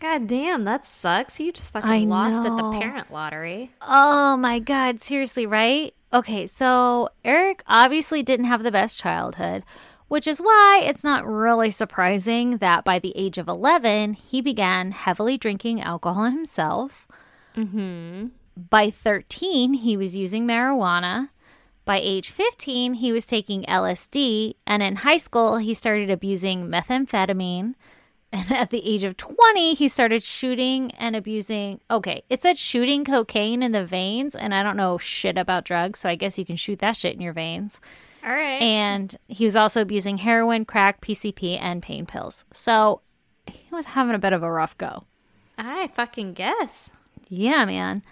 God 0.00 0.26
damn, 0.26 0.64
that 0.64 0.86
sucks. 0.86 1.38
You 1.38 1.52
just 1.52 1.72
fucking 1.72 1.88
I 1.88 1.98
lost 1.98 2.44
at 2.44 2.56
the 2.56 2.78
parent 2.80 3.12
lottery. 3.12 3.70
Oh 3.80 4.36
my 4.36 4.58
God, 4.58 5.00
seriously, 5.00 5.46
right? 5.46 5.94
Okay, 6.12 6.46
so 6.46 7.10
Eric 7.24 7.62
obviously 7.66 8.22
didn't 8.22 8.46
have 8.46 8.62
the 8.62 8.72
best 8.72 8.98
childhood, 8.98 9.64
which 10.08 10.26
is 10.26 10.40
why 10.40 10.82
it's 10.84 11.04
not 11.04 11.26
really 11.26 11.70
surprising 11.70 12.58
that 12.58 12.84
by 12.84 12.98
the 12.98 13.12
age 13.14 13.38
of 13.38 13.48
11, 13.48 14.14
he 14.14 14.40
began 14.40 14.90
heavily 14.90 15.38
drinking 15.38 15.80
alcohol 15.80 16.24
himself. 16.24 17.06
Mm-hmm. 17.56 18.28
By 18.70 18.90
13, 18.90 19.74
he 19.74 19.96
was 19.96 20.16
using 20.16 20.46
marijuana. 20.46 21.28
By 21.84 22.00
age 22.02 22.30
15, 22.30 22.94
he 22.94 23.12
was 23.12 23.24
taking 23.24 23.62
LSD. 23.64 24.54
And 24.66 24.82
in 24.82 24.96
high 24.96 25.16
school, 25.16 25.58
he 25.58 25.74
started 25.74 26.10
abusing 26.10 26.66
methamphetamine. 26.66 27.74
And 28.30 28.52
at 28.52 28.68
the 28.68 28.86
age 28.86 29.04
of 29.04 29.16
20, 29.16 29.72
he 29.72 29.88
started 29.88 30.22
shooting 30.22 30.90
and 30.98 31.16
abusing. 31.16 31.80
Okay, 31.90 32.24
it 32.28 32.42
said 32.42 32.58
shooting 32.58 33.02
cocaine 33.02 33.62
in 33.62 33.72
the 33.72 33.86
veins, 33.86 34.34
and 34.34 34.54
I 34.54 34.62
don't 34.62 34.76
know 34.76 34.98
shit 34.98 35.38
about 35.38 35.64
drugs, 35.64 36.00
so 36.00 36.10
I 36.10 36.14
guess 36.14 36.36
you 36.36 36.44
can 36.44 36.56
shoot 36.56 36.78
that 36.80 36.98
shit 36.98 37.14
in 37.14 37.22
your 37.22 37.32
veins. 37.32 37.80
All 38.24 38.32
right. 38.32 38.60
And 38.60 39.14
he 39.28 39.44
was 39.44 39.56
also 39.56 39.80
abusing 39.80 40.18
heroin, 40.18 40.64
crack, 40.64 41.00
PCP, 41.00 41.58
and 41.60 41.82
pain 41.82 42.06
pills. 42.06 42.44
So 42.52 43.02
he 43.46 43.68
was 43.70 43.86
having 43.86 44.14
a 44.14 44.18
bit 44.18 44.32
of 44.32 44.42
a 44.42 44.50
rough 44.50 44.76
go. 44.78 45.04
I 45.56 45.88
fucking 45.88 46.34
guess. 46.34 46.90
Yeah, 47.28 47.64
man. 47.64 48.02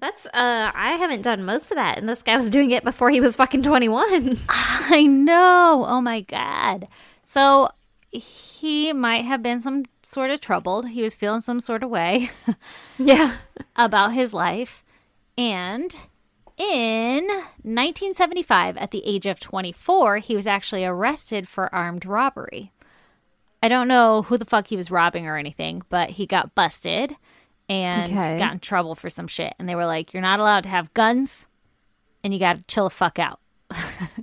That's 0.00 0.26
uh 0.26 0.70
I 0.74 0.96
haven't 0.98 1.22
done 1.22 1.44
most 1.44 1.70
of 1.70 1.76
that 1.76 1.96
and 1.96 2.08
this 2.08 2.22
guy 2.22 2.36
was 2.36 2.50
doing 2.50 2.70
it 2.72 2.84
before 2.84 3.10
he 3.10 3.20
was 3.20 3.36
fucking 3.36 3.62
21. 3.62 4.38
I 4.48 5.04
know. 5.06 5.84
Oh 5.86 6.00
my 6.00 6.20
God. 6.20 6.88
So 7.24 7.70
he 8.10 8.92
might 8.92 9.24
have 9.24 9.42
been 9.42 9.60
some 9.60 9.84
sort 10.02 10.30
of 10.30 10.40
troubled. 10.40 10.88
He 10.88 11.02
was 11.02 11.14
feeling 11.14 11.40
some 11.40 11.60
sort 11.60 11.82
of 11.82 11.90
way. 11.90 12.30
yeah. 12.98 13.36
about 13.76 14.12
his 14.12 14.32
life. 14.32 14.84
And 15.36 16.06
in 16.56 17.24
1975, 17.26 18.76
at 18.76 18.90
the 18.90 19.04
age 19.06 19.26
of 19.26 19.40
24, 19.40 20.18
he 20.18 20.36
was 20.36 20.46
actually 20.46 20.84
arrested 20.84 21.48
for 21.48 21.74
armed 21.74 22.06
robbery. 22.06 22.72
I 23.62 23.68
don't 23.68 23.88
know 23.88 24.22
who 24.22 24.36
the 24.38 24.44
fuck 24.44 24.66
he 24.68 24.76
was 24.76 24.90
robbing 24.90 25.26
or 25.26 25.36
anything, 25.36 25.82
but 25.88 26.10
he 26.10 26.26
got 26.26 26.54
busted 26.54 27.16
and 27.68 28.12
Okay. 28.12 28.36
got 28.38 28.52
in 28.52 28.58
trouble 28.60 28.94
for 28.94 29.08
some 29.08 29.26
shit. 29.26 29.54
And 29.58 29.68
they 29.68 29.74
were 29.74 29.86
like, 29.86 30.12
You're 30.12 30.20
not 30.22 30.38
allowed 30.40 30.64
to 30.64 30.68
have 30.68 30.92
guns 30.94 31.46
and 32.22 32.32
you 32.34 32.38
got 32.40 32.56
to 32.56 32.62
chill 32.68 32.84
the 32.84 32.90
fuck 32.90 33.18
out. 33.18 33.40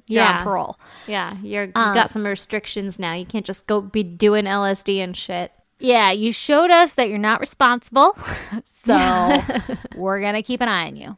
You're 0.07 0.23
Yeah. 0.23 0.37
on 0.39 0.43
parole. 0.43 0.79
Yeah, 1.07 1.35
you're 1.41 1.65
you 1.65 1.71
Um, 1.75 1.93
got 1.95 2.11
some 2.11 2.25
restrictions 2.25 2.99
now. 2.99 3.13
You 3.13 3.25
can't 3.25 3.45
just 3.45 3.65
go 3.67 3.81
be 3.81 4.03
doing 4.03 4.45
LSD 4.45 4.99
and 5.03 5.17
shit. 5.17 5.51
Yeah, 5.79 6.11
you 6.11 6.31
showed 6.31 6.69
us 6.69 6.93
that 6.93 7.09
you're 7.09 7.17
not 7.17 7.39
responsible. 7.39 8.15
so 8.63 9.41
we're 9.95 10.21
going 10.21 10.35
to 10.35 10.43
keep 10.43 10.61
an 10.61 10.69
eye 10.69 10.85
on 10.87 10.95
you. 10.95 11.17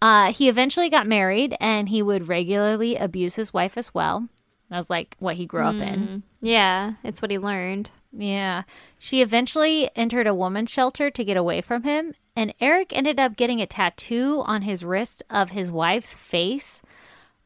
Uh, 0.00 0.32
he 0.32 0.48
eventually 0.48 0.88
got 0.90 1.06
married 1.06 1.56
and 1.60 1.88
he 1.88 2.02
would 2.02 2.28
regularly 2.28 2.96
abuse 2.96 3.34
his 3.34 3.52
wife 3.52 3.76
as 3.76 3.92
well. 3.92 4.28
That 4.70 4.76
was 4.76 4.90
like 4.90 5.16
what 5.18 5.36
he 5.36 5.46
grew 5.46 5.62
up 5.64 5.74
in. 5.76 6.22
Yeah, 6.40 6.94
it's 7.02 7.20
what 7.22 7.30
he 7.30 7.38
learned. 7.38 7.90
Yeah. 8.12 8.62
She 8.98 9.22
eventually 9.22 9.90
entered 9.96 10.26
a 10.26 10.34
woman's 10.34 10.70
shelter 10.70 11.10
to 11.10 11.24
get 11.24 11.36
away 11.36 11.60
from 11.62 11.82
him, 11.82 12.14
and 12.36 12.54
Eric 12.60 12.96
ended 12.96 13.18
up 13.18 13.36
getting 13.36 13.60
a 13.60 13.66
tattoo 13.66 14.42
on 14.46 14.62
his 14.62 14.84
wrist 14.84 15.22
of 15.30 15.50
his 15.50 15.70
wife's 15.72 16.12
face 16.12 16.80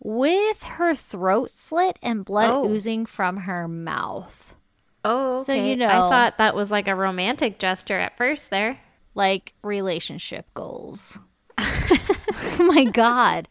with 0.00 0.62
her 0.64 0.94
throat 0.94 1.50
slit 1.52 1.98
and 2.02 2.24
blood 2.24 2.50
Oh. 2.50 2.68
oozing 2.68 3.06
from 3.06 3.38
her 3.38 3.68
mouth. 3.68 4.54
Oh, 5.04 5.42
So, 5.42 5.52
you 5.52 5.76
know, 5.76 5.86
I 5.88 6.10
thought 6.10 6.38
that 6.38 6.54
was 6.56 6.70
like 6.70 6.88
a 6.88 6.94
romantic 6.94 7.58
gesture 7.58 7.98
at 7.98 8.16
first 8.16 8.50
there. 8.50 8.78
Like 9.14 9.52
relationship 9.62 10.46
goals. 10.54 11.18
oh 12.60 12.64
my 12.72 12.84
God. 12.84 13.48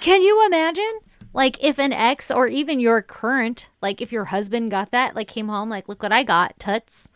Can 0.00 0.22
you 0.22 0.44
imagine? 0.46 0.98
Like 1.32 1.62
if 1.62 1.78
an 1.78 1.92
ex 1.92 2.30
or 2.30 2.46
even 2.46 2.78
your 2.80 3.02
current, 3.02 3.68
like 3.82 4.00
if 4.00 4.12
your 4.12 4.26
husband 4.26 4.70
got 4.70 4.90
that, 4.92 5.16
like 5.16 5.28
came 5.28 5.48
home, 5.48 5.68
like, 5.68 5.88
look 5.88 6.02
what 6.02 6.12
I 6.12 6.22
got, 6.22 6.58
tuts. 6.58 7.08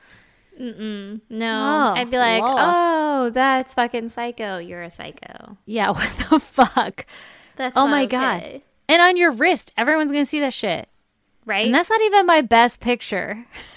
mm 0.60 1.20
No, 1.30 1.92
Oh, 1.94 2.00
I'd 2.00 2.10
be 2.10 2.18
like, 2.18 2.42
Lord. 2.42 2.56
oh, 2.58 3.30
that's 3.30 3.74
fucking 3.74 4.08
psycho. 4.08 4.58
You're 4.58 4.82
a 4.82 4.90
psycho. 4.90 5.56
Yeah, 5.66 5.90
what 5.92 6.10
the 6.30 6.40
fuck? 6.40 7.06
That's 7.56 7.76
Oh 7.76 7.86
my 7.86 8.04
okay. 8.04 8.08
God. 8.16 8.62
And 8.88 9.02
on 9.02 9.16
your 9.16 9.30
wrist, 9.32 9.72
everyone's 9.76 10.10
gonna 10.10 10.24
see 10.24 10.40
that 10.40 10.54
shit. 10.54 10.88
right? 11.44 11.66
And 11.66 11.74
that's 11.74 11.90
not 11.90 12.00
even 12.02 12.26
my 12.26 12.40
best 12.40 12.80
picture. 12.80 13.44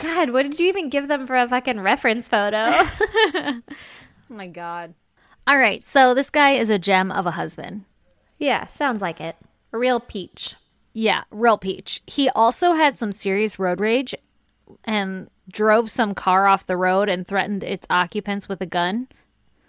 God, 0.00 0.30
what 0.30 0.42
did 0.44 0.58
you 0.58 0.68
even 0.68 0.88
give 0.88 1.08
them 1.08 1.26
for 1.26 1.36
a 1.36 1.46
fucking 1.48 1.80
reference 1.80 2.28
photo? 2.28 2.86
Oh 4.30 4.34
my 4.34 4.46
god. 4.46 4.94
All 5.46 5.58
right, 5.58 5.84
so 5.84 6.14
this 6.14 6.30
guy 6.30 6.52
is 6.52 6.70
a 6.70 6.78
gem 6.78 7.10
of 7.10 7.26
a 7.26 7.32
husband. 7.32 7.84
yeah, 8.38 8.66
sounds 8.68 9.02
like 9.02 9.20
it. 9.20 9.36
A 9.72 9.78
real 9.78 10.00
peach. 10.00 10.54
Yeah, 10.92 11.24
real 11.30 11.58
peach. 11.58 12.02
He 12.06 12.28
also 12.30 12.72
had 12.72 12.96
some 12.98 13.12
serious 13.12 13.58
road 13.58 13.80
rage 13.80 14.14
and 14.84 15.28
drove 15.50 15.90
some 15.90 16.14
car 16.14 16.46
off 16.46 16.66
the 16.66 16.76
road 16.76 17.08
and 17.08 17.26
threatened 17.26 17.64
its 17.64 17.86
occupants 17.90 18.48
with 18.48 18.60
a 18.60 18.66
gun. 18.66 19.08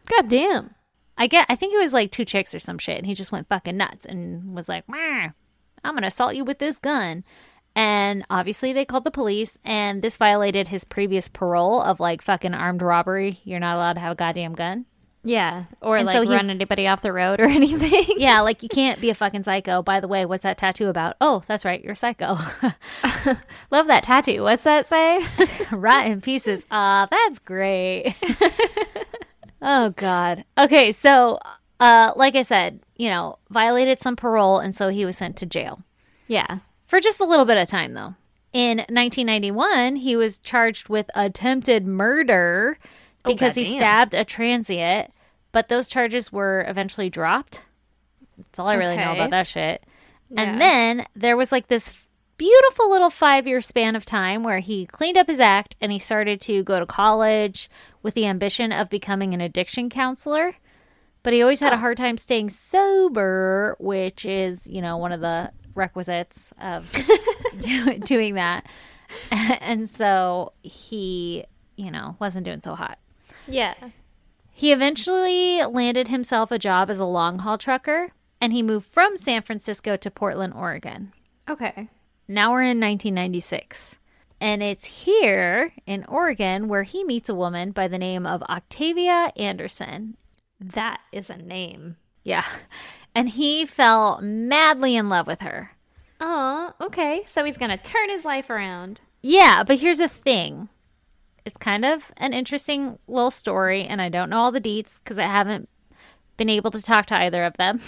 God 0.07 0.27
damn. 0.27 0.75
I 1.17 1.27
get 1.27 1.45
I 1.49 1.55
think 1.55 1.73
it 1.73 1.77
was 1.79 1.93
like 1.93 2.11
two 2.11 2.25
chicks 2.25 2.53
or 2.55 2.59
some 2.59 2.77
shit 2.77 2.97
and 2.97 3.05
he 3.05 3.13
just 3.13 3.31
went 3.31 3.47
fucking 3.47 3.77
nuts 3.77 4.05
and 4.05 4.55
was 4.55 4.67
like, 4.69 4.83
"I'm 4.89 5.33
going 5.83 6.01
to 6.01 6.07
assault 6.07 6.35
you 6.35 6.43
with 6.43 6.59
this 6.59 6.77
gun." 6.77 7.23
And 7.75 8.25
obviously 8.29 8.73
they 8.73 8.83
called 8.85 9.05
the 9.05 9.11
police 9.11 9.57
and 9.63 10.01
this 10.01 10.17
violated 10.17 10.67
his 10.67 10.83
previous 10.83 11.29
parole 11.29 11.81
of 11.81 11.99
like 11.99 12.21
fucking 12.21 12.53
armed 12.53 12.81
robbery. 12.81 13.39
You're 13.45 13.59
not 13.61 13.75
allowed 13.77 13.93
to 13.93 13.99
have 14.01 14.11
a 14.11 14.15
goddamn 14.15 14.53
gun. 14.53 14.85
Yeah, 15.23 15.65
or 15.81 15.97
And 15.97 16.07
like 16.07 16.15
so 16.15 16.23
he- 16.23 16.29
run 16.29 16.49
anybody 16.49 16.87
off 16.87 17.03
the 17.03 17.13
road 17.13 17.39
or 17.39 17.45
anything. 17.49 18.15
Yeah, 18.17 18.41
like 18.41 18.63
you 18.63 18.69
can't 18.69 18.99
be 18.99 19.11
a 19.11 19.13
fucking 19.13 19.43
psycho. 19.43 19.83
By 19.83 19.99
the 19.99 20.07
way, 20.07 20.25
what's 20.25 20.41
that 20.43 20.57
tattoo 20.57 20.89
about? 20.89 21.15
Oh, 21.21 21.43
that's 21.47 21.63
right, 21.63 21.81
you're 21.83 21.93
psycho. 21.95 22.37
Love 23.71 23.87
that 23.87 24.01
tattoo. 24.03 24.41
What's 24.41 24.63
that 24.63 24.87
say? 24.87 25.21
Rotten 25.71 26.21
pieces. 26.21 26.65
Ah, 26.71 27.07
that's 27.11 27.37
great. 27.39 28.15
oh 29.61 29.91
god. 29.91 30.43
Okay, 30.57 30.91
so 30.91 31.39
uh 31.79 32.13
like 32.15 32.35
I 32.35 32.41
said, 32.41 32.81
you 32.97 33.09
know, 33.09 33.37
violated 33.49 33.99
some 34.01 34.15
parole 34.15 34.59
and 34.59 34.75
so 34.75 34.89
he 34.89 35.05
was 35.05 35.17
sent 35.17 35.35
to 35.37 35.45
jail. 35.45 35.83
yeah. 36.27 36.59
For 36.91 36.99
just 36.99 37.21
a 37.21 37.25
little 37.25 37.45
bit 37.45 37.55
of 37.55 37.69
time 37.69 37.93
though. 37.93 38.15
In 38.51 38.79
1991, 38.79 39.95
he 39.95 40.17
was 40.17 40.39
charged 40.39 40.89
with 40.89 41.09
attempted 41.15 41.87
murder 41.87 42.77
oh, 43.23 43.31
because 43.31 43.55
he 43.55 43.77
stabbed 43.77 44.13
a 44.13 44.25
transient, 44.25 45.09
but 45.53 45.69
those 45.69 45.87
charges 45.87 46.33
were 46.33 46.65
eventually 46.67 47.09
dropped. 47.09 47.63
That's 48.37 48.59
all 48.59 48.67
I 48.67 48.73
really 48.73 48.97
know 48.97 49.13
about 49.13 49.29
that 49.29 49.47
shit. 49.47 49.85
Yeah. 50.31 50.41
And 50.41 50.59
then 50.59 51.05
there 51.15 51.37
was 51.37 51.49
like 51.49 51.67
this 51.67 51.89
beautiful 52.35 52.89
little 52.89 53.09
five 53.09 53.47
year 53.47 53.61
span 53.61 53.95
of 53.95 54.03
time 54.03 54.43
where 54.43 54.59
he 54.59 54.85
cleaned 54.85 55.17
up 55.17 55.27
his 55.27 55.39
act 55.39 55.77
and 55.79 55.93
he 55.93 55.97
started 55.97 56.41
to 56.41 56.61
go 56.61 56.77
to 56.77 56.85
college 56.85 57.69
with 58.03 58.15
the 58.15 58.25
ambition 58.25 58.73
of 58.73 58.89
becoming 58.89 59.33
an 59.33 59.39
addiction 59.39 59.89
counselor. 59.89 60.57
But 61.23 61.31
he 61.31 61.41
always 61.41 61.61
had 61.61 61.71
a 61.71 61.77
hard 61.77 61.95
time 61.95 62.17
staying 62.17 62.49
sober, 62.49 63.77
which 63.79 64.25
is, 64.25 64.67
you 64.67 64.81
know, 64.81 64.97
one 64.97 65.13
of 65.13 65.21
the 65.21 65.53
requisites 65.75 66.53
of 66.61 66.91
do- 67.59 67.99
doing 67.99 68.35
that. 68.35 68.65
And 69.31 69.89
so 69.89 70.53
he, 70.63 71.43
you 71.75 71.91
know, 71.91 72.15
wasn't 72.19 72.45
doing 72.45 72.61
so 72.61 72.75
hot. 72.75 72.97
Yeah. 73.45 73.73
He 74.51 74.71
eventually 74.71 75.61
landed 75.65 76.07
himself 76.07 76.49
a 76.49 76.57
job 76.57 76.89
as 76.89 76.97
a 76.97 77.05
long 77.05 77.39
haul 77.39 77.57
trucker 77.57 78.11
and 78.39 78.53
he 78.53 78.63
moved 78.63 78.87
from 78.87 79.15
San 79.15 79.41
Francisco 79.41 79.95
to 79.97 80.09
Portland, 80.09 80.53
Oregon. 80.55 81.11
Okay. 81.49 81.89
Now 82.27 82.51
we're 82.51 82.61
in 82.61 82.79
1996. 82.79 83.97
And 84.39 84.63
it's 84.63 84.85
here 84.85 85.71
in 85.85 86.03
Oregon 86.05 86.67
where 86.67 86.83
he 86.83 87.03
meets 87.03 87.29
a 87.29 87.35
woman 87.35 87.71
by 87.71 87.87
the 87.87 87.99
name 87.99 88.25
of 88.25 88.41
Octavia 88.43 89.31
Anderson. 89.35 90.17
That 90.59 90.99
is 91.11 91.29
a 91.29 91.37
name. 91.37 91.97
Yeah. 92.23 92.45
And 93.13 93.29
he 93.29 93.65
fell 93.65 94.19
madly 94.21 94.95
in 94.95 95.09
love 95.09 95.27
with 95.27 95.41
her. 95.41 95.71
Oh, 96.19 96.73
okay. 96.79 97.23
So 97.25 97.43
he's 97.43 97.57
gonna 97.57 97.77
turn 97.77 98.09
his 98.09 98.25
life 98.25 98.49
around. 98.49 99.01
Yeah, 99.21 99.63
but 99.65 99.79
here's 99.79 99.97
the 99.97 100.07
thing. 100.07 100.69
It's 101.45 101.57
kind 101.57 101.83
of 101.85 102.11
an 102.17 102.33
interesting 102.33 102.99
little 103.07 103.31
story, 103.31 103.83
and 103.85 104.01
I 104.01 104.09
don't 104.09 104.29
know 104.29 104.37
all 104.39 104.51
the 104.51 104.61
deets 104.61 104.99
because 105.03 105.17
I 105.17 105.25
haven't 105.25 105.67
been 106.37 106.49
able 106.49 106.71
to 106.71 106.81
talk 106.81 107.07
to 107.07 107.15
either 107.15 107.43
of 107.43 107.57
them. 107.57 107.79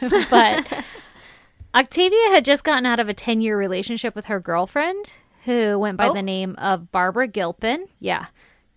but 0.30 0.84
Octavia 1.74 2.28
had 2.30 2.44
just 2.44 2.64
gotten 2.64 2.86
out 2.86 3.00
of 3.00 3.08
a 3.08 3.14
10 3.14 3.40
year 3.40 3.58
relationship 3.58 4.14
with 4.14 4.26
her 4.26 4.40
girlfriend 4.40 5.14
who 5.44 5.78
went 5.78 5.96
by 5.98 6.08
Oh. 6.08 6.14
the 6.14 6.22
name 6.22 6.54
of 6.56 6.90
Barbara 6.92 7.26
Gilpin. 7.28 7.86
Yeah. 8.00 8.26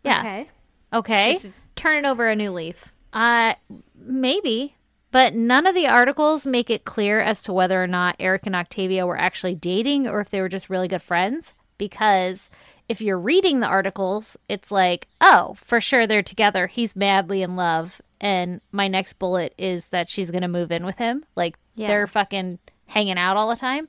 Yeah. 0.03 0.19
Okay. 0.19 0.49
Okay. 0.93 1.37
She's 1.39 1.51
turning 1.75 2.05
over 2.05 2.27
a 2.27 2.35
new 2.35 2.51
leaf. 2.51 2.91
Uh, 3.13 3.53
maybe. 3.95 4.75
But 5.11 5.33
none 5.33 5.65
of 5.65 5.73
the 5.73 5.87
articles 5.87 6.45
make 6.45 6.69
it 6.69 6.83
clear 6.85 7.19
as 7.19 7.41
to 7.43 7.53
whether 7.53 7.81
or 7.81 7.87
not 7.87 8.17
Eric 8.19 8.45
and 8.45 8.55
Octavia 8.55 9.05
were 9.05 9.17
actually 9.19 9.55
dating 9.55 10.07
or 10.07 10.19
if 10.19 10.29
they 10.29 10.41
were 10.41 10.49
just 10.49 10.69
really 10.69 10.87
good 10.87 11.01
friends. 11.01 11.53
Because 11.77 12.49
if 12.89 13.01
you're 13.01 13.19
reading 13.19 13.59
the 13.59 13.67
articles, 13.67 14.37
it's 14.49 14.71
like, 14.71 15.07
oh, 15.21 15.55
for 15.57 15.79
sure 15.79 16.07
they're 16.07 16.21
together. 16.23 16.67
He's 16.67 16.95
madly 16.95 17.41
in 17.41 17.55
love. 17.55 18.01
And 18.19 18.61
my 18.71 18.87
next 18.87 19.13
bullet 19.13 19.53
is 19.57 19.87
that 19.89 20.09
she's 20.09 20.31
going 20.31 20.41
to 20.41 20.47
move 20.47 20.71
in 20.71 20.85
with 20.85 20.97
him. 20.97 21.23
Like, 21.35 21.57
Yeah. 21.75 21.87
they're 21.87 22.07
fucking 22.07 22.59
hanging 22.87 23.17
out 23.17 23.37
all 23.37 23.49
the 23.49 23.55
time. 23.55 23.87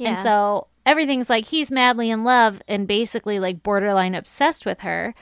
And 0.00 0.18
so 0.18 0.66
everything's 0.86 1.30
like 1.30 1.46
he's 1.46 1.70
madly 1.70 2.10
in 2.10 2.24
love 2.24 2.60
and 2.68 2.86
basically 2.88 3.38
like 3.38 3.62
borderline 3.62 4.14
obsessed 4.14 4.66
with 4.66 4.80
her. 4.80 5.14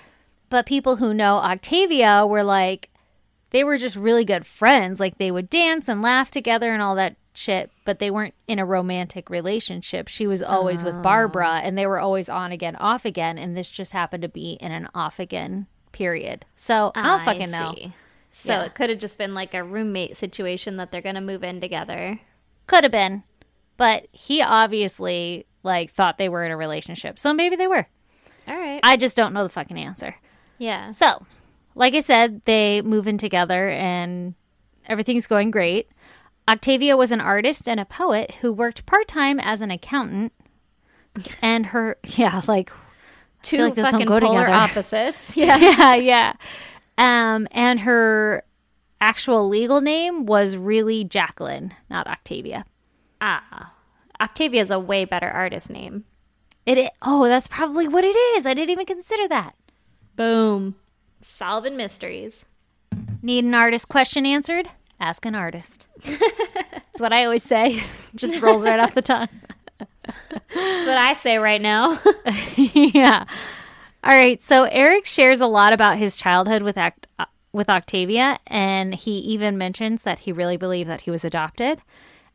But 0.51 0.67
people 0.67 0.97
who 0.97 1.15
know 1.15 1.37
Octavia 1.37 2.27
were 2.27 2.43
like, 2.43 2.91
they 3.53 3.65
were 3.65 3.79
just 3.79 3.97
really 3.97 4.25
good 4.25 4.45
friends. 4.45 4.99
Like 5.01 5.19
they 5.19 5.31
would 5.31 5.49
dance 5.49 5.89
and 5.89 6.03
laugh 6.03 6.31
together 6.31 6.73
and 6.73 6.83
all 6.83 6.95
that 6.97 7.17
shit, 7.35 7.71
but 7.85 7.99
they 7.99 8.11
weren't 8.11 8.35
in 8.49 8.59
a 8.59 8.67
romantic 8.67 9.31
relationship. 9.31 10.09
She 10.09 10.27
was 10.27 10.43
always 10.43 10.83
with 10.83 10.97
oh. 10.97 11.01
Barbara 11.03 11.61
and 11.63 11.79
they 11.79 11.87
were 11.87 12.01
always 12.01 12.29
on 12.29 12.53
again, 12.53 12.77
off 12.77 13.05
again. 13.05 13.39
And 13.39 13.57
this 13.57 13.71
just 13.71 13.93
happened 13.93 14.23
to 14.23 14.29
be 14.29 14.53
in 14.61 14.73
an 14.73 14.89
off 14.95 15.19
again 15.19 15.67
period. 15.93 16.45
So 16.57 16.93
I 16.95 17.03
don't 17.07 17.23
fucking 17.23 17.51
know. 17.51 17.75
So 18.31 18.55
Yeah. 18.55 18.65
it 18.65 18.75
could 18.75 18.91
have 18.91 18.99
just 18.99 19.19
been 19.19 19.35
like 19.35 19.55
a 19.55 19.63
roommate 19.63 20.17
situation 20.17 20.77
that 20.77 20.91
they're 20.91 21.03
gonna 21.03 21.21
move 21.21 21.45
in 21.45 21.61
together. 21.61 22.19
Could 22.67 22.85
have 22.85 22.93
been. 22.93 23.23
But 23.77 24.07
he 24.13 24.43
obviously 24.43 25.47
like 25.63 25.91
thought 25.91 26.19
they 26.19 26.29
were 26.29 26.45
in 26.45 26.51
a 26.53 26.57
relationship. 26.57 27.19
So 27.19 27.33
maybe 27.33 27.57
they 27.57 27.67
were. 27.67 27.87
All 28.49 28.57
right. 28.57 28.81
I 28.83 28.97
just 28.97 29.17
don't 29.17 29.33
know 29.33 29.43
the 29.43 29.49
fucking 29.49 29.79
answer. 29.79 30.17
yeah. 30.59 30.91
So, 30.91 31.25
like 31.75 31.95
I 31.95 32.01
said, 32.01 32.43
they 32.45 32.83
move 32.83 33.07
in 33.09 33.19
together 33.19 33.69
and 33.69 34.35
everything's 34.87 35.27
going 35.27 35.51
great. 35.51 35.89
Octavia 36.49 36.97
was 36.97 37.13
an 37.13 37.21
artist 37.21 37.69
and 37.69 37.79
a 37.79 37.85
poet 37.85 38.35
who 38.41 38.53
worked 38.53 38.85
part 38.87 39.07
time 39.09 39.39
as 39.41 39.61
an 39.61 39.71
accountant. 39.71 40.33
And 41.43 41.67
her, 41.67 41.99
yeah, 42.05 42.41
like, 42.49 42.73
Two 43.43 43.59
like 43.65 43.75
those 43.75 43.85
don't 43.85 43.93
fucking 43.93 44.07
go 44.07 44.19
polar 44.21 44.45
together. 44.47 44.55
opposites. 44.55 45.37
Yeah. 45.37 45.57
yeah, 45.59 45.95
yeah. 45.95 46.33
Um, 46.97 47.47
and 47.51 47.81
her 47.81 48.45
actual 49.01 49.47
legal 49.49 49.81
name 49.83 50.25
was 50.27 50.57
really 50.57 51.05
Jacqueline, 51.05 51.75
not 51.91 52.07
Octavia. 52.07 52.65
ah. 53.21 53.75
Octavia 54.21 54.63
is 54.63 54.71
a 54.71 54.79
way 54.79 55.05
better 55.05 55.29
artist 55.29 55.69
name. 55.69 56.05
It, 56.65 56.93
oh, 57.03 57.27
that's 57.29 57.49
probably 57.49 57.89
what 57.89 58.05
it 58.05 58.17
is. 58.37 58.47
I 58.47 58.55
didn't 58.55 58.71
even 58.71 58.87
consider 58.87 59.27
that. 59.29 59.55
Boom. 60.15 60.77
Solving 61.23 61.77
mysteries. 61.77 62.47
Need 63.23 63.45
an 63.45 63.55
artist 63.55 63.89
question 63.89 64.27
answered? 64.27 64.69
Ask 65.01 65.25
an 65.25 65.35
artist. 65.35 65.87
That's 66.05 67.01
what 67.01 67.13
I 67.13 67.25
always 67.25 67.43
say. 67.43 67.81
Just 68.15 68.41
rolls 68.41 68.65
right 68.65 68.79
off 68.81 68.95
the 68.95 69.03
tongue. 69.03 69.29
That's 69.79 70.87
what 70.87 70.99
I 70.99 71.15
say 71.15 71.39
right 71.39 71.61
now. 71.61 72.01
yeah. 72.57 73.25
All 74.05 74.15
right. 74.15 74.41
So 74.41 74.65
Eric 74.65 75.07
shares 75.07 75.41
a 75.41 75.47
lot 75.47 75.73
about 75.73 75.99
his 75.99 76.17
childhood 76.17 76.63
with 76.63 76.77
Act- 76.77 77.07
uh, 77.19 77.27
with 77.53 77.69
Octavia, 77.69 78.39
and 78.47 78.95
he 78.95 79.13
even 79.19 79.59
mentions 79.59 80.03
that 80.03 80.21
he 80.21 80.33
really 80.33 80.57
believed 80.57 80.89
that 80.89 81.03
he 81.03 81.11
was 81.11 81.25
adopted. 81.25 81.81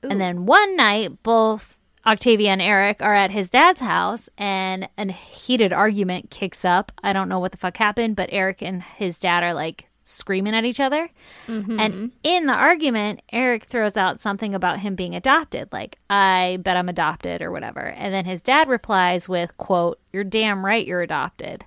And 0.04 0.22
then 0.22 0.46
one 0.46 0.76
night, 0.76 1.24
both 1.24 1.77
Octavia 2.08 2.52
and 2.52 2.62
Eric 2.62 3.02
are 3.02 3.14
at 3.14 3.32
his 3.32 3.50
dad's 3.50 3.82
house, 3.82 4.30
and 4.38 4.88
a 4.98 5.12
heated 5.12 5.74
argument 5.74 6.32
kicks 6.32 6.64
up. 6.64 6.92
I 7.04 7.12
don't 7.12 7.28
know 7.28 7.40
what 7.40 7.52
the 7.52 7.58
fuck 7.58 7.76
happened, 7.76 8.16
but 8.16 8.30
Eric 8.32 8.62
and 8.62 8.82
his 8.82 9.20
dad 9.20 9.44
are 9.44 9.54
like 9.54 9.88
screaming 10.08 10.56
at 10.56 10.64
each 10.64 10.80
other. 10.80 11.10
Mm-hmm. 11.48 11.80
And 11.80 12.12
in 12.24 12.46
the 12.46 12.54
argument, 12.54 13.22
Eric 13.34 13.66
throws 13.66 13.98
out 13.98 14.22
something 14.22 14.56
about 14.56 14.80
him 14.80 14.96
being 14.96 15.16
adopted, 15.16 15.68
like, 15.74 16.00
I 16.10 16.60
bet 16.62 16.78
I'm 16.78 16.88
adopted 16.88 17.42
or 17.42 17.52
whatever. 17.52 17.82
And 17.82 18.14
then 18.14 18.24
his 18.24 18.42
dad 18.42 18.70
replies 18.70 19.28
with, 19.28 19.58
quote, 19.58 20.00
You're 20.14 20.24
damn 20.24 20.66
right 20.66 20.86
you're 20.86 21.02
adopted. 21.02 21.66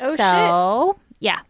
Oh 0.00 0.16
so, 0.16 0.98
yeah. 1.20 1.40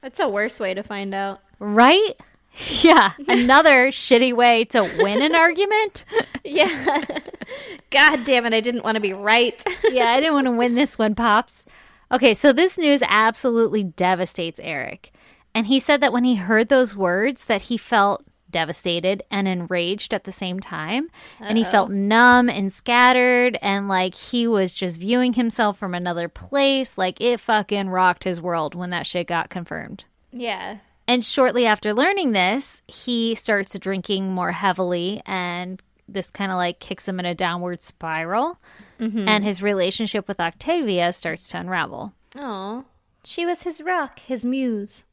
That's 0.00 0.20
a 0.20 0.28
worse 0.28 0.58
way 0.58 0.72
to 0.74 0.82
find 0.82 1.14
out. 1.14 1.40
Right? 1.58 2.14
Yeah. 2.82 3.12
Another 3.28 3.88
shitty 3.88 4.34
way 4.34 4.64
to 4.66 4.82
win 4.98 5.22
an 5.22 5.34
argument. 5.34 6.04
Yeah. 6.48 7.04
God 7.90 8.22
damn 8.22 8.46
it, 8.46 8.54
I 8.54 8.60
didn't 8.60 8.84
want 8.84 8.94
to 8.94 9.00
be 9.00 9.12
right. 9.12 9.60
yeah, 9.90 10.10
I 10.10 10.20
didn't 10.20 10.34
want 10.34 10.46
to 10.46 10.52
win 10.52 10.76
this 10.76 10.96
one, 10.96 11.16
Pops. 11.16 11.64
Okay, 12.12 12.34
so 12.34 12.52
this 12.52 12.78
news 12.78 13.02
absolutely 13.04 13.82
devastates 13.82 14.60
Eric. 14.62 15.10
And 15.56 15.66
he 15.66 15.80
said 15.80 16.00
that 16.02 16.12
when 16.12 16.22
he 16.22 16.36
heard 16.36 16.68
those 16.68 16.96
words 16.96 17.46
that 17.46 17.62
he 17.62 17.76
felt 17.76 18.24
devastated 18.48 19.24
and 19.28 19.48
enraged 19.48 20.14
at 20.14 20.22
the 20.22 20.30
same 20.30 20.60
time 20.60 21.10
and 21.40 21.58
he 21.58 21.64
felt 21.64 21.90
numb 21.90 22.48
and 22.48 22.72
scattered 22.72 23.58
and 23.60 23.88
like 23.88 24.14
he 24.14 24.46
was 24.46 24.72
just 24.72 25.00
viewing 25.00 25.32
himself 25.32 25.76
from 25.76 25.94
another 25.94 26.28
place 26.28 26.96
like 26.96 27.20
it 27.20 27.40
fucking 27.40 27.88
rocked 27.88 28.22
his 28.22 28.40
world 28.40 28.76
when 28.76 28.90
that 28.90 29.04
shit 29.04 29.26
got 29.26 29.50
confirmed 29.50 30.04
yeah. 30.32 30.78
And 31.08 31.24
shortly 31.24 31.66
after 31.66 31.92
learning 31.94 32.32
this, 32.32 32.82
he 32.88 33.34
starts 33.34 33.78
drinking 33.78 34.32
more 34.32 34.52
heavily, 34.52 35.22
and 35.26 35.82
this 36.08 36.30
kind 36.30 36.50
of 36.52 36.56
like 36.56 36.78
kicks 36.78 37.06
him 37.08 37.18
in 37.18 37.26
a 37.26 37.34
downward 37.34 37.82
spiral. 37.82 38.58
And 38.98 39.44
his 39.44 39.60
relationship 39.60 40.26
with 40.26 40.40
Octavia 40.40 41.12
starts 41.12 41.48
to 41.48 41.58
unravel. 41.58 42.14
Oh. 42.34 42.84
She 43.24 43.44
was 43.44 43.62
his 43.64 43.82
rock, 43.82 44.20
his 44.20 44.42
muse. 44.44 45.04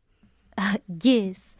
Yes. 1.02 1.58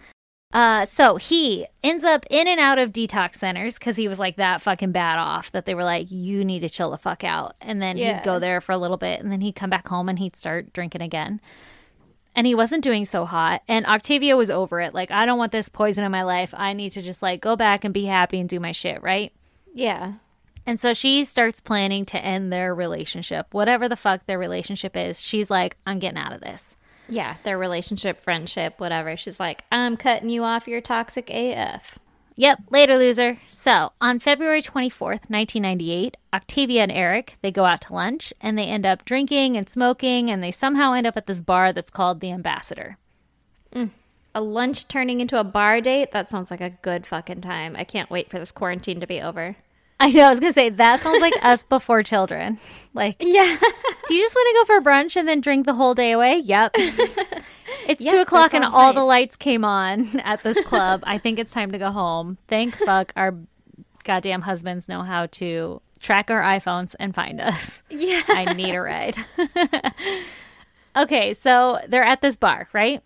Uh, 0.54 0.86
so 0.86 1.16
he 1.18 1.66
ends 1.84 2.04
up 2.04 2.26
in 2.30 2.48
and 2.48 2.60
out 2.60 2.78
of 2.78 2.94
detox 2.94 3.36
centers 3.38 3.78
because 3.80 3.98
he 3.98 4.08
was 4.08 4.20
like 4.20 4.36
that 4.38 4.62
fucking 4.62 4.92
bad 4.92 5.18
off 5.18 5.52
that 5.52 5.66
they 5.66 5.74
were 5.74 5.84
like, 5.84 6.12
you 6.12 6.46
need 6.46 6.60
to 6.60 6.70
chill 6.70 6.92
the 6.92 6.98
fuck 6.98 7.24
out. 7.24 7.56
And 7.60 7.82
then 7.82 7.98
Yeah. 7.98 8.18
he'd 8.20 8.24
go 8.24 8.38
there 8.40 8.62
for 8.62 8.72
a 8.72 8.78
little 8.78 8.98
bit 8.98 9.20
and 9.20 9.32
then 9.32 9.42
he'd 9.42 9.56
come 9.56 9.72
back 9.72 9.88
home 9.88 10.08
and 10.10 10.20
he'd 10.20 10.36
start 10.36 10.72
drinking 10.72 11.02
again. 11.02 11.42
And 12.36 12.48
he 12.48 12.56
wasn't 12.56 12.84
doing 12.84 13.06
so 13.06 13.26
hot. 13.26 13.62
And 13.68 13.86
Octavia 13.86 14.36
was 14.36 14.50
over 14.50 14.82
it. 14.82 14.94
Like, 14.94 15.12
I 15.12 15.26
don't 15.26 15.38
want 15.38 15.52
this 15.52 15.70
poison 15.70 16.04
in 16.04 16.12
my 16.12 16.24
life. 16.24 16.54
I 16.58 16.74
need 16.74 16.92
to 16.92 17.02
just 17.02 17.22
like 17.22 17.42
go 17.42 17.56
back 17.56 17.84
and 17.84 17.94
be 17.94 18.06
happy 18.06 18.40
and 18.40 18.50
do 18.50 18.60
my 18.60 18.72
shit, 18.72 19.04
right? 19.04 19.32
Yeah. 19.74 20.14
And 20.66 20.80
so 20.80 20.94
she 20.94 21.26
starts 21.26 21.60
planning 21.60 22.06
to 22.06 22.18
end 22.18 22.52
their 22.52 22.74
relationship, 22.74 23.54
whatever 23.54 23.90
the 23.90 23.96
fuck 23.96 24.26
their 24.26 24.40
relationship 24.40 24.96
is. 24.96 25.22
She's 25.22 25.52
like, 25.52 25.78
I'm 25.86 26.00
getting 26.00 26.18
out 26.18 26.34
of 26.34 26.42
this. 26.42 26.76
Yeah, 27.10 27.36
their 27.44 27.58
relationship, 27.58 28.22
friendship, 28.22 28.80
whatever. 28.80 29.18
She's 29.18 29.40
like, 29.40 29.64
I'm 29.72 29.98
cutting 29.98 30.30
you 30.30 30.44
off 30.44 30.68
your 30.68 30.80
toxic 30.80 31.30
AF. 31.30 32.00
Yep, 32.36 32.60
later 32.72 32.98
loser. 32.98 33.38
So, 33.46 33.92
on 34.02 34.20
February 34.20 34.62
24th, 34.62 35.30
1998, 35.30 36.18
Octavia 36.34 36.82
and 36.84 36.92
Eric, 36.92 37.38
they 37.42 37.52
go 37.52 37.66
out 37.66 37.82
to 37.82 37.94
lunch 37.94 38.34
and 38.42 38.58
they 38.58 38.66
end 38.66 38.86
up 38.88 39.06
drinking 39.06 39.56
and 39.56 39.70
smoking 39.70 40.32
and 40.32 40.42
they 40.44 40.50
somehow 40.52 40.94
end 40.94 41.06
up 41.06 41.16
at 41.16 41.28
this 41.28 41.42
bar 41.42 41.72
that's 41.72 41.92
called 41.92 42.22
The 42.22 42.32
Ambassador. 42.32 42.98
Mm. 43.74 43.92
A 44.34 44.42
lunch 44.42 44.88
turning 44.88 45.22
into 45.22 45.40
a 45.40 45.44
bar 45.44 45.80
date? 45.80 46.12
That 46.12 46.32
sounds 46.32 46.50
like 46.50 46.62
a 46.62 46.72
good 46.72 47.06
fucking 47.06 47.42
time. 47.42 47.76
I 47.76 47.84
can't 47.84 48.10
wait 48.10 48.32
for 48.32 48.40
this 48.40 48.52
quarantine 48.52 49.00
to 49.00 49.06
be 49.08 49.22
over. 49.22 49.56
I 50.00 50.10
know, 50.10 50.24
I 50.24 50.30
was 50.30 50.40
going 50.40 50.52
to 50.52 50.56
say 50.56 50.70
that 50.70 51.02
sounds 51.02 51.22
like 51.22 51.34
us 51.44 51.64
before 51.64 52.02
children. 52.02 52.58
Like, 52.96 53.18
Yeah. 53.20 53.58
do 54.08 54.14
you 54.16 54.22
just 54.24 54.36
want 54.36 54.48
to 54.68 54.74
go 54.74 54.80
for 54.80 54.84
brunch 54.90 55.16
and 55.16 55.28
then 55.28 55.40
drink 55.40 55.68
the 55.68 55.74
whole 55.76 55.94
day 55.94 56.12
away? 56.12 56.38
Yep. 56.40 56.76
It's 57.88 58.02
Yep, 58.02 58.14
two 58.14 58.22
o'clock 58.22 58.54
and 58.54 58.64
all 58.64 58.94
the 58.94 59.04
lights 59.04 59.36
came 59.36 59.64
on 59.66 60.20
at 60.24 60.44
this 60.44 60.60
club. 60.66 61.04
I 61.06 61.18
think 61.18 61.40
it's 61.40 61.52
time 61.52 61.72
to 61.72 61.78
go 61.78 61.92
home. 61.92 62.38
Thank 62.48 62.76
fuck 62.76 63.14
our 63.16 63.36
goddamn 64.04 64.42
husbands 64.42 64.88
know 64.88 65.02
how 65.02 65.28
to 65.28 65.82
track 66.00 66.30
our 66.30 66.42
iPhones 66.42 66.96
and 67.00 67.16
find 67.16 67.42
us. 67.42 67.82
yeah. 67.90 68.22
I 68.28 68.54
need 68.54 68.76
a 68.76 68.82
ride. 68.82 69.18
okay, 70.96 71.34
so 71.34 71.80
they're 71.88 72.04
at 72.04 72.22
this 72.22 72.38
bar, 72.38 72.68
right? 72.74 73.02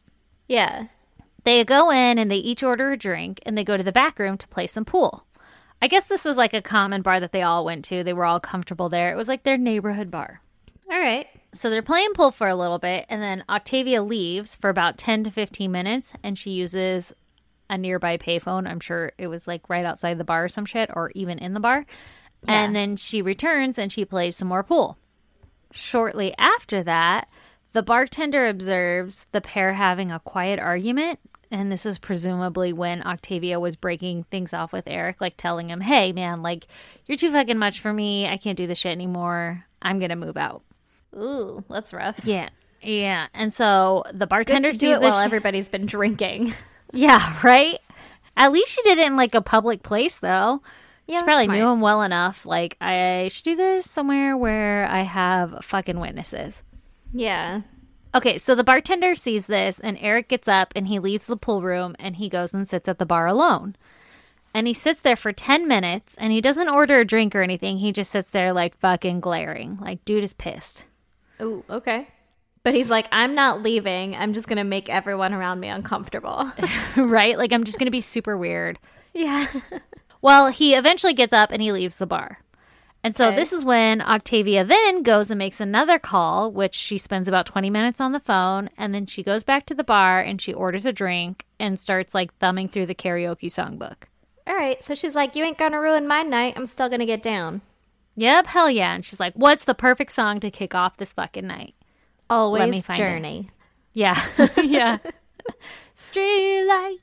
Yeah. 0.48 0.88
They 1.44 1.64
go 1.64 1.92
in 1.92 2.18
and 2.18 2.30
they 2.30 2.38
each 2.38 2.64
order 2.64 2.92
a 2.92 2.98
drink 2.98 3.40
and 3.46 3.58
they 3.58 3.64
go 3.64 3.78
to 3.78 3.84
the 3.84 3.92
back 3.92 4.20
room 4.20 4.38
to 4.38 4.48
play 4.48 4.68
some 4.68 4.84
pool. 4.84 5.26
I 5.82 5.88
guess 5.88 6.06
this 6.06 6.26
was 6.26 6.38
like 6.38 6.54
a 6.54 6.62
common 6.62 7.04
bar 7.04 7.20
that 7.20 7.32
they 7.32 7.44
all 7.44 7.64
went 7.64 7.86
to. 7.86 8.04
They 8.04 8.14
were 8.14 8.26
all 8.26 8.40
comfortable 8.40 8.90
there. 8.90 9.12
It 9.12 9.16
was 9.16 9.28
like 9.28 9.44
their 9.44 9.58
neighborhood 9.58 10.10
bar. 10.10 10.42
All 10.92 11.00
right. 11.00 11.28
So 11.54 11.70
they're 11.70 11.82
playing 11.82 12.14
pool 12.14 12.32
for 12.32 12.48
a 12.48 12.56
little 12.56 12.80
bit, 12.80 13.06
and 13.10 13.22
then 13.22 13.44
Octavia 13.50 14.04
leaves 14.04 14.56
for 14.56 14.70
about 14.70 14.98
10 14.98 15.24
to 15.24 15.32
15 15.32 15.72
minutes, 15.72 16.14
and 16.22 16.38
she 16.38 16.52
uses 16.52 17.14
a 17.70 17.78
nearby 17.78 18.18
payphone. 18.18 18.68
I'm 18.68 18.80
sure 18.80 19.14
it 19.18 19.28
was 19.28 19.48
like 19.48 19.70
right 19.70 19.86
outside 19.86 20.18
the 20.18 20.24
bar 20.24 20.46
or 20.46 20.50
some 20.50 20.66
shit, 20.66 20.90
or 20.94 21.12
even 21.16 21.40
in 21.40 21.54
the 21.54 21.60
bar. 21.60 21.86
And 22.48 22.76
then 22.76 22.96
she 22.96 23.22
returns 23.22 23.78
and 23.78 23.92
she 23.92 24.06
plays 24.06 24.36
some 24.36 24.48
more 24.48 24.64
pool. 24.64 24.98
Shortly 25.72 26.34
after 26.38 26.84
that, 26.84 27.30
the 27.74 27.84
bartender 27.84 28.48
observes 28.48 29.28
the 29.32 29.42
pair 29.42 29.74
having 29.74 30.12
a 30.12 30.20
quiet 30.20 30.60
argument. 30.60 31.20
And 31.50 31.72
this 31.72 31.86
is 31.86 31.98
presumably 31.98 32.74
when 32.74 33.04
Octavia 33.04 33.60
was 33.60 33.76
breaking 33.76 34.24
things 34.26 34.54
off 34.54 34.74
with 34.74 34.88
Eric, 34.88 35.22
like 35.22 35.36
telling 35.38 35.70
him, 35.70 35.82
hey, 35.82 36.12
man, 36.12 36.42
like, 36.42 36.68
you're 37.06 37.18
too 37.18 37.32
fucking 37.32 37.58
much 37.58 37.80
for 37.80 37.94
me. 37.94 38.28
I 38.28 38.38
can't 38.38 38.58
do 38.58 38.68
this 38.68 38.80
shit 38.80 38.92
anymore. 38.92 39.66
I'm 39.82 40.00
going 40.00 40.10
to 40.10 40.16
move 40.16 40.38
out. 40.38 40.64
Ooh, 41.16 41.64
that's 41.70 41.94
rough. 41.94 42.20
Yeah. 42.26 42.50
Yeah. 42.82 43.28
And 43.34 43.54
so 43.54 44.04
the 44.14 44.28
bartender 44.28 44.72
Good 44.72 44.80
do 44.80 44.92
it 44.92 45.00
this 45.02 45.12
while 45.12 45.22
sh- 45.22 45.26
everybody's 45.26 45.70
been 45.70 45.86
drinking. 45.86 46.54
Yeah, 46.94 47.38
right? 47.44 47.80
At 48.38 48.54
least 48.54 48.72
she 48.72 48.82
did 48.84 48.98
it 48.98 49.08
in 49.08 49.18
like 49.18 49.36
a 49.36 49.42
public 49.42 49.84
place 49.84 50.20
though. 50.20 50.62
Yeah, 51.06 51.20
she 51.20 51.24
probably 51.26 51.48
that's 51.48 51.58
knew 51.58 51.68
him 51.68 51.82
well 51.82 52.02
enough. 52.02 52.46
Like, 52.46 52.78
I 52.80 53.28
should 53.30 53.44
do 53.44 53.56
this 53.58 53.90
somewhere 53.90 54.38
where 54.38 54.88
I 54.88 55.02
have 55.02 55.66
fucking 55.66 56.00
witnesses. 56.00 56.64
Yeah. 57.14 57.64
Okay, 58.16 58.38
so 58.38 58.56
the 58.56 58.64
bartender 58.64 59.16
sees 59.16 59.48
this, 59.48 59.80
and 59.82 59.98
Eric 60.00 60.30
gets 60.30 60.48
up 60.48 60.72
and 60.78 60.88
he 60.88 60.98
leaves 60.98 61.26
the 61.26 61.36
pool 61.36 61.62
room 61.62 61.94
and 62.00 62.16
he 62.16 62.30
goes 62.30 62.54
and 62.54 62.66
sits 62.66 62.88
at 62.88 63.00
the 63.00 63.06
bar 63.06 63.28
alone. 63.28 63.76
And 64.54 64.66
he 64.66 64.74
sits 64.74 65.02
there 65.02 65.18
for 65.18 65.34
10 65.34 65.68
minutes 65.68 66.16
and 66.18 66.32
he 66.32 66.40
doesn't 66.40 66.70
order 66.70 67.00
a 67.02 67.06
drink 67.06 67.36
or 67.36 67.42
anything. 67.42 67.80
He 67.80 67.92
just 67.92 68.12
sits 68.12 68.30
there 68.30 68.54
like 68.54 68.78
fucking 68.78 69.20
glaring. 69.20 69.78
Like, 69.82 70.04
dude 70.06 70.24
is 70.24 70.34
pissed. 70.34 70.86
Ooh, 71.42 71.64
okay. 71.70 72.08
But 72.64 72.74
he's 72.74 72.90
like, 72.90 73.08
I'm 73.12 73.34
not 73.36 73.62
leaving. 73.62 74.16
I'm 74.16 74.34
just 74.34 74.48
going 74.48 74.58
to 74.58 74.64
make 74.64 74.90
everyone 74.90 75.34
around 75.34 75.60
me 75.60 75.70
uncomfortable. 75.70 76.52
right? 76.98 77.38
Like, 77.38 77.54
I'm 77.54 77.64
just 77.64 77.80
going 77.80 77.86
to 77.88 77.92
be 77.92 78.02
super 78.02 78.38
weird. 78.38 78.80
yeah. 79.14 79.48
Well, 80.20 80.48
he 80.48 80.74
eventually 80.74 81.14
gets 81.14 81.32
up 81.32 81.52
and 81.52 81.62
he 81.62 81.72
leaves 81.72 81.98
the 81.98 82.08
bar. 82.08 82.40
And 83.04 83.16
so 83.16 83.28
Okay. 83.28 83.36
this 83.36 83.54
is 83.54 83.64
when 83.64 84.02
Octavia 84.02 84.66
then 84.66 85.04
goes 85.04 85.30
and 85.30 85.38
makes 85.38 85.62
another 85.62 86.00
call, 86.00 86.52
which 86.52 86.74
she 86.74 86.98
spends 86.98 87.28
about 87.28 87.46
20 87.46 87.70
minutes 87.70 88.02
on 88.02 88.14
the 88.14 88.20
phone. 88.20 88.72
And 88.80 88.96
then 88.96 89.06
she 89.06 89.22
goes 89.22 89.44
back 89.44 89.68
to 89.68 89.76
the 89.76 89.84
bar 89.84 90.20
and 90.20 90.42
she 90.42 90.52
orders 90.52 90.88
a 90.88 90.92
drink 90.92 91.46
and 91.60 91.80
starts 91.80 92.16
like 92.16 92.36
thumbing 92.40 92.68
through 92.68 92.88
the 92.88 92.96
karaoke 92.96 93.46
songbook. 93.46 94.06
All 94.48 94.56
right. 94.56 94.84
So 94.84 94.96
she's 94.96 95.14
like, 95.16 95.36
You 95.36 95.44
ain't 95.46 95.60
going 95.60 95.74
to 95.74 95.78
ruin 95.78 96.08
my 96.08 96.24
night. 96.24 96.56
I'm 96.58 96.66
still 96.66 96.90
going 96.90 97.00
to 97.00 97.06
get 97.06 97.22
down. 97.22 97.62
Yep, 98.18 98.48
hell 98.48 98.70
yeah. 98.70 98.96
And 98.96 99.06
she's 99.06 99.20
like, 99.20 99.34
what's 99.36 99.66
the 99.66 99.76
perfect 99.76 100.12
song 100.12 100.40
to 100.40 100.50
kick 100.50 100.74
off 100.74 100.98
this 100.98 101.14
fucking 101.14 101.46
night? 101.46 101.76
Always 102.30 102.70
me 102.70 102.82
find 102.82 103.00
it. 103.00 103.02
journey. 103.02 103.50
Yeah. 103.94 104.22
yeah. 104.64 104.98
Street 105.94 106.66
light. 106.66 106.98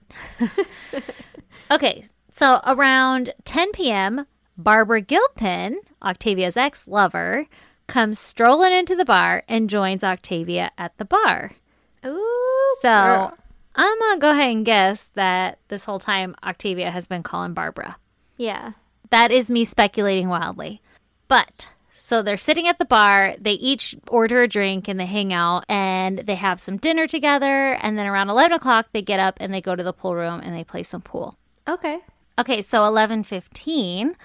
okay. 1.71 2.05
So 2.31 2.61
around 2.67 3.31
10 3.45 3.73
p.m., 3.73 4.27
Barbara 4.59 5.01
Gilpin, 5.01 5.79
Octavia's 6.03 6.57
ex 6.57 6.87
lover, 6.89 7.47
comes 7.87 8.19
strolling 8.19 8.73
into 8.73 8.97
the 8.97 9.05
bar 9.05 9.45
and 9.49 9.71
joins 9.71 10.03
Octavia 10.03 10.73
at 10.77 10.99
the 10.99 11.05
bar. 11.05 11.53
Ooh. 12.05 12.77
So 12.81 12.89
girl. 12.89 13.39
I'm 13.77 13.99
going 13.99 14.15
to 14.17 14.21
go 14.21 14.31
ahead 14.31 14.51
and 14.51 14.67
guess 14.67 15.11
that 15.15 15.61
this 15.69 15.85
whole 15.85 16.01
time 16.01 16.35
Octavia 16.43 16.91
has 16.91 17.07
been 17.07 17.23
calling 17.23 17.55
Barbara. 17.55 17.97
Yeah. 18.37 18.73
That 19.11 19.31
is 19.31 19.49
me 19.49 19.65
speculating 19.65 20.29
wildly. 20.29 20.83
But 21.29 21.69
so 21.93 22.23
they're 22.23 22.37
sitting 22.37 22.69
at 22.69 22.79
the 22.79 22.85
bar, 22.85 23.35
they 23.41 23.53
each 23.53 23.97
order 24.09 24.43
a 24.43 24.49
drink 24.49 24.89
and 24.89 25.01
they 25.01 25.07
hang 25.07 25.33
out 25.33 25.65
and 25.69 26.19
they 26.19 26.35
have 26.35 26.61
some 26.61 26.77
dinner 26.77 27.07
together. 27.07 27.75
And 27.75 27.97
then 27.97 28.07
around 28.07 28.29
11 28.29 28.53
o'clock, 28.53 28.89
they 28.93 29.03
get 29.03 29.21
up 29.21 29.39
and 29.41 29.53
they 29.53 29.61
go 29.61 29.75
to 29.75 29.83
the 29.83 29.93
pool 29.93 30.15
room 30.15 30.41
and 30.43 30.55
they 30.55 30.65
play 30.65 30.83
some 30.83 31.01
pool. 31.01 31.37
Okay. 31.67 32.01
Okay, 32.39 32.63
so 32.63 32.83
11:15, 32.83 34.17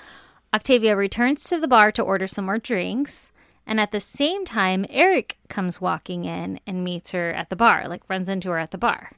Octavia 0.54 0.96
returns 0.96 1.44
to 1.44 1.60
the 1.60 1.68
bar 1.68 1.92
to 1.92 2.02
order 2.02 2.28
some 2.28 2.46
more 2.46 2.58
drinks, 2.58 3.32
and 3.68 3.80
at 3.80 3.92
the 3.92 4.00
same 4.00 4.46
time 4.46 4.86
Eric 4.90 5.38
comes 5.48 5.80
walking 5.80 6.26
in 6.26 6.60
and 6.66 6.84
meets 6.84 7.12
her 7.12 7.32
at 7.32 7.50
the 7.50 7.56
bar, 7.56 7.88
like 7.88 8.02
runs 8.10 8.28
into 8.28 8.50
her 8.50 8.58
at 8.58 8.72
the 8.72 8.80
bar. 8.80 9.12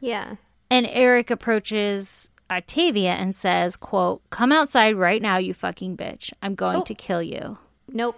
Yeah. 0.00 0.36
And 0.70 0.86
Eric 0.88 1.30
approaches 1.30 2.30
Octavia 2.50 3.10
and 3.12 3.34
says, 3.34 3.76
quote, 3.76 4.22
come 4.30 4.52
outside 4.52 4.96
right 4.96 5.20
now, 5.20 5.36
you 5.38 5.52
fucking 5.54 5.96
bitch. 5.96 6.32
I'm 6.42 6.54
going 6.54 6.78
Oh. 6.78 6.82
to 6.84 6.94
kill 6.94 7.22
you. 7.22 7.58
Nope. 7.88 8.16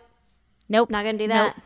Nope. 0.69 0.91
Not 0.91 1.05
gonna 1.05 1.19
do 1.19 1.29
that. 1.29 1.57
Nope. 1.57 1.65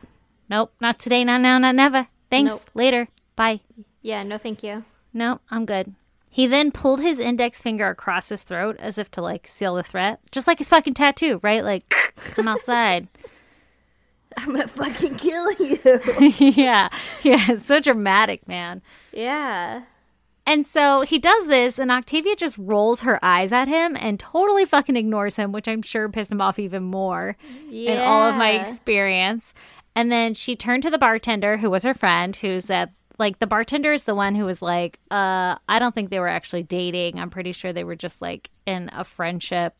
Nope. 0.48 0.72
Not 0.80 0.98
today, 0.98 1.24
not 1.24 1.40
now, 1.40 1.58
not 1.58 1.74
never. 1.74 2.06
Thanks. 2.30 2.50
Nope. 2.50 2.70
Later. 2.74 3.08
Bye. 3.36 3.60
Yeah, 4.02 4.22
no 4.22 4.38
thank 4.38 4.62
you. 4.62 4.84
No, 5.12 5.40
I'm 5.50 5.64
good. 5.66 5.94
He 6.30 6.46
then 6.46 6.70
pulled 6.70 7.00
his 7.02 7.18
index 7.18 7.60
finger 7.60 7.88
across 7.88 8.28
his 8.30 8.42
throat 8.42 8.76
as 8.78 8.96
if 8.96 9.10
to 9.12 9.22
like 9.22 9.46
seal 9.46 9.74
the 9.74 9.82
threat. 9.82 10.20
Just 10.30 10.46
like 10.46 10.58
his 10.58 10.68
fucking 10.68 10.94
tattoo, 10.94 11.40
right? 11.42 11.62
Like, 11.64 11.88
come 12.16 12.48
outside. 12.48 13.08
I'm 14.36 14.52
gonna 14.52 14.66
fucking 14.66 15.16
kill 15.16 15.52
you. 15.52 15.78
yeah. 16.56 16.88
Yeah. 17.22 17.44
It's 17.50 17.66
so 17.66 17.80
dramatic, 17.80 18.48
man. 18.48 18.80
yeah. 19.12 19.82
And 20.44 20.66
so 20.66 21.02
he 21.02 21.18
does 21.18 21.46
this, 21.46 21.78
and 21.78 21.90
Octavia 21.90 22.34
just 22.34 22.58
rolls 22.58 23.02
her 23.02 23.18
eyes 23.24 23.52
at 23.52 23.68
him 23.68 23.96
and 23.98 24.18
totally 24.18 24.64
fucking 24.64 24.96
ignores 24.96 25.36
him, 25.36 25.52
which 25.52 25.68
I'm 25.68 25.82
sure 25.82 26.08
pissed 26.08 26.32
him 26.32 26.40
off 26.40 26.58
even 26.58 26.82
more 26.82 27.36
yeah. 27.68 27.92
in 27.92 28.00
all 28.00 28.28
of 28.28 28.36
my 28.36 28.50
experience. 28.52 29.54
And 29.94 30.10
then 30.10 30.34
she 30.34 30.56
turned 30.56 30.82
to 30.82 30.90
the 30.90 30.98
bartender, 30.98 31.58
who 31.58 31.70
was 31.70 31.84
her 31.84 31.94
friend, 31.94 32.34
who 32.34 32.58
said, 32.58 32.90
like, 33.18 33.38
the 33.38 33.46
bartender 33.46 33.92
is 33.92 34.02
the 34.02 34.16
one 34.16 34.34
who 34.34 34.44
was 34.44 34.62
like, 34.62 34.98
uh, 35.10 35.56
I 35.68 35.78
don't 35.78 35.94
think 35.94 36.10
they 36.10 36.18
were 36.18 36.28
actually 36.28 36.64
dating. 36.64 37.20
I'm 37.20 37.30
pretty 37.30 37.52
sure 37.52 37.72
they 37.72 37.84
were 37.84 37.94
just 37.94 38.20
like 38.20 38.50
in 38.66 38.90
a 38.92 39.04
friendship, 39.04 39.76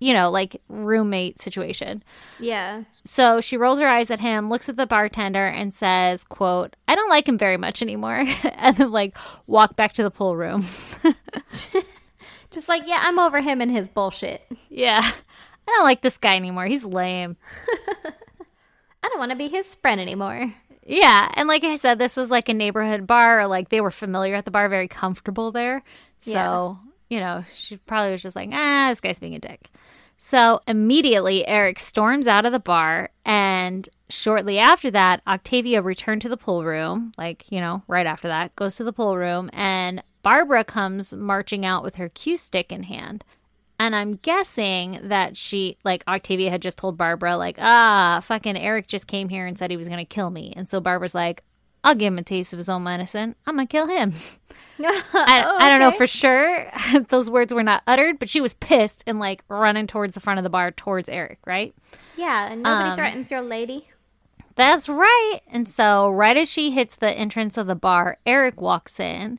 you 0.00 0.12
know, 0.12 0.30
like 0.30 0.60
roommate 0.68 1.38
situation. 1.38 2.02
Yeah. 2.40 2.82
So 3.04 3.40
she 3.40 3.56
rolls 3.56 3.78
her 3.78 3.88
eyes 3.88 4.10
at 4.10 4.18
him, 4.18 4.48
looks 4.50 4.68
at 4.68 4.76
the 4.76 4.86
bartender, 4.86 5.46
and 5.46 5.72
says, 5.72 6.24
"quote 6.24 6.74
I 6.88 6.94
don't 6.96 7.08
like 7.10 7.28
him 7.28 7.38
very 7.38 7.56
much 7.56 7.80
anymore," 7.82 8.24
and 8.44 8.76
then 8.76 8.90
like 8.90 9.16
walk 9.46 9.76
back 9.76 9.92
to 9.94 10.02
the 10.02 10.10
pool 10.10 10.36
room. 10.36 10.64
Just 12.50 12.68
like, 12.68 12.82
yeah, 12.88 12.98
I'm 13.02 13.18
over 13.20 13.40
him 13.40 13.60
and 13.60 13.70
his 13.70 13.88
bullshit. 13.88 14.42
yeah, 14.68 15.00
I 15.04 15.70
don't 15.70 15.84
like 15.84 16.00
this 16.02 16.18
guy 16.18 16.34
anymore. 16.34 16.66
He's 16.66 16.84
lame. 16.84 17.36
I 19.02 19.08
don't 19.08 19.18
want 19.20 19.30
to 19.30 19.36
be 19.38 19.48
his 19.48 19.74
friend 19.76 20.00
anymore. 20.00 20.52
Yeah, 20.84 21.30
and 21.34 21.46
like 21.46 21.62
I 21.62 21.76
said, 21.76 21.98
this 21.98 22.16
was 22.16 22.30
like 22.30 22.48
a 22.48 22.54
neighborhood 22.54 23.06
bar. 23.06 23.46
Like 23.46 23.68
they 23.68 23.80
were 23.80 23.92
familiar 23.92 24.34
at 24.34 24.44
the 24.44 24.50
bar, 24.50 24.68
very 24.68 24.88
comfortable 24.88 25.52
there. 25.52 25.82
So 26.18 26.30
Yeah. 26.32 26.74
You 27.10 27.20
know, 27.20 27.44
she 27.52 27.76
probably 27.76 28.12
was 28.12 28.22
just 28.22 28.36
like, 28.36 28.48
"Ah, 28.52 28.88
this 28.88 29.00
guy's 29.00 29.18
being 29.18 29.34
a 29.34 29.38
dick." 29.38 29.70
So 30.16 30.60
immediately, 30.66 31.46
Eric 31.46 31.78
storms 31.78 32.26
out 32.26 32.46
of 32.46 32.52
the 32.52 32.60
bar, 32.60 33.10
and 33.24 33.88
shortly 34.08 34.58
after 34.58 34.90
that, 34.90 35.22
Octavia 35.26 35.82
returned 35.82 36.22
to 36.22 36.28
the 36.28 36.36
pool 36.36 36.64
room. 36.64 37.12
Like, 37.18 37.50
you 37.50 37.60
know, 37.60 37.82
right 37.88 38.06
after 38.06 38.28
that, 38.28 38.54
goes 38.56 38.76
to 38.76 38.84
the 38.84 38.92
pool 38.92 39.16
room, 39.16 39.50
and 39.52 40.02
Barbara 40.22 40.64
comes 40.64 41.14
marching 41.14 41.64
out 41.64 41.82
with 41.82 41.96
her 41.96 42.08
cue 42.08 42.36
stick 42.36 42.70
in 42.70 42.84
hand. 42.84 43.24
And 43.78 43.96
I'm 43.96 44.16
guessing 44.16 45.00
that 45.04 45.38
she, 45.38 45.78
like, 45.84 46.04
Octavia 46.06 46.50
had 46.50 46.60
just 46.60 46.76
told 46.76 46.98
Barbara, 46.98 47.38
like, 47.38 47.56
ah, 47.58 48.20
fucking 48.22 48.58
Eric 48.58 48.88
just 48.88 49.06
came 49.06 49.30
here 49.30 49.46
and 49.46 49.56
said 49.56 49.70
he 49.70 49.78
was 49.78 49.88
going 49.88 50.04
to 50.04 50.14
kill 50.14 50.28
me. 50.28 50.52
And 50.54 50.68
so 50.68 50.80
Barbara's 50.80 51.14
like, 51.14 51.42
I'll 51.82 51.94
give 51.94 52.12
him 52.12 52.18
a 52.18 52.22
taste 52.22 52.52
of 52.52 52.58
his 52.58 52.68
own 52.68 52.82
medicine. 52.82 53.34
I'm 53.46 53.56
going 53.56 53.66
to 53.66 53.70
kill 53.72 53.86
him. 53.86 54.12
I, 54.82 55.44
Oh, 55.46 55.58
I 55.60 55.68
don't 55.68 55.80
know 55.80 55.90
for 55.90 56.06
sure. 56.06 56.70
Those 57.08 57.28
words 57.30 57.52
were 57.52 57.62
not 57.62 57.82
uttered, 57.86 58.18
but 58.18 58.28
she 58.30 58.40
was 58.40 58.54
pissed 58.54 59.02
and 59.06 59.18
like 59.18 59.42
running 59.48 59.86
towards 59.86 60.14
the 60.14 60.20
front 60.20 60.38
of 60.38 60.44
the 60.44 60.50
bar 60.50 60.70
towards 60.70 61.08
Eric, 61.08 61.38
right? 61.46 61.74
Yeah, 62.16 62.50
and 62.50 62.62
nobody 62.62 62.90
Um, 62.90 62.96
threatens 62.96 63.30
your 63.30 63.42
lady. 63.42 63.88
That's 64.56 64.88
right. 64.88 65.38
And 65.50 65.68
so, 65.68 66.10
right 66.10 66.36
as 66.36 66.50
she 66.50 66.70
hits 66.70 66.96
the 66.96 67.10
entrance 67.10 67.56
of 67.56 67.66
the 67.66 67.74
bar, 67.74 68.18
Eric 68.26 68.60
walks 68.60 68.98
in 69.00 69.38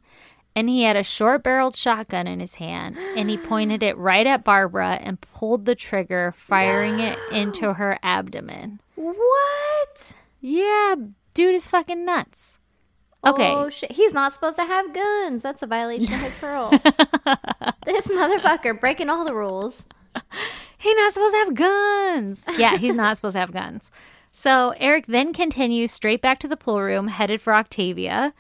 and 0.56 0.68
he 0.70 0.84
had 0.84 0.96
a 0.96 1.04
short 1.04 1.44
barreled 1.44 1.76
shotgun 1.76 2.28
in 2.28 2.40
his 2.40 2.56
hand 2.56 2.98
and 3.16 3.30
he 3.30 3.38
pointed 3.50 3.84
it 3.84 3.98
right 3.98 4.26
at 4.26 4.44
Barbara 4.44 5.00
and 5.02 5.22
pulled 5.22 5.66
the 5.66 5.76
trigger, 5.76 6.34
firing 6.36 7.00
it 7.00 7.18
into 7.32 7.74
her 7.74 8.00
abdomen. 8.04 8.80
What? 8.96 10.14
Yeah, 10.40 10.96
dude 11.34 11.56
is 11.56 11.68
fucking 11.68 12.06
nuts. 12.06 12.60
Okay. 13.26 13.52
Oh 13.54 13.70
shit! 13.70 13.92
He's 13.92 14.14
not 14.14 14.34
supposed 14.34 14.58
to 14.58 14.66
have 14.66 14.94
guns. 14.94 15.44
That's 15.44 15.62
a 15.62 15.68
violation 15.68 16.14
of 16.14 16.22
his 16.22 16.36
parole. 16.36 16.70
this 17.86 18.08
motherfucker 18.08 18.80
breaking 18.80 19.10
all 19.10 19.24
the 19.24 19.36
rules. 19.36 19.86
He's 20.78 20.98
not 20.98 21.14
supposed 21.14 21.34
to 21.34 21.38
have 21.38 21.54
guns. 21.54 22.44
Yeah, 22.58 22.78
he's 22.78 22.96
not 22.96 23.16
supposed 23.16 23.36
to 23.36 23.40
have 23.40 23.52
guns. 23.52 23.92
So 24.32 24.74
Eric 24.78 25.06
then 25.08 25.34
continues 25.34 25.92
straight 25.92 26.22
back 26.22 26.40
to 26.40 26.48
the 26.48 26.58
pool 26.58 26.82
room, 26.82 27.10
headed 27.10 27.42
for 27.42 27.54
Octavia. 27.54 28.34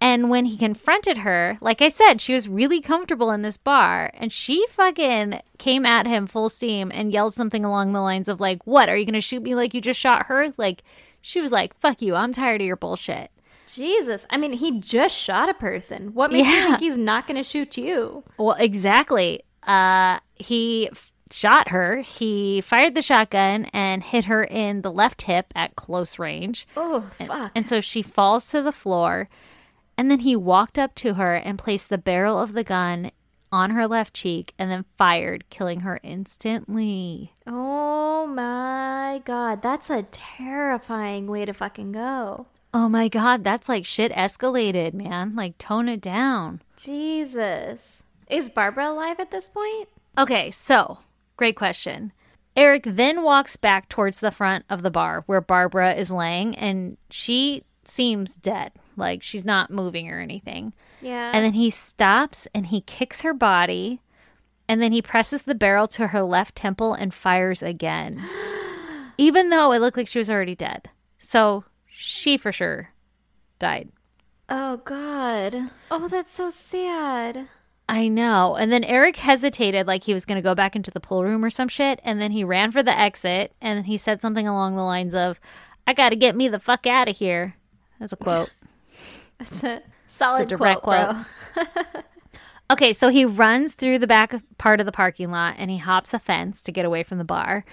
And 0.00 0.28
when 0.28 0.46
he 0.46 0.58
confronted 0.58 1.18
her, 1.18 1.56
like 1.60 1.80
I 1.80 1.88
said, 1.88 2.20
she 2.20 2.34
was 2.34 2.48
really 2.48 2.80
comfortable 2.80 3.30
in 3.30 3.42
this 3.42 3.56
bar, 3.56 4.10
and 4.14 4.32
she 4.32 4.66
fucking 4.68 5.40
came 5.58 5.86
at 5.86 6.06
him 6.06 6.26
full 6.26 6.48
steam 6.48 6.90
and 6.92 7.12
yelled 7.12 7.32
something 7.32 7.64
along 7.64 7.92
the 7.92 8.00
lines 8.00 8.28
of 8.28 8.40
like, 8.40 8.66
"What? 8.66 8.88
Are 8.88 8.96
you 8.96 9.06
going 9.06 9.14
to 9.14 9.20
shoot 9.20 9.42
me 9.42 9.54
like 9.54 9.72
you 9.72 9.80
just 9.80 10.00
shot 10.00 10.26
her?" 10.26 10.52
Like 10.56 10.82
she 11.26 11.40
was 11.40 11.50
like, 11.50 11.74
"Fuck 11.80 12.02
you. 12.02 12.14
I'm 12.14 12.32
tired 12.32 12.60
of 12.60 12.66
your 12.66 12.76
bullshit." 12.76 13.30
Jesus, 13.66 14.26
I 14.28 14.36
mean, 14.36 14.52
he 14.52 14.78
just 14.78 15.16
shot 15.16 15.48
a 15.48 15.54
person. 15.54 16.12
What 16.12 16.30
makes 16.30 16.46
you 16.46 16.62
think 16.66 16.80
he's 16.80 16.98
not 16.98 17.26
going 17.26 17.38
to 17.38 17.42
shoot 17.42 17.78
you? 17.78 18.22
Well, 18.36 18.56
exactly. 18.58 19.42
Uh, 19.62 20.18
he 20.34 20.90
f- 20.90 21.10
shot 21.30 21.70
her. 21.70 22.02
He 22.02 22.60
fired 22.60 22.94
the 22.94 23.00
shotgun 23.00 23.64
and 23.72 24.02
hit 24.02 24.26
her 24.26 24.44
in 24.44 24.82
the 24.82 24.92
left 24.92 25.22
hip 25.22 25.46
at 25.56 25.76
close 25.76 26.18
range. 26.18 26.68
Oh 26.76 27.10
fuck! 27.18 27.52
And 27.54 27.66
so 27.66 27.80
she 27.80 28.02
falls 28.02 28.46
to 28.50 28.60
the 28.60 28.70
floor. 28.72 29.28
And 29.96 30.10
then 30.10 30.20
he 30.20 30.36
walked 30.36 30.78
up 30.78 30.94
to 30.96 31.14
her 31.14 31.34
and 31.34 31.58
placed 31.58 31.88
the 31.88 31.98
barrel 31.98 32.38
of 32.38 32.52
the 32.52 32.64
gun 32.64 33.12
on 33.54 33.70
her 33.70 33.86
left 33.86 34.12
cheek 34.12 34.52
and 34.58 34.68
then 34.68 34.84
fired, 34.98 35.48
killing 35.48 35.80
her 35.80 36.00
instantly. 36.02 37.32
Oh 37.46 38.26
my 38.26 39.22
god, 39.24 39.62
that's 39.62 39.90
a 39.90 40.02
terrifying 40.10 41.28
way 41.28 41.44
to 41.44 41.54
fucking 41.54 41.92
go. 41.92 42.48
Oh 42.72 42.88
my 42.88 43.06
God, 43.06 43.44
that's 43.44 43.68
like 43.68 43.86
shit 43.86 44.10
escalated, 44.10 44.92
man. 44.92 45.36
Like, 45.36 45.56
tone 45.56 45.88
it 45.88 46.00
down. 46.00 46.62
Jesus, 46.76 48.02
is 48.28 48.50
Barbara 48.50 48.90
alive 48.90 49.20
at 49.20 49.30
this 49.30 49.48
point? 49.48 49.88
Okay, 50.18 50.50
so 50.50 50.98
great 51.36 51.54
question. 51.54 52.12
Eric 52.56 52.82
then 52.84 53.22
walks 53.22 53.56
back 53.56 53.88
towards 53.88 54.18
the 54.18 54.32
front 54.32 54.64
of 54.68 54.82
the 54.82 54.90
bar 54.90 55.22
where 55.26 55.40
Barbara 55.40 55.94
is 55.94 56.10
laying, 56.10 56.56
and 56.56 56.96
she 57.08 57.62
seems 57.84 58.34
dead. 58.34 58.72
Like 58.96 59.22
she's 59.22 59.44
not 59.44 59.70
moving 59.70 60.10
or 60.10 60.18
anything. 60.18 60.72
Yeah. 61.04 61.32
And 61.34 61.44
then 61.44 61.52
he 61.52 61.68
stops 61.68 62.48
and 62.54 62.68
he 62.68 62.80
kicks 62.80 63.20
her 63.20 63.34
body, 63.34 64.00
and 64.66 64.80
then 64.80 64.90
he 64.90 65.02
presses 65.02 65.42
the 65.42 65.54
barrel 65.54 65.86
to 65.88 66.08
her 66.08 66.22
left 66.22 66.56
temple 66.56 66.94
and 66.94 67.12
fires 67.12 67.62
again, 67.62 68.22
even 69.18 69.50
though 69.50 69.72
it 69.72 69.80
looked 69.80 69.98
like 69.98 70.08
she 70.08 70.18
was 70.18 70.30
already 70.30 70.54
dead. 70.56 70.88
So 71.18 71.64
she 71.86 72.38
for 72.38 72.52
sure 72.52 72.90
died. 73.58 73.90
oh 74.48 74.78
god. 74.78 75.70
Oh, 75.90 76.08
that's 76.08 76.34
so 76.34 76.48
sad. 76.50 77.48
I 77.86 78.08
know. 78.08 78.56
And 78.56 78.72
then 78.72 78.82
Eric 78.82 79.16
hesitated 79.16 79.86
like 79.86 80.04
he 80.04 80.14
was 80.14 80.24
going 80.24 80.36
to 80.36 80.42
go 80.42 80.54
back 80.54 80.74
into 80.74 80.90
the 80.90 81.00
pool 81.00 81.22
room 81.22 81.44
or 81.44 81.50
some 81.50 81.68
shit. 81.68 82.00
And 82.02 82.18
then 82.18 82.30
he 82.30 82.42
ran 82.42 82.72
for 82.72 82.82
the 82.82 82.98
exit 82.98 83.52
and 83.60 83.84
he 83.84 83.98
said 83.98 84.22
something 84.22 84.48
along 84.48 84.76
the 84.76 84.82
lines 84.82 85.14
of, 85.14 85.38
I 85.86 85.92
got 85.92 86.08
to 86.08 86.16
get 86.16 86.34
me 86.34 86.48
the 86.48 86.58
fuck 86.58 86.86
out 86.86 87.10
of 87.10 87.16
here. 87.18 87.56
That's 88.00 88.14
a 88.14 88.16
quote. 88.16 88.50
That's 89.38 89.64
a 89.64 89.82
solid 90.14 90.48
direct 90.48 90.82
quote, 90.82 91.16
bro. 91.54 91.64
okay, 92.72 92.92
so 92.92 93.08
he 93.08 93.24
runs 93.24 93.74
through 93.74 93.98
the 93.98 94.06
back 94.06 94.34
part 94.58 94.80
of 94.80 94.86
the 94.86 94.92
parking 94.92 95.30
lot 95.30 95.56
and 95.58 95.70
he 95.70 95.78
hops 95.78 96.14
a 96.14 96.18
fence 96.18 96.62
to 96.62 96.72
get 96.72 96.84
away 96.84 97.02
from 97.02 97.18
the 97.18 97.24
bar. 97.24 97.64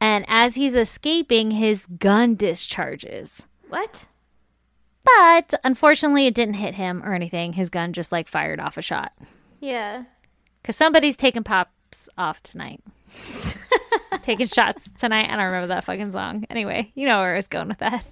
And 0.00 0.24
as 0.28 0.54
he's 0.54 0.74
escaping, 0.74 1.50
his 1.50 1.86
gun 1.86 2.34
discharges. 2.34 3.42
What? 3.68 4.06
But 5.04 5.54
unfortunately, 5.62 6.26
it 6.26 6.34
didn't 6.34 6.54
hit 6.54 6.74
him 6.74 7.02
or 7.04 7.14
anything. 7.14 7.52
His 7.52 7.70
gun 7.70 7.92
just 7.92 8.12
like 8.12 8.28
fired 8.28 8.60
off 8.60 8.78
a 8.78 8.82
shot. 8.82 9.12
Yeah. 9.60 10.04
Because 10.62 10.76
somebody's 10.76 11.16
taking 11.16 11.44
pops 11.44 12.08
off 12.16 12.42
tonight. 12.42 12.80
taking 14.22 14.46
shots 14.46 14.88
tonight. 14.96 15.30
I 15.30 15.36
don't 15.36 15.46
remember 15.46 15.68
that 15.68 15.84
fucking 15.84 16.12
song. 16.12 16.46
Anyway, 16.48 16.92
you 16.94 17.06
know 17.06 17.18
where 17.20 17.32
I 17.32 17.36
was 17.36 17.46
going 17.46 17.68
with 17.68 17.78
that. 17.78 18.06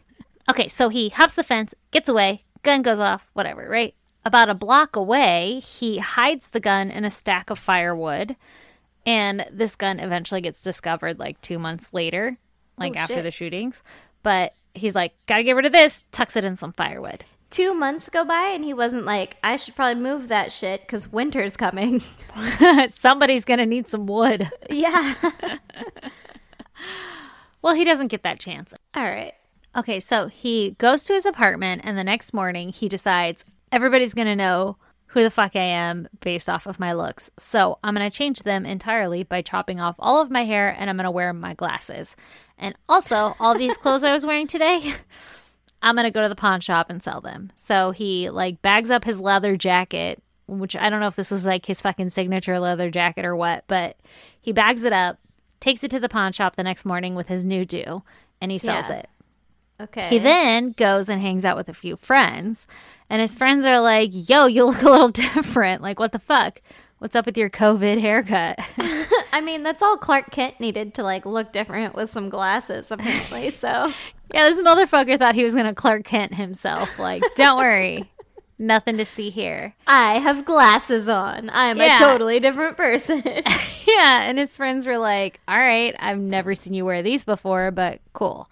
Okay, 0.50 0.68
so 0.68 0.88
he 0.88 1.10
hops 1.10 1.34
the 1.34 1.44
fence, 1.44 1.74
gets 1.90 2.08
away, 2.08 2.42
gun 2.62 2.82
goes 2.82 2.98
off, 2.98 3.28
whatever, 3.32 3.66
right? 3.68 3.94
About 4.24 4.48
a 4.48 4.54
block 4.54 4.96
away, 4.96 5.60
he 5.60 5.98
hides 5.98 6.50
the 6.50 6.60
gun 6.60 6.90
in 6.90 7.04
a 7.04 7.10
stack 7.10 7.50
of 7.50 7.58
firewood. 7.58 8.36
And 9.06 9.46
this 9.50 9.74
gun 9.76 10.00
eventually 10.00 10.40
gets 10.40 10.62
discovered 10.62 11.18
like 11.18 11.40
two 11.40 11.58
months 11.58 11.92
later, 11.94 12.36
like 12.76 12.94
Oh, 12.96 12.98
after 13.00 13.14
shit. 13.14 13.24
the 13.24 13.30
shootings. 13.30 13.82
But 14.22 14.52
he's 14.74 14.94
like, 14.94 15.14
gotta 15.26 15.44
get 15.44 15.56
rid 15.56 15.64
of 15.66 15.72
this, 15.72 16.04
tucks 16.12 16.36
it 16.36 16.44
in 16.44 16.56
some 16.56 16.72
firewood. 16.72 17.24
Two 17.50 17.72
months 17.72 18.10
go 18.10 18.24
by 18.26 18.48
and 18.48 18.62
he 18.62 18.74
wasn't 18.74 19.06
like, 19.06 19.38
I 19.42 19.56
should 19.56 19.74
probably 19.74 20.02
move 20.02 20.28
that 20.28 20.52
shit 20.52 20.82
because 20.82 21.10
winter's 21.10 21.56
coming. 21.56 22.02
Somebody's 22.88 23.46
gonna 23.46 23.64
need 23.64 23.88
some 23.88 24.06
wood. 24.06 24.50
yeah. 24.68 25.14
Well, 27.60 27.74
he 27.74 27.84
doesn't 27.84 28.06
get 28.08 28.22
that 28.22 28.38
chance. 28.38 28.72
All 28.94 29.02
right. 29.02 29.32
Okay, 29.78 30.00
so 30.00 30.26
he 30.26 30.72
goes 30.72 31.04
to 31.04 31.12
his 31.12 31.24
apartment, 31.24 31.82
and 31.84 31.96
the 31.96 32.02
next 32.02 32.34
morning 32.34 32.70
he 32.70 32.88
decides 32.88 33.44
everybody's 33.70 34.12
going 34.12 34.26
to 34.26 34.34
know 34.34 34.76
who 35.12 35.22
the 35.22 35.30
fuck 35.30 35.54
I 35.54 35.60
am 35.60 36.08
based 36.20 36.48
off 36.48 36.66
of 36.66 36.80
my 36.80 36.92
looks. 36.92 37.30
So 37.38 37.78
I'm 37.84 37.94
going 37.94 38.10
to 38.10 38.14
change 38.14 38.42
them 38.42 38.66
entirely 38.66 39.22
by 39.22 39.40
chopping 39.40 39.78
off 39.78 39.94
all 40.00 40.20
of 40.20 40.32
my 40.32 40.44
hair 40.44 40.68
and 40.76 40.90
I'm 40.90 40.96
going 40.96 41.04
to 41.04 41.12
wear 41.12 41.32
my 41.32 41.54
glasses. 41.54 42.16
And 42.58 42.74
also, 42.88 43.36
all 43.38 43.56
these 43.56 43.76
clothes 43.82 44.02
I 44.02 44.12
was 44.12 44.26
wearing 44.26 44.48
today, 44.48 44.94
I'm 45.82 45.94
going 45.94 46.04
to 46.06 46.10
go 46.10 46.22
to 46.22 46.28
the 46.28 46.34
pawn 46.34 46.60
shop 46.60 46.90
and 46.90 47.00
sell 47.00 47.20
them. 47.20 47.52
So 47.54 47.92
he 47.92 48.30
like 48.30 48.60
bags 48.62 48.90
up 48.90 49.04
his 49.04 49.20
leather 49.20 49.56
jacket, 49.56 50.20
which 50.48 50.74
I 50.74 50.90
don't 50.90 51.00
know 51.00 51.06
if 51.06 51.16
this 51.16 51.30
is 51.32 51.46
like 51.46 51.66
his 51.66 51.80
fucking 51.80 52.08
signature 52.10 52.58
leather 52.58 52.90
jacket 52.90 53.24
or 53.24 53.36
what, 53.36 53.62
but 53.68 53.96
he 54.40 54.52
bags 54.52 54.82
it 54.82 54.92
up, 54.92 55.18
takes 55.60 55.84
it 55.84 55.90
to 55.92 56.00
the 56.00 56.08
pawn 56.08 56.32
shop 56.32 56.56
the 56.56 56.64
next 56.64 56.84
morning 56.84 57.14
with 57.14 57.28
his 57.28 57.44
new 57.44 57.64
do, 57.64 58.02
and 58.40 58.50
he 58.50 58.58
sells 58.58 58.88
Yeah. 58.88 58.96
it. 58.96 59.08
Okay. 59.80 60.08
He 60.08 60.18
then 60.18 60.72
goes 60.72 61.08
and 61.08 61.20
hangs 61.22 61.44
out 61.44 61.56
with 61.56 61.68
a 61.68 61.74
few 61.74 61.96
friends, 61.96 62.66
and 63.08 63.20
his 63.20 63.36
friends 63.36 63.64
are 63.64 63.80
like, 63.80 64.10
"Yo, 64.12 64.46
you 64.46 64.64
look 64.64 64.82
a 64.82 64.90
little 64.90 65.08
different. 65.34 65.82
Like, 65.82 65.98
what 66.00 66.12
the 66.12 66.18
fuck? 66.18 66.60
What's 66.98 67.14
up 67.14 67.26
with 67.26 67.38
your 67.38 67.48
COVID 67.50 68.00
haircut?" 68.00 68.58
I 69.32 69.40
mean, 69.40 69.62
that's 69.62 69.82
all 69.82 69.96
Clark 69.96 70.30
Kent 70.30 70.58
needed 70.58 70.94
to 70.94 71.02
like 71.02 71.24
look 71.24 71.52
different 71.52 71.94
with 71.94 72.10
some 72.10 72.28
glasses, 72.28 72.90
apparently. 72.90 73.50
So 73.52 73.92
yeah, 74.34 74.48
this 74.50 74.60
motherfucker 74.60 75.18
thought 75.18 75.34
he 75.36 75.44
was 75.44 75.54
gonna 75.54 75.74
Clark 75.74 76.04
Kent 76.04 76.34
himself. 76.34 76.98
Like, 76.98 77.22
don't 77.36 77.56
worry, 77.58 78.10
nothing 78.58 78.96
to 78.96 79.04
see 79.04 79.30
here. 79.30 79.74
I 79.86 80.14
have 80.18 80.44
glasses 80.44 81.06
on. 81.08 81.50
I'm 81.52 81.76
Yeah. 81.78 81.96
a 81.96 81.98
totally 82.00 82.40
different 82.40 82.76
person. 82.76 83.22
yeah, 83.24 84.22
and 84.22 84.38
his 84.38 84.56
friends 84.56 84.86
were 84.86 84.98
like, 84.98 85.38
"All 85.46 85.56
right, 85.58 85.94
I've 86.00 86.18
never 86.18 86.56
seen 86.56 86.74
you 86.74 86.84
wear 86.84 87.00
these 87.02 87.24
before, 87.24 87.70
but 87.70 88.00
cool." 88.12 88.50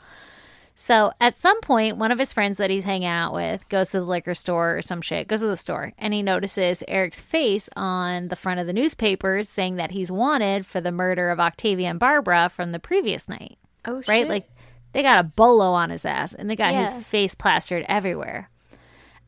So 0.79 1.11
at 1.23 1.35
some 1.35 1.59
point, 1.63 1.97
one 1.97 2.13
of 2.13 2.19
his 2.19 2.35
friends 2.35 2.59
that 2.59 2.69
he's 2.69 2.85
hanging 2.85 3.09
out 3.09 3.33
with 3.33 3.67
goes 3.71 3.89
to 3.89 4.01
the 4.01 4.05
liquor 4.07 4.35
store 4.35 4.77
or 4.77 4.83
some 4.83 5.01
shit, 5.01 5.27
goes 5.27 5.41
to 5.41 5.47
the 5.47 5.57
store, 5.57 5.93
and 5.97 6.13
he 6.13 6.23
notices 6.23 6.83
Eric's 6.87 7.21
face 7.21 7.69
on 7.75 8.29
the 8.29 8.37
front 8.37 8.61
of 8.61 8.67
the 8.67 8.75
newspapers 8.75 9.49
saying 9.49 9.77
that 9.77 9.91
he's 9.93 10.13
wanted 10.13 10.67
for 10.67 10.83
the 10.83 10.93
murder 10.93 11.31
of 11.31 11.41
Octavia 11.41 11.89
and 11.89 11.99
Barbara 11.99 12.51
from 12.51 12.73
the 12.73 12.79
previous 12.79 13.27
night. 13.27 13.57
oh, 13.87 14.03
shit. 14.03 14.09
Right? 14.09 14.29
Like 14.29 14.51
they 14.93 15.03
got 15.03 15.19
a 15.19 15.23
bolo 15.25 15.73
on 15.73 15.89
his 15.89 16.05
ass 16.05 16.35
and 16.35 16.49
they 16.51 16.57
got 16.57 16.73
Yeah. 16.75 16.93
his 16.95 17.07
face 17.07 17.35
plastered 17.35 17.85
everywhere. 17.89 18.51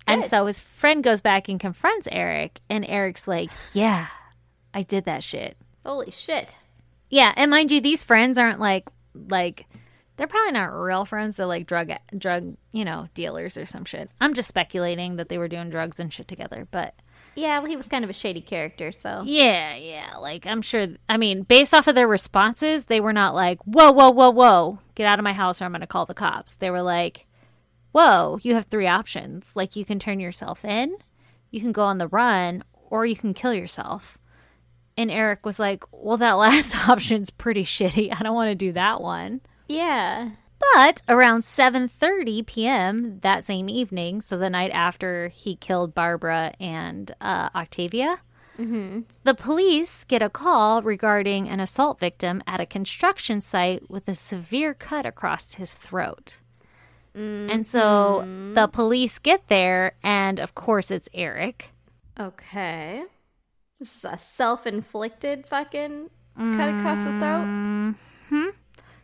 And 0.07 0.25
so 0.25 0.47
his 0.47 0.59
friend 0.59 1.03
goes 1.05 1.21
back 1.21 1.49
and 1.49 1.59
confronts 1.61 2.09
Eric, 2.13 2.61
and 2.71 2.85
Eric's 2.87 3.27
like, 3.27 3.51
Yeah, 3.73 4.07
I 4.75 4.83
did 4.83 5.05
that 5.07 5.23
shit. 5.25 5.57
holy 5.85 6.11
shit. 6.11 6.57
Yeah, 7.09 7.33
and 7.37 7.51
mind 7.51 7.71
you, 7.71 7.81
these 7.81 8.05
friends 8.05 8.37
aren't 8.37 8.61
like 8.61 8.87
like 9.15 9.67
they're 10.19 10.27
probably 10.27 10.53
not 10.53 10.67
real 10.67 11.05
friends. 11.05 11.37
They're 11.37 11.47
like 11.47 11.67
drug 11.67 11.93
drug 12.17 12.57
you 12.73 12.85
know 12.85 13.09
dealers 13.15 13.57
or 13.57 13.65
some 13.65 13.87
shit. 13.87 14.11
I'm 14.21 14.35
just 14.35 14.49
speculating 14.49 15.17
that 15.17 15.29
they 15.31 15.39
were 15.39 15.49
doing 15.49 15.71
drugs 15.71 15.99
and 15.99 16.13
shit 16.13 16.29
together, 16.29 16.67
but 16.71 16.95
Yeah, 17.37 17.61
well, 17.61 17.71
he 17.71 17.77
was 17.77 17.87
kind 17.87 18.03
of 18.03 18.11
a 18.11 18.15
shady 18.15 18.41
character, 18.41 18.91
so 18.91 19.23
yeah, 19.25 19.77
yeah. 19.77 20.17
Like 20.17 20.45
I'm 20.45 20.61
sure. 20.61 20.89
I 21.09 21.17
mean, 21.17 21.43
based 21.43 21.73
off 21.73 21.87
of 21.87 21.95
their 21.95 22.09
responses, 22.09 22.87
they 22.87 23.01
were 23.01 23.13
not 23.13 23.33
like, 23.35 23.61
"Whoa, 23.63 23.93
whoa, 23.93 24.11
whoa, 24.11 24.31
whoa, 24.31 24.81
get 24.97 25.07
out 25.07 25.21
of 25.21 25.25
my 25.25 25.33
house 25.33 25.63
or 25.63 25.65
I'm 25.65 25.71
going 25.73 25.81
to 25.83 25.87
call 25.87 26.05
the 26.05 26.15
cops." 26.15 26.57
They 26.57 26.71
were 26.71 26.83
like, 26.83 27.27
"Whoa, 27.93 28.41
you 28.43 28.55
have 28.55 28.67
three 28.67 28.89
options. 28.89 29.55
Like 29.55 29.77
you 29.77 29.85
can 29.85 30.01
turn 30.01 30.19
yourself 30.19 30.65
in, 30.65 30.97
you 31.51 31.61
can 31.61 31.71
go 31.73 31.85
on 31.85 31.99
the 31.99 32.09
run, 32.09 32.65
or 32.91 33.07
you 33.07 33.15
can 33.17 33.35
kill 33.35 33.55
yourself." 33.55 34.19
And 34.97 35.13
Eric 35.13 35.47
was 35.47 35.61
like, 35.61 35.85
"Well, 35.93 36.17
that 36.17 36.33
last 36.45 36.89
option's 36.89 37.31
pretty 37.31 37.63
shitty. 37.63 38.13
I 38.13 38.25
don't 38.25 38.35
want 38.35 38.49
to 38.51 38.57
do 38.57 38.73
that 38.73 39.01
one." 39.01 39.43
Yeah. 39.69 40.31
But 40.75 41.03
around 41.09 41.41
7:30 41.41 42.47
p.m. 42.47 43.21
that 43.21 43.45
same 43.45 43.69
evening, 43.69 44.21
so 44.21 44.37
the 44.37 44.51
night 44.51 44.73
after 44.73 45.29
he 45.29 45.55
killed 45.55 45.95
Barbara 45.95 46.53
and 46.59 47.15
uh, 47.21 47.49
Octavia, 47.55 48.21
mm-hmm. 48.59 49.01
the 49.23 49.35
police 49.35 50.05
get 50.05 50.21
a 50.21 50.29
call 50.29 50.83
regarding 50.83 51.49
an 51.49 51.61
assault 51.61 52.01
victim 52.01 52.43
at 52.47 52.61
a 52.61 52.67
construction 52.67 53.41
site 53.41 53.89
with 53.89 54.09
a 54.09 54.15
severe 54.15 54.75
cut 54.75 55.07
across 55.07 55.55
his 55.55 55.75
throat. 55.75 56.39
And 57.15 57.67
so 57.67 58.21
mm-hmm. 58.23 58.55
the 58.55 58.69
police 58.69 59.19
get 59.19 59.49
there, 59.49 59.97
and 60.05 60.39
of 60.39 60.55
course 60.55 60.93
it's 60.93 61.09
Eric. 61.13 61.71
Okay. 62.19 63.03
This 63.81 63.97
is 63.97 64.05
a 64.05 64.19
self-inflicted 64.19 65.47
fucking 65.47 66.11
cut 66.37 66.69
across 66.69 67.05
the 67.05 67.11
throat. 67.19 67.47
Mm-hmm. 67.47 68.49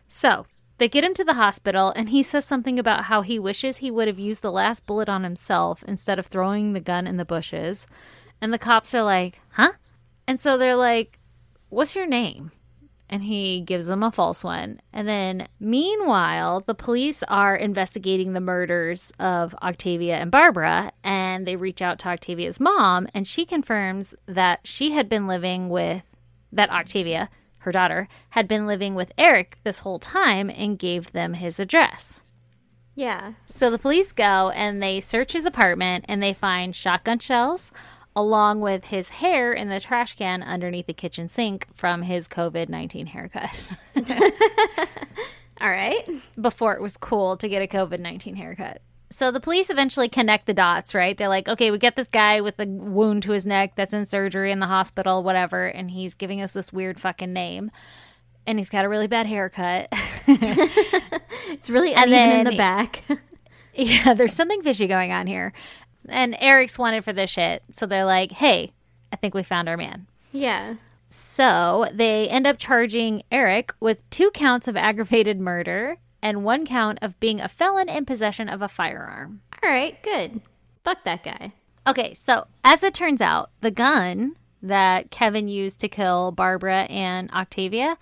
So 0.07 0.47
they 0.79 0.89
get 0.89 1.05
him 1.05 1.15
to 1.15 1.25
the 1.25 1.35
hospital, 1.35 1.93
and 1.95 2.09
he 2.09 2.23
says 2.23 2.45
something 2.45 2.79
about 2.79 3.05
how 3.05 3.23
he 3.23 3.39
wishes 3.39 3.77
he 3.77 3.91
would 3.91 4.09
have 4.09 4.19
used 4.19 4.43
the 4.43 4.51
last 4.51 4.87
bullet 4.87 5.09
on 5.09 5.23
himself 5.23 5.85
instead 5.87 6.19
of 6.19 6.27
throwing 6.27 6.73
the 6.73 6.81
gun 6.81 7.07
in 7.07 7.17
the 7.17 7.25
bushes. 7.25 7.87
And 8.41 8.53
the 8.53 8.59
cops 8.59 8.95
are 8.95 9.03
like, 9.03 9.41
huh? 9.51 9.73
And 10.27 10.41
so 10.41 10.59
they're 10.59 10.75
like, 10.75 11.19
what's 11.69 11.95
your 11.95 12.07
name? 12.07 12.51
And 13.09 13.23
he 13.23 13.61
gives 13.61 13.87
them 13.87 14.03
a 14.03 14.11
false 14.11 14.43
one. 14.43 14.81
And 14.93 15.07
then, 15.07 15.47
meanwhile, 15.61 16.63
the 16.67 16.75
police 16.75 17.23
are 17.25 17.55
investigating 17.55 18.33
the 18.33 18.41
murders 18.41 19.13
of 19.21 19.55
Octavia 19.63 20.17
and 20.17 20.31
Barbara, 20.31 20.91
and 21.05 21.47
they 21.47 21.57
reach 21.57 21.83
out 21.83 21.99
to 22.01 22.09
Octavia's 22.09 22.59
mom, 22.59 23.07
and 23.15 23.29
she 23.29 23.45
confirms 23.45 24.15
that 24.27 24.61
she 24.65 24.93
had 24.93 25.09
been 25.09 25.27
living 25.27 25.69
with 25.69 26.03
that 26.51 26.71
Octavia, 26.71 27.29
her 27.65 27.73
daughter, 27.73 28.09
had 28.31 28.49
been 28.49 28.67
living 28.67 28.95
with 28.95 29.13
Eric 29.19 29.59
this 29.65 29.81
whole 29.81 29.99
time 29.99 30.49
and 30.49 30.79
gave 30.79 31.13
them 31.13 31.35
his 31.35 31.61
address. 31.61 32.21
Yeah. 32.95 33.33
So 33.45 33.71
the 33.71 33.79
police 33.79 34.13
go 34.13 34.51
and 34.51 34.83
they 34.83 35.01
search 35.01 35.33
his 35.33 35.45
apartment 35.45 36.05
and 36.09 36.23
they 36.23 36.33
find 36.33 36.75
shotgun 36.75 37.19
shells 37.19 37.73
along 38.17 38.61
with 38.61 38.87
his 38.87 39.11
hair 39.11 39.53
in 39.53 39.69
the 39.69 39.81
trash 39.81 40.15
can 40.15 40.43
underneath 40.43 40.87
the 40.87 40.95
kitchen 40.95 41.27
sink 41.27 41.67
from 41.75 42.03
his 42.03 42.29
COVID 42.29 42.69
19 42.69 43.07
haircut 43.07 43.51
All 45.61 45.71
right. 45.71 46.09
before 46.41 46.75
it 46.75 46.81
was 46.83 46.97
cool 46.97 47.37
to 47.39 47.49
get 47.49 47.63
a 47.63 47.67
COVID 47.67 47.99
19 47.99 48.37
haircut. 48.37 48.81
So 49.15 49.31
the 49.31 49.39
police 49.39 49.71
eventually 49.71 50.09
connect 50.09 50.47
the 50.47 50.55
dots, 50.55 50.93
right? 50.93 51.17
They're 51.17 51.29
like, 51.29 51.49
okay, 51.49 51.71
we 51.71 51.79
get 51.79 51.95
this 51.95 52.09
guy 52.09 52.41
with 52.41 52.59
a 52.59 52.67
wound 52.67 53.23
to 53.23 53.31
his 53.31 53.47
neck 53.47 53.75
that's 53.77 53.95
in 53.95 54.07
surgery 54.07 54.51
in 54.51 54.59
the 54.59 54.67
hospital, 54.67 55.23
whatever, 55.23 55.67
and 55.67 55.89
he's 55.89 56.15
giving 56.15 56.43
us 56.43 56.51
this 56.51 56.73
weird 56.73 56.99
fucking 56.99 57.33
name. 57.33 57.71
And 58.45 58.59
he's 58.59 58.69
got 58.69 58.85
a 58.85 58.89
really 58.89 59.07
bad 59.07 59.29
haircut. 59.29 59.89
It's 61.47 61.71
really 61.71 61.95
And 61.95 62.13
then, 62.13 62.41
in 62.41 62.45
the 62.53 62.57
back. 62.57 63.05
yeah, 63.75 64.15
there's 64.15 64.35
something 64.35 64.63
fishy 64.63 64.89
going 64.89 65.13
on 65.13 65.29
here. 65.29 65.53
And 66.09 66.37
Eric's 66.41 66.77
wanted 66.77 67.05
for 67.05 67.13
this 67.13 67.31
shit. 67.31 67.63
So 67.71 67.87
they're 67.87 68.05
like, 68.05 68.33
hey, 68.33 68.73
I 69.13 69.17
think 69.17 69.33
we 69.33 69.45
found 69.45 69.69
our 69.69 69.77
man. 69.77 70.09
yeah. 70.33 70.75
So 71.07 71.87
they 71.93 72.29
end 72.31 72.49
up 72.49 72.59
charging 72.59 73.23
Eric 73.31 73.73
with 73.79 74.09
two 74.11 74.33
counts 74.33 74.67
of 74.67 74.77
aggravated 74.77 75.39
murder 75.39 75.99
and 76.25 76.43
one 76.43 76.67
count 76.67 76.99
of 77.03 77.21
being 77.21 77.41
a 77.41 77.47
felon 77.49 77.89
in 77.89 78.05
possession 78.05 78.49
of 78.49 78.63
a 78.63 78.69
firearm. 78.69 79.43
All 79.63 79.71
right. 79.71 80.03
Good. 80.03 80.41
Fuck 80.83 81.05
that 81.05 81.23
guy. 81.23 81.53
Okay, 81.87 82.15
so 82.15 82.47
as 82.65 82.83
it 82.83 82.95
turns 82.95 83.21
out, 83.21 83.51
the 83.61 83.71
gun 83.71 84.35
that 84.63 85.11
Kevin 85.11 85.49
used 85.49 85.79
to 85.81 85.89
kill 85.89 86.33
Barbara 86.33 86.85
and 86.85 87.31
Octavia, 87.31 87.99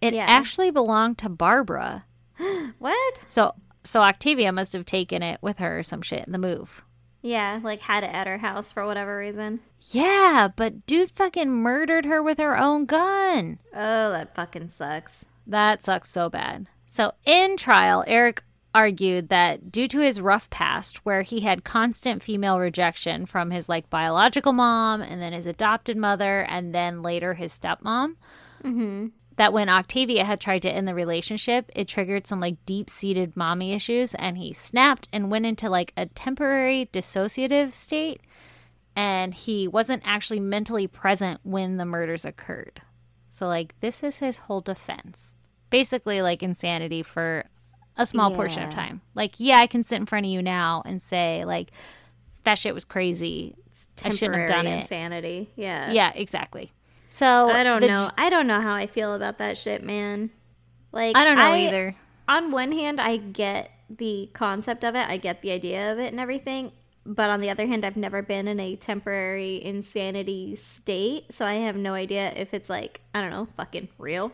it 0.00 0.14
Yeah. 0.14 0.24
actually 0.26 0.70
belonged 0.70 1.18
to 1.18 1.28
Barbara. 1.28 2.04
What? 2.78 3.24
So 3.28 3.54
so 3.84 4.00
Octavia 4.02 4.50
must 4.52 4.72
have 4.72 4.84
taken 4.84 5.22
it 5.22 5.38
with 5.42 5.58
her 5.58 5.78
or 5.78 5.82
some 5.84 6.02
shit 6.02 6.24
in 6.26 6.32
the 6.32 6.38
move. 6.38 6.82
Yeah, 7.22 7.60
like 7.62 7.80
had 7.82 8.04
it 8.04 8.10
at 8.12 8.26
her 8.26 8.38
house 8.38 8.72
for 8.72 8.84
whatever 8.86 9.16
reason. 9.18 9.60
Yeah, 9.90 10.48
but 10.54 10.86
dude 10.86 11.10
fucking 11.10 11.50
murdered 11.50 12.04
her 12.06 12.22
with 12.22 12.38
her 12.38 12.58
own 12.58 12.86
gun. 12.86 13.58
Oh, 13.74 14.10
that 14.12 14.34
fucking 14.34 14.70
sucks. 14.70 15.24
That 15.46 15.82
sucks 15.82 16.10
so 16.10 16.28
bad. 16.28 16.66
So, 16.86 17.12
in 17.24 17.56
trial, 17.56 18.04
Eric 18.06 18.42
argued 18.74 19.30
that 19.30 19.72
due 19.72 19.88
to 19.88 20.00
his 20.00 20.20
rough 20.20 20.48
past, 20.50 20.98
where 20.98 21.22
he 21.22 21.40
had 21.40 21.64
constant 21.64 22.22
female 22.22 22.58
rejection 22.58 23.26
from 23.26 23.50
his 23.50 23.68
like 23.68 23.88
biological 23.88 24.52
mom 24.52 25.00
and 25.00 25.20
then 25.20 25.32
his 25.32 25.46
adopted 25.46 25.96
mother 25.96 26.40
and 26.42 26.74
then 26.74 27.02
later 27.02 27.34
his 27.34 27.58
stepmom, 27.58 28.16
mm-hmm. 28.62 29.06
that 29.36 29.52
when 29.52 29.68
Octavia 29.68 30.24
had 30.24 30.40
tried 30.40 30.62
to 30.62 30.70
end 30.70 30.86
the 30.86 30.94
relationship, 30.94 31.70
it 31.74 31.88
triggered 31.88 32.26
some 32.26 32.38
like 32.38 32.64
deep 32.66 32.90
seated 32.90 33.36
mommy 33.36 33.72
issues 33.72 34.14
and 34.14 34.36
he 34.36 34.52
snapped 34.52 35.08
and 35.12 35.30
went 35.30 35.46
into 35.46 35.70
like 35.70 35.92
a 35.96 36.06
temporary 36.06 36.88
dissociative 36.92 37.70
state 37.70 38.20
and 38.94 39.34
he 39.34 39.68
wasn't 39.68 40.02
actually 40.04 40.40
mentally 40.40 40.86
present 40.86 41.40
when 41.44 41.76
the 41.76 41.86
murders 41.86 42.24
occurred. 42.24 42.80
So, 43.28 43.46
like, 43.46 43.74
this 43.80 44.02
is 44.02 44.18
his 44.18 44.38
whole 44.38 44.62
defense. 44.62 45.35
Basically, 45.70 46.22
like 46.22 46.42
insanity 46.42 47.02
for 47.02 47.44
a 47.96 48.06
small 48.06 48.30
portion 48.30 48.62
of 48.62 48.70
time. 48.70 49.00
Like, 49.14 49.34
yeah, 49.38 49.56
I 49.58 49.66
can 49.66 49.82
sit 49.84 49.96
in 49.96 50.06
front 50.06 50.26
of 50.26 50.30
you 50.32 50.42
now 50.42 50.82
and 50.84 51.00
say, 51.02 51.44
like, 51.44 51.70
that 52.44 52.58
shit 52.58 52.74
was 52.74 52.84
crazy. 52.84 53.56
I 54.04 54.10
shouldn't 54.10 54.38
have 54.38 54.48
done 54.48 54.56
Temporary 54.64 54.78
it. 54.78 54.82
Insanity. 54.82 55.50
Yeah. 55.56 55.92
Yeah, 55.92 56.12
exactly. 56.14 56.72
So, 57.06 57.48
I 57.50 57.62
don't 57.64 57.80
know. 57.82 58.08
j- 58.08 58.14
I 58.18 58.30
don't 58.30 58.46
know 58.46 58.60
how 58.60 58.74
I 58.74 58.86
feel 58.86 59.14
about 59.14 59.38
that 59.38 59.56
shit, 59.58 59.82
man. 59.84 60.30
Like 60.92 61.16
I 61.16 61.24
don't 61.24 61.36
know 61.38 61.54
either. 61.54 61.94
On 62.28 62.50
one 62.50 62.72
hand, 62.72 63.00
I 63.00 63.16
get 63.18 63.70
the 63.90 64.30
concept 64.32 64.84
of 64.84 64.94
it. 64.94 65.06
I 65.08 65.16
get 65.16 65.42
the 65.42 65.52
idea 65.52 65.92
of 65.92 65.98
it 65.98 66.10
and 66.12 66.18
everything. 66.20 66.72
but 67.04 67.30
on 67.30 67.40
the 67.40 67.50
other 67.50 67.66
hand, 67.66 67.84
I've 67.84 67.96
never 67.96 68.20
been 68.22 68.48
in 68.48 68.58
a 68.58 68.74
temporary 68.76 69.62
insanity 69.64 70.56
state, 70.56 71.32
so 71.32 71.44
I 71.44 71.54
have 71.54 71.76
no 71.76 71.94
idea 71.94 72.32
if 72.34 72.52
it's 72.52 72.68
like 72.68 73.00
I 73.14 73.20
don't 73.20 73.30
know, 73.30 73.46
fucking 73.56 73.88
real. 73.98 74.32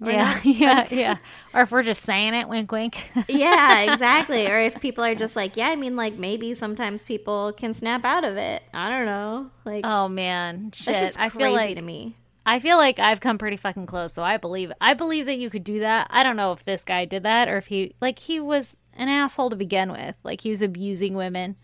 Yeah, 0.00 0.22
not. 0.32 0.44
yeah, 0.44 0.86
yeah. 0.90 1.16
Or 1.52 1.62
if 1.62 1.72
we're 1.72 1.82
just 1.82 2.02
saying 2.02 2.34
it, 2.34 2.48
wink, 2.48 2.70
wink. 2.70 3.10
yeah, 3.28 3.92
exactly. 3.92 4.46
Or 4.46 4.58
if 4.58 4.80
people 4.80 5.02
are 5.04 5.14
just 5.14 5.34
like, 5.34 5.56
yeah, 5.56 5.68
I 5.68 5.76
mean, 5.76 5.96
like 5.96 6.14
maybe 6.14 6.54
sometimes 6.54 7.04
people 7.04 7.52
can 7.52 7.74
snap 7.74 8.04
out 8.04 8.24
of 8.24 8.36
it. 8.36 8.62
I 8.72 8.88
don't 8.88 9.06
know. 9.06 9.50
Like 9.64 9.84
oh 9.84 10.08
man, 10.08 10.70
shit. 10.72 11.18
I 11.18 11.28
feel 11.28 11.52
like 11.52 11.76
to 11.76 11.82
me. 11.82 12.16
I 12.46 12.60
feel 12.60 12.78
like 12.78 12.98
I've 12.98 13.20
come 13.20 13.36
pretty 13.36 13.58
fucking 13.58 13.86
close, 13.86 14.12
so 14.14 14.22
I 14.22 14.36
believe 14.38 14.72
I 14.80 14.94
believe 14.94 15.26
that 15.26 15.38
you 15.38 15.50
could 15.50 15.64
do 15.64 15.80
that. 15.80 16.06
I 16.10 16.22
don't 16.22 16.36
know 16.36 16.52
if 16.52 16.64
this 16.64 16.82
guy 16.84 17.04
did 17.04 17.24
that 17.24 17.48
or 17.48 17.56
if 17.58 17.66
he 17.66 17.94
like 18.00 18.20
he 18.20 18.40
was 18.40 18.76
an 18.94 19.08
asshole 19.08 19.50
to 19.50 19.56
begin 19.56 19.92
with. 19.92 20.14
Like 20.22 20.40
he 20.40 20.50
was 20.50 20.62
abusing 20.62 21.14
women. 21.14 21.56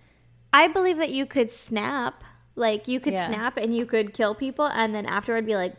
I 0.53 0.69
believe 0.69 0.99
that 0.99 1.11
you 1.11 1.25
could 1.25 1.51
snap. 1.51 2.23
Like 2.55 2.87
you 2.87 3.01
could 3.01 3.15
Yeah. 3.15 3.27
snap 3.29 3.57
and 3.57 3.75
you 3.77 3.87
could 3.87 4.13
kill 4.13 4.35
people, 4.35 4.67
and 4.67 4.95
then 4.95 5.07
afterward 5.07 5.47
be 5.47 5.57
like, 5.57 5.75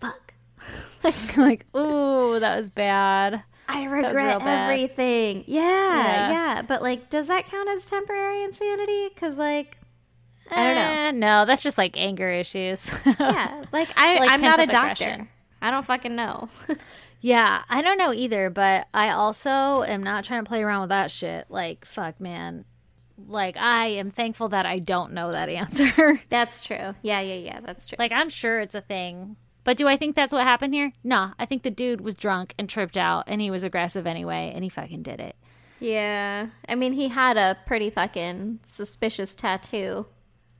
fuck. 0.00 0.34
like, 1.36 1.66
ooh, 1.76 2.38
that 2.40 2.56
was 2.56 2.70
bad. 2.70 3.42
I 3.68 3.84
regret 3.84 4.40
everything. 4.42 5.44
Yeah, 5.46 5.62
Yeah. 5.62 6.30
yeah, 6.30 6.62
But 6.62 6.82
like, 6.82 7.10
does 7.10 7.26
that 7.28 7.44
count 7.46 7.68
as 7.68 7.84
temporary 7.88 8.44
insanity? 8.44 9.08
Because 9.12 9.36
like, 9.38 9.78
I 10.50 10.56
don't 10.64 10.74
know. 10.76 10.80
Eh, 10.90 11.10
no, 11.12 11.44
that's 11.46 11.62
just 11.62 11.76
like 11.76 11.96
anger 11.96 12.28
issues. 12.28 12.90
Yeah, 13.18 13.64
like 13.72 13.88
I, 13.96 14.18
Like 14.20 14.30
I'm 14.30 14.40
not 14.40 14.60
a 14.60 14.66
doctor. 14.66 15.04
aggression. 15.04 15.28
I 15.60 15.70
don't 15.70 15.84
fucking 15.86 16.14
know. 16.14 16.48
Yeah, 17.22 17.62
I 17.68 17.82
don't 17.82 17.98
know 17.98 18.12
either, 18.12 18.50
but 18.50 18.86
I 18.94 19.08
also 19.10 19.82
am 19.82 20.02
not 20.04 20.22
trying 20.22 20.44
to 20.44 20.48
play 20.48 20.62
around 20.62 20.82
with 20.82 20.90
that 20.90 21.10
shit. 21.10 21.46
Like, 21.48 21.84
fuck, 21.84 22.20
man. 22.20 22.64
Like, 23.26 23.56
I 23.56 23.86
am 23.86 24.10
thankful 24.12 24.50
that 24.50 24.64
I 24.66 24.78
don't 24.78 25.12
know 25.12 25.32
that 25.32 25.48
answer. 25.48 26.20
that's 26.28 26.60
true. 26.60 26.94
Yeah, 27.02 27.20
yeah, 27.22 27.34
yeah. 27.34 27.60
That's 27.64 27.88
true. 27.88 27.96
like, 27.98 28.12
I'm 28.12 28.28
sure 28.28 28.60
it's 28.60 28.76
a 28.76 28.80
thing. 28.80 29.36
But 29.66 29.76
do 29.76 29.88
I 29.88 29.96
think 29.96 30.14
that's 30.14 30.32
what 30.32 30.44
happened 30.44 30.74
here? 30.74 30.92
No, 31.02 31.32
I 31.40 31.44
think 31.44 31.64
the 31.64 31.72
dude 31.72 32.00
was 32.00 32.14
drunk 32.14 32.54
and 32.56 32.68
tripped 32.68 32.96
out 32.96 33.24
and 33.26 33.40
he 33.40 33.50
was 33.50 33.64
aggressive 33.64 34.06
anyway 34.06 34.52
and 34.54 34.62
he 34.62 34.70
fucking 34.70 35.02
did 35.02 35.18
it. 35.18 35.34
Yeah, 35.80 36.46
I 36.68 36.76
mean, 36.76 36.92
he 36.92 37.08
had 37.08 37.36
a 37.36 37.58
pretty 37.66 37.90
fucking 37.90 38.60
suspicious 38.64 39.34
tattoo. 39.34 40.06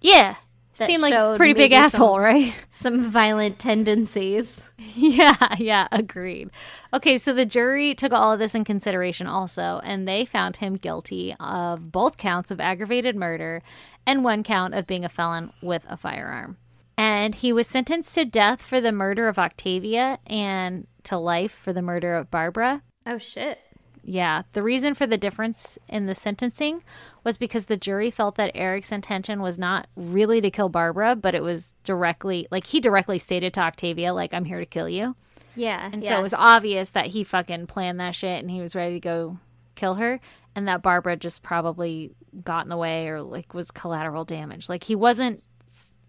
Yeah. 0.01 0.35
That 0.79 0.87
Seemed 0.89 1.03
like 1.03 1.15
a 1.15 1.35
pretty 1.37 1.55
big 1.55 1.71
asshole, 1.73 2.15
some- 2.17 2.21
right? 2.23 2.55
Some 2.73 3.01
violent 3.11 3.61
tendencies. 3.61 4.61
Yeah, 4.97 5.55
yeah, 5.59 5.87
agreed. 5.93 6.51
Okay, 6.93 7.17
so 7.17 7.33
the 7.33 7.47
jury 7.47 7.95
took 7.95 8.13
all 8.13 8.33
of 8.33 8.39
this 8.41 8.55
in 8.55 8.65
consideration 8.65 9.27
also, 9.27 9.81
and 9.85 10.07
they 10.07 10.25
found 10.25 10.57
him 10.57 10.75
guilty 10.77 11.35
of 11.39 11.93
both 11.93 12.17
counts 12.17 12.51
of 12.51 12.61
aggravated 12.61 13.15
murder 13.15 13.63
and 14.05 14.25
one 14.25 14.43
count 14.43 14.75
of 14.75 14.87
being 14.87 15.05
a 15.05 15.09
felon 15.09 15.53
with 15.63 15.85
a 15.89 15.97
firearm. 15.97 16.57
And 16.99 17.35
he 17.35 17.53
was 17.53 17.67
sentenced 17.67 18.15
to 18.15 18.25
death 18.25 18.63
for 18.63 18.81
the 18.81 18.93
murder 18.93 19.29
of 19.29 19.39
Octavia 19.39 20.19
and 20.27 20.87
to 21.05 21.19
life 21.19 21.53
for 21.53 21.73
the 21.73 21.83
murder 21.83 22.15
of 22.17 22.31
Barbara. 22.31 22.83
Oh 23.05 23.19
shit. 23.19 23.61
Yeah, 24.09 24.43
the 24.53 24.63
reason 24.63 24.95
for 24.95 25.07
the 25.07 25.17
difference 25.19 25.79
in 25.89 26.07
the 26.07 26.15
sentencing 26.15 26.85
was 27.25 27.39
because 27.39 27.67
the 27.67 27.77
jury 27.77 28.11
felt 28.11 28.37
that 28.37 28.53
Eric's 28.55 28.93
intention 28.93 29.43
was 29.43 29.59
not 29.59 29.89
really 29.97 30.41
to 30.41 30.51
kill 30.51 30.69
Barbara, 30.69 31.17
but 31.17 31.35
it 31.35 31.43
was 31.43 31.75
directly, 31.83 32.47
like, 32.53 32.65
he 32.67 32.81
directly 32.81 33.19
stated 33.19 33.53
to 33.55 33.61
Octavia, 33.61 34.15
like, 34.15 34.33
I'm 34.33 34.45
here 34.45 34.61
to 34.61 34.67
kill 34.67 34.89
you. 34.89 35.17
Yeah, 35.57 35.91
And 35.93 36.05
yeah. 36.05 36.11
so 36.11 36.19
it 36.21 36.23
was 36.23 36.35
obvious 36.35 36.91
that 36.91 37.07
he 37.09 37.25
fucking 37.25 37.67
planned 37.67 37.99
that 37.99 38.15
shit 38.15 38.41
and 38.41 38.51
he 38.51 38.61
was 38.61 38.77
ready 38.77 38.95
to 38.95 39.01
go 39.01 39.39
kill 39.75 39.95
her 39.95 40.21
and 40.55 40.69
that 40.69 40.83
Barbara 40.83 41.17
just 41.17 41.43
probably 41.43 42.13
got 42.45 42.65
in 42.65 42.69
the 42.69 42.77
way 42.77 43.09
or 43.09 43.23
like 43.23 43.55
was 43.55 43.71
collateral 43.71 44.25
damage. 44.25 44.69
Like 44.69 44.85
he 44.85 44.95
wasn't 44.95 45.43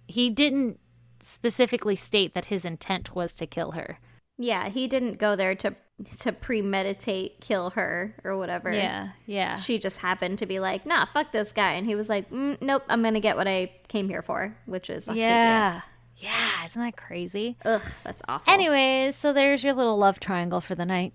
he 0.07 0.29
didn't 0.29 0.79
specifically 1.19 1.95
state 1.95 2.33
that 2.33 2.45
his 2.45 2.63
intent 2.65 3.15
was 3.15 3.33
to 3.35 3.45
kill 3.47 3.71
her. 3.71 3.99
yeah, 4.37 4.69
he 4.69 4.87
didn't 4.87 5.17
go 5.17 5.35
there 5.35 5.55
to 5.55 5.75
to 6.19 6.31
premeditate 6.31 7.41
kill 7.41 7.71
her 7.71 8.13
or 8.23 8.37
whatever. 8.37 8.71
Yeah. 8.71 9.09
Yeah. 9.25 9.57
She 9.57 9.79
just 9.79 9.97
happened 9.97 10.37
to 10.39 10.45
be 10.45 10.59
like, 10.59 10.85
nah, 10.85 11.05
fuck 11.05 11.31
this 11.31 11.51
guy. 11.51 11.71
And 11.73 11.87
he 11.87 11.95
was 11.95 12.07
like, 12.07 12.29
mm, 12.29 12.61
nope, 12.61 12.83
I'm 12.87 13.01
going 13.01 13.15
to 13.15 13.19
get 13.19 13.35
what 13.35 13.47
I 13.47 13.71
came 13.87 14.07
here 14.07 14.21
for, 14.21 14.55
which 14.67 14.91
is 14.91 15.09
Octavia. 15.09 15.25
Yeah. 15.27 15.81
Yeah, 16.17 16.65
isn't 16.65 16.81
that 16.81 16.97
crazy? 16.97 17.57
Ugh, 17.65 17.81
that's 18.03 18.21
awful. 18.27 18.51
Anyways, 18.53 19.15
so 19.15 19.33
there's 19.33 19.63
your 19.63 19.73
little 19.73 19.97
love 19.97 20.19
triangle 20.19 20.61
for 20.61 20.75
the 20.75 20.85
night. 20.85 21.13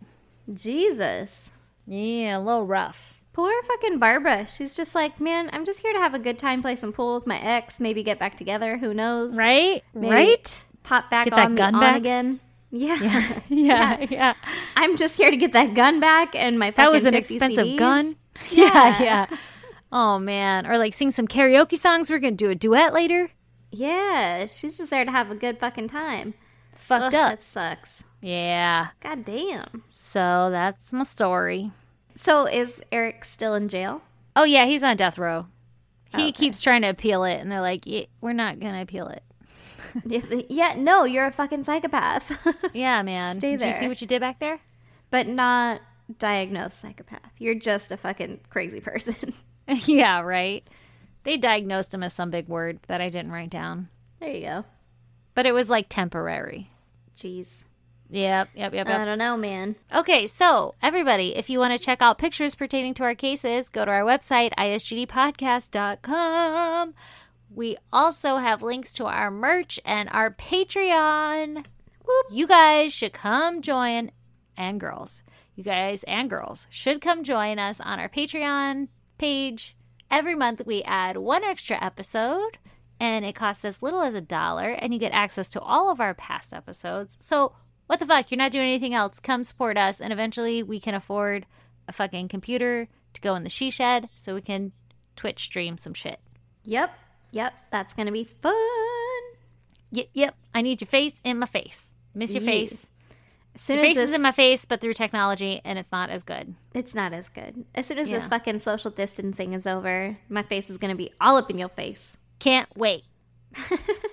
Jesus. 0.53 1.51
Yeah, 1.86 2.38
a 2.38 2.40
little 2.40 2.66
rough. 2.66 3.14
Poor 3.32 3.52
fucking 3.62 3.98
Barbara. 3.98 4.46
She's 4.46 4.76
just 4.76 4.94
like, 4.94 5.18
man, 5.20 5.48
I'm 5.52 5.64
just 5.64 5.80
here 5.80 5.92
to 5.92 5.98
have 5.98 6.12
a 6.14 6.18
good 6.18 6.38
time, 6.38 6.60
play 6.60 6.76
some 6.76 6.92
pool 6.92 7.14
with 7.14 7.26
my 7.26 7.40
ex, 7.40 7.80
maybe 7.80 8.02
get 8.02 8.18
back 8.18 8.36
together. 8.36 8.76
Who 8.76 8.92
knows? 8.92 9.36
Right? 9.36 9.82
Maybe 9.94 10.12
Right? 10.14 10.64
Pop 10.82 11.08
back 11.10 11.24
Get 11.26 11.36
that 11.36 11.54
gun 11.54 11.54
the 11.54 11.62
on 11.64 11.80
back? 11.80 11.96
again. 11.96 12.40
Yeah. 12.74 13.40
Yeah, 13.48 14.06
yeah. 14.10 14.34
I'm 14.76 14.96
just 14.96 15.16
here 15.18 15.30
to 15.30 15.36
get 15.36 15.52
that 15.52 15.74
gun 15.74 16.00
back 16.00 16.34
and 16.34 16.58
my 16.58 16.70
That 16.70 16.90
was 16.90 17.04
an 17.04 17.12
50 17.12 17.34
expensive 17.34 17.66
CDs. 17.66 17.78
gun. 17.78 18.16
Yeah. 18.50 18.98
Yeah, 18.98 19.02
yeah. 19.02 19.36
Oh 19.92 20.18
man, 20.18 20.66
or 20.66 20.78
like 20.78 20.94
sing 20.94 21.10
some 21.10 21.28
karaoke 21.28 21.76
songs. 21.76 22.08
We're 22.10 22.18
gonna 22.18 22.32
do 22.32 22.48
a 22.48 22.54
duet 22.54 22.94
later. 22.94 23.28
Yeah, 23.70 24.46
she's 24.46 24.78
just 24.78 24.88
there 24.90 25.04
to 25.04 25.10
have 25.10 25.30
a 25.30 25.34
good 25.34 25.58
fucking 25.58 25.88
time. 25.88 26.32
Fucked 26.72 27.14
Ugh, 27.14 27.14
up. 27.14 27.30
That 27.32 27.42
sucks. 27.42 28.04
Yeah. 28.22 28.88
God 29.00 29.24
damn. 29.26 29.84
So 29.88 30.48
that's 30.50 30.92
my 30.94 31.04
story. 31.04 31.70
So 32.14 32.46
is 32.46 32.80
Eric 32.90 33.24
still 33.24 33.54
in 33.54 33.68
jail? 33.68 34.02
Oh 34.36 34.44
yeah, 34.44 34.66
he's 34.66 34.82
on 34.82 34.96
death 34.96 35.18
row. 35.18 35.46
He 36.14 36.22
oh, 36.22 36.26
Okay. 36.26 36.32
keeps 36.32 36.60
trying 36.60 36.82
to 36.82 36.88
appeal 36.88 37.24
it, 37.24 37.40
and 37.40 37.50
they're 37.50 37.60
like, 37.60 37.86
yeah, 37.86 38.04
"We're 38.20 38.32
not 38.34 38.60
gonna 38.60 38.82
appeal 38.82 39.08
it." 39.08 39.22
yeah, 40.50 40.74
no, 40.76 41.04
you're 41.04 41.26
a 41.26 41.32
fucking 41.32 41.64
psychopath. 41.64 42.38
Yeah, 42.74 43.02
man. 43.02 43.36
Stay 43.38 43.56
there. 43.56 43.68
Did 43.68 43.74
you 43.74 43.80
see 43.80 43.88
what 43.88 44.00
you 44.00 44.06
did 44.06 44.20
back 44.20 44.38
there? 44.38 44.60
but 45.10 45.26
not 45.28 45.82
diagnosed 46.18 46.80
psychopath. 46.80 47.32
You're 47.38 47.54
just 47.54 47.92
a 47.92 47.98
fucking 47.98 48.40
crazy 48.48 48.80
person. 48.80 49.34
yeah, 49.68 50.20
right. 50.22 50.66
They 51.24 51.36
diagnosed 51.36 51.92
him 51.92 52.02
as 52.02 52.14
some 52.14 52.30
big 52.30 52.48
word 52.48 52.78
that 52.88 53.02
I 53.02 53.10
didn't 53.10 53.30
write 53.32 53.50
down, 53.50 53.88
there 54.20 54.30
you 54.30 54.40
go. 54.40 54.64
but 55.34 55.44
it 55.46 55.52
was 55.52 55.68
like 55.68 55.88
temporary. 55.90 56.70
Jeez. 57.14 57.64
Yep, 58.12 58.50
yep, 58.54 58.74
yep, 58.74 58.86
yep. 58.86 59.00
I 59.00 59.06
don't 59.06 59.16
know, 59.16 59.38
man. 59.38 59.74
Okay, 59.94 60.26
so 60.26 60.74
everybody, 60.82 61.34
if 61.34 61.48
you 61.48 61.58
want 61.58 61.72
to 61.72 61.78
check 61.82 62.02
out 62.02 62.18
pictures 62.18 62.54
pertaining 62.54 62.92
to 62.94 63.04
our 63.04 63.14
cases, 63.14 63.70
go 63.70 63.86
to 63.86 63.90
our 63.90 64.02
website, 64.02 64.50
isgdpodcast.com. 64.58 66.92
We 67.54 67.78
also 67.90 68.36
have 68.36 68.60
links 68.60 68.92
to 68.94 69.06
our 69.06 69.30
merch 69.30 69.80
and 69.86 70.10
our 70.12 70.30
Patreon. 70.30 71.64
You 72.30 72.46
guys 72.46 72.92
should 72.92 73.14
come 73.14 73.62
join, 73.62 74.10
and 74.58 74.78
girls, 74.78 75.22
you 75.54 75.64
guys 75.64 76.02
and 76.02 76.28
girls 76.28 76.66
should 76.68 77.00
come 77.00 77.24
join 77.24 77.58
us 77.58 77.80
on 77.80 77.98
our 77.98 78.10
Patreon 78.10 78.89
page. 79.16 79.74
Every 80.10 80.34
month 80.34 80.66
we 80.66 80.82
add 80.82 81.16
one 81.16 81.44
extra 81.44 81.82
episode, 81.82 82.59
and 83.01 83.24
it 83.24 83.34
costs 83.34 83.64
as 83.64 83.82
little 83.82 84.02
as 84.02 84.12
a 84.12 84.20
dollar, 84.20 84.72
and 84.72 84.93
you 84.93 85.01
get 85.01 85.12
access 85.12 85.48
to 85.48 85.60
all 85.60 85.90
of 85.90 85.98
our 85.98 86.12
past 86.12 86.52
episodes. 86.52 87.16
So, 87.18 87.55
what 87.86 88.00
the 88.00 88.06
fuck? 88.06 88.30
You're 88.30 88.38
not 88.38 88.52
doing 88.52 88.68
anything 88.68 88.94
else. 88.94 89.20
Come 89.20 89.44
support 89.44 89.76
us, 89.76 90.00
and 90.00 90.12
eventually 90.12 90.62
we 90.62 90.80
can 90.80 90.94
afford 90.94 91.46
a 91.88 91.92
fucking 91.92 92.28
computer 92.28 92.88
to 93.14 93.20
go 93.20 93.34
in 93.34 93.44
the 93.44 93.50
she 93.50 93.70
shed 93.70 94.09
so 94.16 94.34
we 94.34 94.40
can 94.40 94.72
Twitch 95.16 95.40
stream 95.44 95.76
some 95.76 95.94
shit. 95.94 96.20
Yep. 96.64 96.90
Yep. 97.32 97.52
That's 97.70 97.92
going 97.94 98.06
to 98.06 98.12
be 98.12 98.24
fun. 98.24 98.54
Yep, 99.90 100.06
yep. 100.14 100.34
I 100.54 100.62
need 100.62 100.80
your 100.80 100.88
face 100.88 101.20
in 101.24 101.38
my 101.38 101.46
face. 101.46 101.92
Miss 102.14 102.34
your 102.34 102.42
Yeah. 102.42 102.50
face. 102.50 102.86
As 103.54 103.60
soon 103.60 103.76
Your 103.76 103.84
as 103.84 103.88
face 103.90 103.96
this, 103.98 104.09
is 104.10 104.16
in 104.16 104.22
my 104.22 104.32
face, 104.32 104.64
but 104.64 104.80
through 104.80 104.94
technology, 104.94 105.60
and 105.62 105.78
it's 105.78 105.92
not 105.92 106.09
as 106.09 106.22
good. 106.22 106.54
it's 106.72 106.94
not 106.94 107.12
as 107.12 107.28
good. 107.28 107.66
As 107.74 107.86
soon 107.86 107.98
as 107.98 108.09
this 108.09 108.26
fucking 108.28 108.60
social 108.60 108.90
distancing 108.90 109.52
is 109.52 109.66
over, 109.66 110.16
my 110.30 110.42
face 110.42 110.70
is 110.70 110.78
going 110.78 110.90
to 110.90 110.96
be 110.96 111.12
all 111.20 111.36
up 111.36 111.50
in 111.50 111.59
your 111.59 111.68
face. 111.68 112.16
Can't 112.38 112.68
wait. 112.74 113.04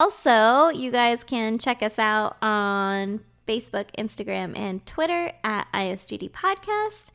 Also, 0.00 0.68
you 0.68 0.90
guys 0.92 1.24
can 1.24 1.58
check 1.58 1.82
us 1.82 1.98
out 1.98 2.36
on 2.40 3.20
Facebook, 3.46 3.86
Instagram, 3.98 4.56
and 4.56 4.84
Twitter 4.86 5.32
at 5.42 5.66
ISGD 5.74 6.30
Podcast 6.30 7.10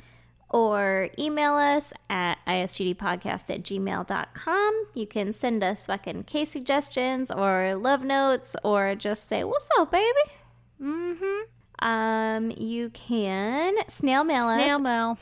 or 0.50 1.10
email 1.18 1.54
us 1.56 1.94
at 2.10 2.38
isgdpodcast 2.46 3.50
at 3.50 3.64
gmail.com. 3.64 4.86
You 4.94 5.08
can 5.08 5.34
send 5.34 5.64
us 5.64 5.88
fucking 5.88 6.24
case 6.26 6.52
suggestions 6.52 7.32
or 7.32 7.76
love 7.76 8.04
notes 8.04 8.56
or 8.64 8.96
just 8.96 9.28
say, 9.28 9.44
What's 9.44 9.70
up, 9.80 9.92
baby? 9.92 10.20
Mm-hmm. 10.82 11.86
Um, 11.88 12.52
you 12.52 12.90
can 12.92 13.76
snail 13.90 14.24
mail 14.24 14.46
us 14.46 14.56
Snail 14.62 14.80
mail. 14.80 15.18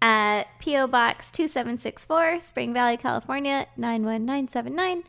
at 0.00 0.44
P.O. 0.58 0.86
Box 0.86 1.32
2764, 1.32 2.40
Spring 2.40 2.72
Valley, 2.72 2.96
California 2.96 3.66
91979. 3.76 5.02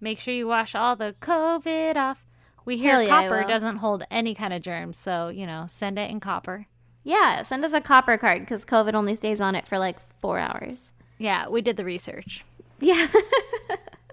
Make 0.00 0.20
sure 0.20 0.34
you 0.34 0.46
wash 0.46 0.74
all 0.74 0.96
the 0.96 1.14
COVID 1.20 1.96
off. 1.96 2.24
We 2.64 2.78
hear 2.78 3.00
yeah, 3.00 3.08
copper 3.08 3.44
doesn't 3.46 3.76
hold 3.76 4.04
any 4.10 4.34
kind 4.34 4.52
of 4.52 4.62
germs, 4.62 4.96
so 4.96 5.28
you 5.28 5.46
know, 5.46 5.66
send 5.68 5.98
it 5.98 6.10
in 6.10 6.20
copper. 6.20 6.66
Yeah, 7.02 7.42
send 7.42 7.64
us 7.64 7.72
a 7.72 7.80
copper 7.80 8.18
card 8.18 8.40
because 8.40 8.64
COVID 8.64 8.94
only 8.94 9.14
stays 9.14 9.40
on 9.40 9.54
it 9.54 9.66
for 9.66 9.78
like 9.78 9.96
four 10.20 10.38
hours. 10.38 10.92
Yeah, 11.18 11.48
we 11.48 11.62
did 11.62 11.76
the 11.76 11.84
research. 11.84 12.44
Yeah. 12.80 13.06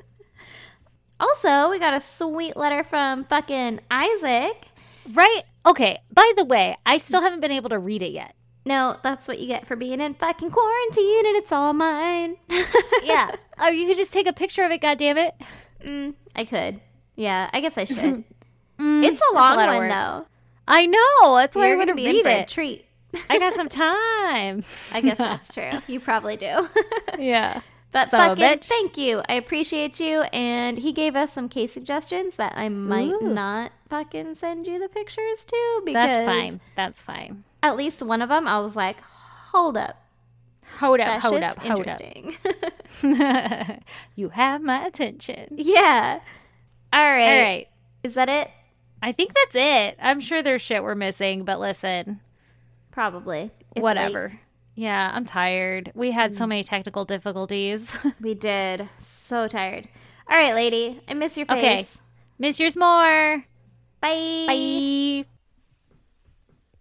also, 1.20 1.70
we 1.70 1.80
got 1.80 1.94
a 1.94 2.00
sweet 2.00 2.58
letter 2.58 2.84
from 2.84 3.26
fucking 3.26 3.82
Isaac. 3.90 4.68
Right? 5.14 5.44
Okay. 5.66 6.00
By 6.12 6.32
the 6.36 6.44
way, 6.44 6.78
I 6.86 6.98
still 6.98 7.22
haven't 7.22 7.40
been 7.40 7.52
able 7.52 7.70
to 7.70 7.80
read 7.80 8.02
it 8.02 8.12
yet. 8.12 8.36
No, 8.66 8.98
that's 9.02 9.30
what 9.30 9.40
you 9.40 9.48
get 9.48 9.66
for 9.66 9.78
being 9.78 10.02
in 10.02 10.14
fucking 10.14 10.52
quarantine 10.52 11.26
and 11.26 11.38
it's 11.38 11.54
all 11.54 11.74
mine. 11.74 12.36
Yeah. 13.04 13.32
oh, 13.58 13.70
you 13.70 13.88
could 13.88 13.96
just 13.96 14.12
take 14.12 14.28
a 14.28 14.34
picture 14.34 14.64
of 14.64 14.72
it, 14.72 14.82
goddammit. 14.82 15.32
Mm, 15.84 16.14
I 16.36 16.46
could. 16.46 16.80
Yeah, 17.16 17.50
I 17.54 17.62
guess 17.62 17.78
I 17.78 17.84
should. 17.86 18.24
Mm, 18.80 19.04
it's 19.04 19.22
a 19.32 19.34
long 19.36 19.54
of 19.60 19.68
one 19.68 19.78
work. 19.78 19.90
though. 19.90 20.26
I 20.68 20.86
know. 20.86 21.36
That's 21.38 21.56
why 21.56 21.68
You're 21.68 21.74
I'm 21.74 21.80
gonna 21.80 21.94
going 21.94 21.98
to 21.98 22.04
be 22.04 22.08
in 22.10 22.16
read 22.18 22.24
for 22.24 22.30
a 22.30 22.42
it. 22.42 22.48
treat. 22.48 22.86
I 23.30 23.40
got 23.40 23.54
some 23.54 23.70
time. 23.70 24.62
I 24.94 25.02
guess 25.02 25.18
that's 25.18 25.54
true. 25.54 25.72
You 25.88 26.00
probably 26.00 26.38
do. 26.38 26.68
yeah. 27.18 27.62
But 27.94 28.08
a 28.08 28.12
fucking 28.12 28.44
bitch. 28.46 28.64
thank 28.66 28.98
you. 28.98 29.22
I 29.30 29.34
appreciate 29.36 30.00
you. 30.00 30.22
And 30.34 30.78
he 30.78 30.92
gave 30.92 31.16
us 31.16 31.32
some 31.34 31.48
case 31.50 31.72
suggestions 31.72 32.36
that 32.36 32.54
I 32.58 32.68
might 32.70 33.14
Ooh. 33.14 33.34
not 33.34 33.72
fucking 33.90 34.36
send 34.36 34.68
you 34.68 34.78
the 34.78 34.90
pictures 34.90 35.46
to 35.46 35.82
because 35.86 35.94
That's 36.18 36.26
fine. 36.26 36.62
That's 36.76 37.02
fine. 37.02 37.44
at 37.64 37.78
least 37.78 38.04
one 38.04 38.22
of 38.22 38.28
them 38.30 38.46
I 38.48 38.60
was 38.60 38.76
like, 38.76 39.00
hold 39.02 39.78
up. 39.78 39.96
Hold 40.78 41.00
up, 41.00 41.08
That 41.08 41.22
hold 41.22 41.44
up, 41.44 41.58
hold 41.60 41.80
interesting. 41.80 42.36
up. 42.46 43.80
you 44.16 44.30
have 44.30 44.62
my 44.62 44.86
attention. 44.86 45.48
yeah. 45.56 46.20
All 46.94 47.04
right. 47.04 47.24
All 47.24 47.42
right. 47.44 47.68
Is 48.04 48.14
that 48.14 48.30
it? 48.30 48.50
I 49.02 49.12
think 49.12 49.34
that's 49.34 49.56
it. 49.56 49.98
I'm 50.02 50.20
sure 50.20 50.42
there's 50.42 50.62
shit 50.62 50.84
we're 50.84 50.96
missing, 50.96 51.44
but 51.44 51.60
listen, 51.60 52.22
Probably. 52.92 53.52
It's 53.76 53.84
whatever. 53.84 54.30
late. 54.30 54.40
Yeah, 54.74 55.12
I'm 55.14 55.26
tired. 55.26 55.92
We 55.94 56.10
had 56.12 56.34
so 56.34 56.46
mm. 56.46 56.50
many 56.50 56.64
technical 56.64 57.06
difficulties. 57.06 57.96
We 58.22 58.34
did. 58.34 58.90
So 58.98 59.48
tired. 59.48 59.88
All 60.28 60.36
right, 60.36 60.56
lady. 60.56 61.00
I 61.08 61.14
miss 61.14 61.38
your 61.38 61.46
face. 61.46 61.58
Okay. 61.58 61.86
Miss 62.40 62.60
yours 62.60 62.76
more. 62.76 63.46
Bye. 64.02 64.46
Bye. 64.48 65.37